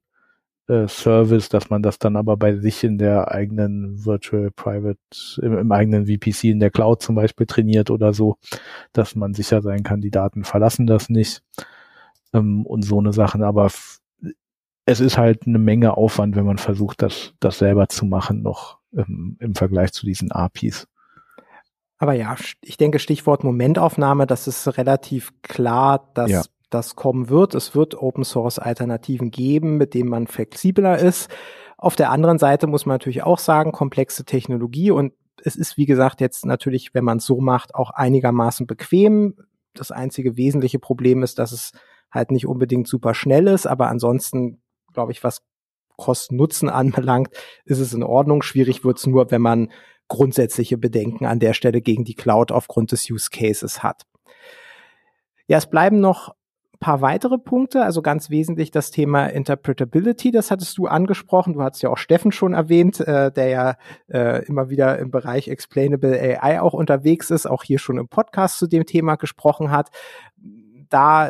äh, 0.72 0.88
Service, 0.88 1.50
dass 1.50 1.70
man 1.70 1.84
das 1.84 2.00
dann 2.00 2.16
aber 2.16 2.38
bei 2.38 2.56
sich 2.56 2.84
in 2.86 2.98
der 2.98 3.32
eigenen 3.32 4.06
Virtual 4.06 4.52
Private, 4.52 5.00
im, 5.42 5.58
im, 5.58 5.72
eigenen 5.72 6.08
VPC 6.08 6.46
in 6.46 6.62
der 6.62 6.72
Cloud 6.72 7.02
zum 7.02 7.16
Beispiel 7.16 7.46
trainiert 7.46 7.92
oder 7.92 8.14
so, 8.14 8.38
dass 8.94 9.16
man 9.16 9.34
sicher 9.34 9.62
sein 9.62 9.84
kann, 9.84 10.00
die 10.00 10.12
Daten 10.12 10.46
verlassen 10.46 10.88
das 10.88 11.10
nicht 11.10 11.44
ähm, 12.34 12.66
und 12.66 12.84
so 12.84 13.00
eine 13.00 13.12
Sachen. 13.12 13.44
Aber 13.44 13.70
es 14.86 15.00
ist 15.02 15.18
halt 15.18 15.46
eine 15.46 15.60
Menge 15.60 15.98
Aufwand, 15.98 16.38
wenn 16.38 16.46
man 16.46 16.58
versucht, 16.58 17.02
das, 17.02 17.34
das 17.42 17.58
selber 17.58 17.90
zu 17.90 18.06
machen, 18.06 18.42
noch 18.42 18.80
ähm, 18.96 19.36
im 19.40 19.56
Vergleich 19.56 19.92
zu 19.92 20.06
diesen 20.06 20.32
APIs. 20.32 20.88
Aber 21.98 22.14
ja, 22.14 22.36
ich 22.62 22.78
denke, 22.78 23.00
Stichwort 23.00 23.44
Momentaufnahme, 23.44 24.26
das 24.26 24.48
ist 24.48 24.78
relativ 24.78 25.34
klar, 25.42 26.10
dass 26.14 26.32
ja. 26.32 26.42
Das 26.74 26.96
kommen 26.96 27.30
wird. 27.30 27.54
Es 27.54 27.76
wird 27.76 27.96
Open 27.96 28.24
Source 28.24 28.60
Alternativen 28.60 29.30
geben, 29.30 29.78
mit 29.78 29.94
denen 29.94 30.10
man 30.10 30.28
flexibler 30.28 30.98
ist. 30.98 31.30
Auf 31.78 31.96
der 31.96 32.12
anderen 32.12 32.40
Seite 32.40 32.68
muss 32.68 32.86
man 32.86 32.96
natürlich 32.96 33.24
auch 33.24 33.40
sagen, 33.40 33.72
komplexe 33.72 34.26
Technologie 34.26 34.92
und 34.92 35.14
es 35.44 35.56
ist, 35.56 35.78
wie 35.78 35.86
gesagt, 35.86 36.22
jetzt 36.22 36.46
natürlich, 36.46 36.94
wenn 36.94 37.04
man 37.04 37.18
es 37.18 37.26
so 37.26 37.40
macht, 37.40 37.74
auch 37.76 37.92
einigermaßen 37.92 38.68
bequem. 38.68 39.36
Das 39.74 39.92
einzige 39.92 40.38
wesentliche 40.38 40.80
Problem 40.80 41.24
ist, 41.24 41.40
dass 41.40 41.52
es 41.52 41.72
halt 42.12 42.32
nicht 42.32 42.46
unbedingt 42.46 42.88
super 42.88 43.14
schnell 43.14 43.48
ist, 43.48 43.66
aber 43.66 43.88
ansonsten, 43.88 44.62
glaube 44.94 45.12
ich, 45.12 45.24
was 45.24 45.42
Kosten-Nutzen 45.98 46.70
anbelangt, 46.70 47.30
ist 47.66 47.80
es 47.80 47.94
in 47.94 48.04
Ordnung. 48.04 48.42
Schwierig 48.42 48.84
wird 48.84 48.98
es 48.98 49.08
nur, 49.08 49.32
wenn 49.32 49.42
man 49.42 49.72
grundsätzliche 50.08 50.78
Bedenken 50.78 51.26
an 51.26 51.40
der 51.40 51.54
Stelle 51.54 51.82
gegen 51.82 52.04
die 52.04 52.16
Cloud 52.16 52.52
aufgrund 52.52 52.92
des 52.92 53.10
Use 53.10 53.30
Cases 53.32 53.82
hat. 53.82 54.04
Ja, 55.48 55.58
es 55.58 55.70
bleiben 55.70 56.00
noch 56.00 56.36
paar 56.82 57.00
weitere 57.00 57.38
Punkte, 57.38 57.84
also 57.84 58.02
ganz 58.02 58.30
wesentlich 58.30 58.72
das 58.72 58.92
Thema 58.92 59.28
Interpretability, 59.28 60.32
das 60.32 60.52
hattest 60.52 60.78
du 60.78 60.88
angesprochen, 60.88 61.54
du 61.54 61.62
hattest 61.62 61.84
ja 61.84 61.90
auch 61.90 61.98
Steffen 61.98 62.34
schon 62.34 62.54
erwähnt, 62.54 63.00
äh, 63.00 63.32
der 63.32 63.48
ja 63.48 63.76
äh, 64.10 64.44
immer 64.46 64.70
wieder 64.70 65.00
im 65.00 65.12
Bereich 65.12 65.48
Explainable 65.48 66.20
AI 66.20 66.60
auch 66.60 66.74
unterwegs 66.74 67.30
ist, 67.30 67.46
auch 67.46 67.64
hier 67.64 67.80
schon 67.80 67.98
im 67.98 68.10
Podcast 68.10 68.58
zu 68.58 68.68
dem 68.68 68.86
Thema 68.86 69.16
gesprochen 69.16 69.72
hat. 69.72 69.92
Da 70.90 71.28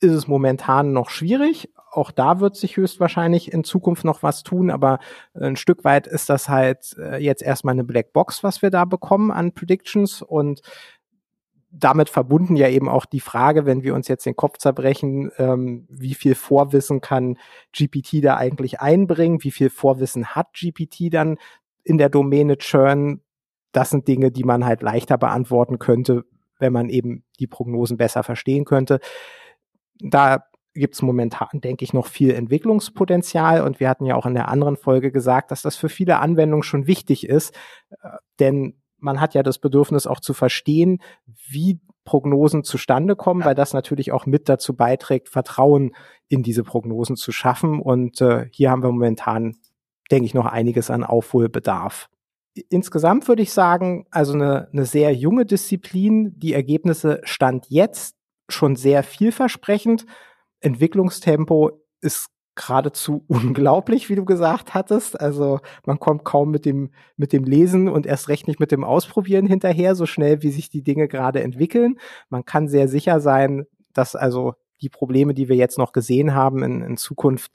ist 0.00 0.12
es 0.12 0.28
momentan 0.28 0.92
noch 0.92 1.10
schwierig, 1.10 1.68
auch 1.96 2.10
da 2.10 2.40
wird 2.40 2.56
sich 2.56 2.76
höchstwahrscheinlich 2.76 3.52
in 3.52 3.64
Zukunft 3.64 4.04
noch 4.04 4.22
was 4.22 4.42
tun, 4.42 4.70
aber 4.70 4.98
ein 5.34 5.56
Stück 5.56 5.82
weit 5.84 6.06
ist 6.06 6.28
das 6.28 6.48
halt 6.48 6.94
äh, 6.98 7.16
jetzt 7.16 7.42
erstmal 7.42 7.72
eine 7.72 7.84
Blackbox, 7.84 8.44
was 8.44 8.60
wir 8.60 8.70
da 8.70 8.84
bekommen 8.84 9.30
an 9.30 9.52
Predictions. 9.52 10.20
Und 10.20 10.60
damit 11.70 12.08
verbunden 12.08 12.56
ja 12.56 12.68
eben 12.68 12.88
auch 12.88 13.04
die 13.04 13.20
Frage, 13.20 13.66
wenn 13.66 13.82
wir 13.82 13.94
uns 13.94 14.08
jetzt 14.08 14.24
den 14.24 14.36
Kopf 14.36 14.58
zerbrechen, 14.58 15.30
ähm, 15.38 15.86
wie 15.90 16.14
viel 16.14 16.34
Vorwissen 16.34 17.00
kann 17.00 17.38
GPT 17.76 18.24
da 18.24 18.36
eigentlich 18.36 18.80
einbringen, 18.80 19.42
wie 19.42 19.50
viel 19.50 19.70
Vorwissen 19.70 20.34
hat 20.34 20.52
GPT 20.54 21.12
dann 21.12 21.38
in 21.82 21.98
der 21.98 22.08
Domäne 22.08 22.58
Churn, 22.58 23.20
das 23.72 23.90
sind 23.90 24.08
Dinge, 24.08 24.30
die 24.30 24.44
man 24.44 24.64
halt 24.64 24.82
leichter 24.82 25.18
beantworten 25.18 25.78
könnte, 25.78 26.24
wenn 26.58 26.72
man 26.72 26.88
eben 26.88 27.24
die 27.38 27.46
Prognosen 27.46 27.96
besser 27.96 28.22
verstehen 28.22 28.64
könnte. 28.64 29.00
Da 29.98 30.44
gibt 30.76 30.94
es 30.94 31.02
momentan, 31.02 31.60
denke 31.60 31.84
ich, 31.84 31.92
noch 31.92 32.06
viel 32.06 32.32
Entwicklungspotenzial. 32.32 33.62
Und 33.62 33.80
wir 33.80 33.88
hatten 33.88 34.06
ja 34.06 34.14
auch 34.14 34.26
in 34.26 34.34
der 34.34 34.48
anderen 34.48 34.76
Folge 34.76 35.10
gesagt, 35.10 35.50
dass 35.50 35.62
das 35.62 35.76
für 35.76 35.88
viele 35.88 36.18
Anwendungen 36.18 36.62
schon 36.62 36.86
wichtig 36.86 37.28
ist. 37.28 37.54
Äh, 37.90 38.16
denn 38.38 38.80
man 38.98 39.20
hat 39.20 39.34
ja 39.34 39.42
das 39.42 39.58
Bedürfnis 39.58 40.06
auch 40.06 40.20
zu 40.20 40.34
verstehen, 40.34 41.00
wie 41.48 41.80
Prognosen 42.04 42.64
zustande 42.64 43.16
kommen, 43.16 43.44
weil 43.44 43.54
das 43.54 43.74
natürlich 43.74 44.12
auch 44.12 44.26
mit 44.26 44.48
dazu 44.48 44.74
beiträgt, 44.74 45.28
Vertrauen 45.28 45.94
in 46.28 46.42
diese 46.42 46.62
Prognosen 46.62 47.16
zu 47.16 47.32
schaffen. 47.32 47.80
Und 47.80 48.20
äh, 48.20 48.46
hier 48.52 48.70
haben 48.70 48.82
wir 48.82 48.92
momentan, 48.92 49.56
denke 50.10 50.24
ich, 50.24 50.34
noch 50.34 50.46
einiges 50.46 50.90
an 50.90 51.04
Aufholbedarf. 51.04 52.08
Insgesamt 52.70 53.28
würde 53.28 53.42
ich 53.42 53.52
sagen, 53.52 54.06
also 54.10 54.32
eine, 54.32 54.68
eine 54.72 54.86
sehr 54.86 55.12
junge 55.12 55.44
Disziplin. 55.44 56.32
Die 56.38 56.54
Ergebnisse 56.54 57.20
stand 57.24 57.66
jetzt 57.68 58.16
schon 58.48 58.76
sehr 58.76 59.02
vielversprechend. 59.02 60.06
Entwicklungstempo 60.60 61.82
ist 62.00 62.28
geradezu 62.56 63.24
unglaublich, 63.28 64.08
wie 64.08 64.16
du 64.16 64.24
gesagt 64.24 64.74
hattest. 64.74 65.20
Also 65.20 65.60
man 65.84 66.00
kommt 66.00 66.24
kaum 66.24 66.50
mit 66.50 66.64
dem, 66.64 66.90
mit 67.16 67.32
dem 67.32 67.44
Lesen 67.44 67.88
und 67.88 68.06
erst 68.06 68.28
recht 68.28 68.48
nicht 68.48 68.58
mit 68.58 68.72
dem 68.72 68.82
Ausprobieren 68.82 69.46
hinterher, 69.46 69.94
so 69.94 70.06
schnell 70.06 70.42
wie 70.42 70.50
sich 70.50 70.68
die 70.68 70.82
Dinge 70.82 71.06
gerade 71.06 71.42
entwickeln. 71.42 71.98
Man 72.28 72.44
kann 72.44 72.66
sehr 72.66 72.88
sicher 72.88 73.20
sein, 73.20 73.66
dass 73.92 74.16
also 74.16 74.54
die 74.82 74.88
Probleme, 74.88 75.32
die 75.34 75.48
wir 75.48 75.56
jetzt 75.56 75.78
noch 75.78 75.92
gesehen 75.92 76.34
haben, 76.34 76.62
in, 76.62 76.82
in 76.82 76.96
Zukunft 76.96 77.52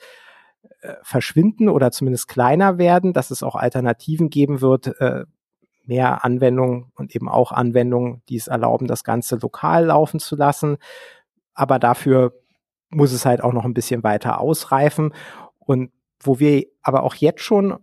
äh, 0.82 0.94
verschwinden 1.04 1.70
oder 1.70 1.92
zumindest 1.92 2.28
kleiner 2.28 2.78
werden, 2.78 3.14
dass 3.14 3.32
es 3.32 3.44
auch 3.44 3.56
Alternativen 3.56 4.30
geben 4.30 4.62
wird, 4.62 5.00
äh, 5.00 5.26
mehr 5.86 6.24
Anwendungen 6.24 6.92
und 6.96 7.16
eben 7.16 7.28
auch 7.28 7.52
Anwendungen, 7.52 8.22
die 8.30 8.38
es 8.38 8.48
erlauben, 8.48 8.88
das 8.88 9.04
Ganze 9.04 9.36
lokal 9.38 9.86
laufen 9.86 10.20
zu 10.20 10.36
lassen. 10.36 10.78
Aber 11.54 11.80
dafür 11.80 12.41
muss 12.92 13.12
es 13.12 13.26
halt 13.26 13.44
auch 13.44 13.54
noch 13.54 13.66
ein 13.66 13.74
bisschen 13.74 14.04
weiter 14.04 14.40
ausreifen. 14.40 15.14
Und 15.60 15.92
wo 16.20 16.40
wir 16.40 16.66
aber 16.82 17.04
auch 17.04 17.16
jetzt 17.16 17.42
schon 17.42 17.78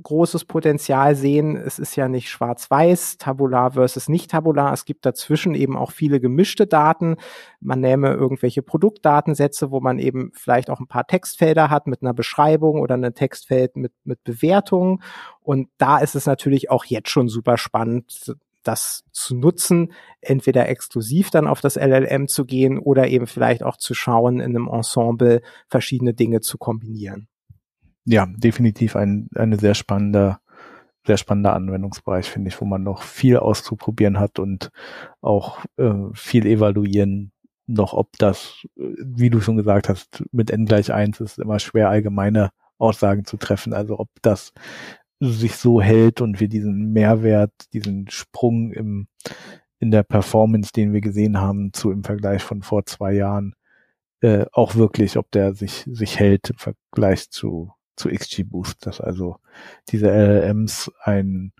großes 0.00 0.44
Potenzial 0.44 1.14
sehen. 1.16 1.56
Es 1.56 1.78
ist 1.78 1.96
ja 1.96 2.08
nicht 2.08 2.30
schwarz-weiß, 2.30 3.18
tabular 3.18 3.72
versus 3.72 4.08
nicht 4.08 4.30
tabular. 4.30 4.72
Es 4.72 4.84
gibt 4.84 5.04
dazwischen 5.04 5.54
eben 5.54 5.76
auch 5.76 5.90
viele 5.90 6.20
gemischte 6.20 6.66
Daten. 6.66 7.16
Man 7.60 7.80
nähme 7.80 8.12
irgendwelche 8.12 8.62
Produktdatensätze, 8.62 9.70
wo 9.70 9.80
man 9.80 9.98
eben 9.98 10.30
vielleicht 10.34 10.70
auch 10.70 10.80
ein 10.80 10.86
paar 10.86 11.06
Textfelder 11.06 11.70
hat 11.70 11.86
mit 11.86 12.02
einer 12.02 12.14
Beschreibung 12.14 12.80
oder 12.80 12.94
ein 12.94 13.14
Textfeld 13.14 13.76
mit, 13.76 13.92
mit 14.04 14.22
Bewertungen. 14.22 15.02
Und 15.40 15.68
da 15.78 15.98
ist 15.98 16.14
es 16.14 16.26
natürlich 16.26 16.70
auch 16.70 16.84
jetzt 16.84 17.10
schon 17.10 17.28
super 17.28 17.58
spannend, 17.58 18.36
das 18.62 19.04
zu 19.12 19.36
nutzen, 19.36 19.92
entweder 20.20 20.68
exklusiv 20.68 21.30
dann 21.30 21.46
auf 21.46 21.60
das 21.60 21.76
LLM 21.76 22.28
zu 22.28 22.44
gehen 22.44 22.78
oder 22.78 23.08
eben 23.08 23.26
vielleicht 23.26 23.62
auch 23.62 23.76
zu 23.76 23.94
schauen, 23.94 24.40
in 24.40 24.56
einem 24.56 24.68
Ensemble 24.68 25.42
verschiedene 25.68 26.14
Dinge 26.14 26.40
zu 26.40 26.58
kombinieren. 26.58 27.28
Ja, 28.04 28.26
definitiv 28.26 28.96
ein, 28.96 29.28
eine 29.34 29.56
sehr 29.56 29.74
spannende, 29.74 30.38
sehr 31.06 31.16
spannender 31.16 31.54
Anwendungsbereich, 31.54 32.28
finde 32.28 32.48
ich, 32.48 32.60
wo 32.60 32.64
man 32.64 32.82
noch 32.82 33.02
viel 33.02 33.36
auszuprobieren 33.36 34.18
hat 34.18 34.38
und 34.38 34.70
auch 35.20 35.64
äh, 35.76 35.94
viel 36.14 36.46
evaluieren 36.46 37.32
noch, 37.66 37.92
ob 37.94 38.18
das, 38.18 38.66
wie 38.74 39.30
du 39.30 39.40
schon 39.40 39.56
gesagt 39.56 39.88
hast, 39.88 40.24
mit 40.32 40.50
n 40.50 40.66
gleich 40.66 40.92
eins 40.92 41.20
ist 41.20 41.38
immer 41.38 41.60
schwer 41.60 41.88
allgemeine 41.88 42.50
Aussagen 42.78 43.24
zu 43.24 43.36
treffen. 43.36 43.72
Also 43.72 43.98
ob 43.98 44.08
das 44.22 44.52
sich 45.20 45.56
so 45.56 45.82
hält 45.82 46.20
und 46.20 46.40
wir 46.40 46.48
diesen 46.48 46.92
Mehrwert, 46.92 47.52
diesen 47.72 48.08
Sprung 48.10 48.72
im, 48.72 49.06
in 49.78 49.90
der 49.90 50.02
Performance, 50.02 50.72
den 50.72 50.92
wir 50.92 51.02
gesehen 51.02 51.38
haben, 51.40 51.72
zu 51.72 51.90
im 51.90 52.04
Vergleich 52.04 52.42
von 52.42 52.62
vor 52.62 52.86
zwei 52.86 53.12
Jahren, 53.12 53.54
äh, 54.22 54.46
auch 54.52 54.74
wirklich, 54.74 55.16
ob 55.16 55.30
der 55.30 55.54
sich, 55.54 55.84
sich 55.90 56.18
hält 56.18 56.50
im 56.50 56.56
Vergleich 56.56 57.30
zu, 57.30 57.72
zu 57.96 58.08
XGBoost, 58.08 58.86
dass 58.86 59.00
also 59.00 59.36
diese 59.90 60.10
LLMs 60.10 60.90
ein, 61.02 61.52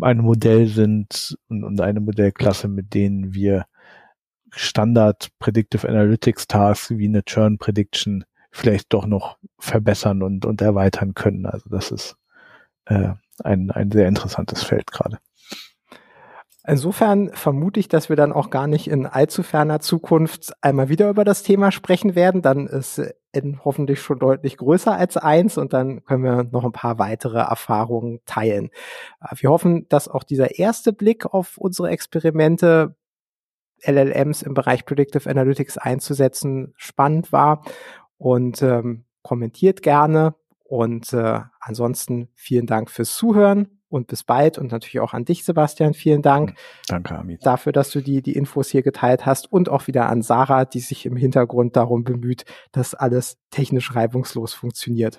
ein 0.00 0.18
Modell 0.18 0.68
sind 0.68 1.36
und, 1.48 1.64
und 1.64 1.80
eine 1.80 2.00
Modellklasse, 2.00 2.68
mit 2.68 2.94
denen 2.94 3.34
wir 3.34 3.66
Standard 4.52 5.28
Predictive 5.38 5.88
Analytics 5.88 6.46
Tasks 6.48 6.90
wie 6.90 7.06
eine 7.06 7.24
Churn 7.24 7.58
Prediction 7.58 8.24
vielleicht 8.50 8.92
doch 8.92 9.06
noch 9.06 9.38
verbessern 9.58 10.22
und, 10.22 10.44
und 10.44 10.60
erweitern 10.60 11.14
können. 11.14 11.46
Also 11.46 11.70
das 11.70 11.92
ist 11.92 12.16
äh, 12.90 13.14
ein, 13.42 13.70
ein 13.70 13.90
sehr 13.90 14.08
interessantes 14.08 14.62
Feld 14.62 14.90
gerade. 14.92 15.18
Insofern 16.66 17.32
vermute 17.32 17.80
ich, 17.80 17.88
dass 17.88 18.10
wir 18.10 18.16
dann 18.16 18.32
auch 18.32 18.50
gar 18.50 18.66
nicht 18.66 18.86
in 18.88 19.06
allzu 19.06 19.42
ferner 19.42 19.80
Zukunft 19.80 20.52
einmal 20.60 20.90
wieder 20.90 21.08
über 21.08 21.24
das 21.24 21.42
Thema 21.42 21.72
sprechen 21.72 22.14
werden. 22.14 22.42
Dann 22.42 22.66
ist 22.66 23.00
N 23.32 23.60
hoffentlich 23.64 24.02
schon 24.02 24.18
deutlich 24.18 24.58
größer 24.58 24.94
als 24.94 25.16
eins 25.16 25.56
und 25.56 25.72
dann 25.72 26.04
können 26.04 26.22
wir 26.22 26.44
noch 26.44 26.64
ein 26.64 26.72
paar 26.72 26.98
weitere 26.98 27.38
Erfahrungen 27.38 28.20
teilen. 28.26 28.70
Wir 29.34 29.50
hoffen, 29.50 29.88
dass 29.88 30.08
auch 30.08 30.22
dieser 30.22 30.58
erste 30.58 30.92
Blick 30.92 31.24
auf 31.24 31.56
unsere 31.56 31.88
Experimente 31.88 32.94
LLMs 33.82 34.42
im 34.42 34.52
Bereich 34.52 34.84
Predictive 34.84 35.30
Analytics 35.30 35.78
einzusetzen 35.78 36.74
spannend 36.76 37.32
war 37.32 37.64
und 38.18 38.60
ähm, 38.60 39.06
kommentiert 39.22 39.80
gerne 39.80 40.34
und 40.70 41.12
äh, 41.12 41.40
ansonsten 41.58 42.28
vielen 42.36 42.66
Dank 42.66 42.92
fürs 42.92 43.16
Zuhören 43.16 43.80
und 43.88 44.06
bis 44.06 44.22
bald 44.22 44.56
und 44.56 44.70
natürlich 44.70 45.00
auch 45.00 45.14
an 45.14 45.24
dich, 45.24 45.44
Sebastian. 45.44 45.94
Vielen 45.94 46.22
Dank. 46.22 46.54
Danke, 46.86 47.18
Amit. 47.18 47.44
Dafür, 47.44 47.72
dass 47.72 47.90
du 47.90 48.00
die, 48.00 48.22
die 48.22 48.36
Infos 48.36 48.68
hier 48.68 48.82
geteilt 48.82 49.26
hast 49.26 49.52
und 49.52 49.68
auch 49.68 49.88
wieder 49.88 50.08
an 50.08 50.22
Sarah, 50.22 50.64
die 50.64 50.78
sich 50.78 51.06
im 51.06 51.16
Hintergrund 51.16 51.74
darum 51.74 52.04
bemüht, 52.04 52.44
dass 52.70 52.94
alles 52.94 53.36
technisch 53.50 53.96
reibungslos 53.96 54.54
funktioniert. 54.54 55.18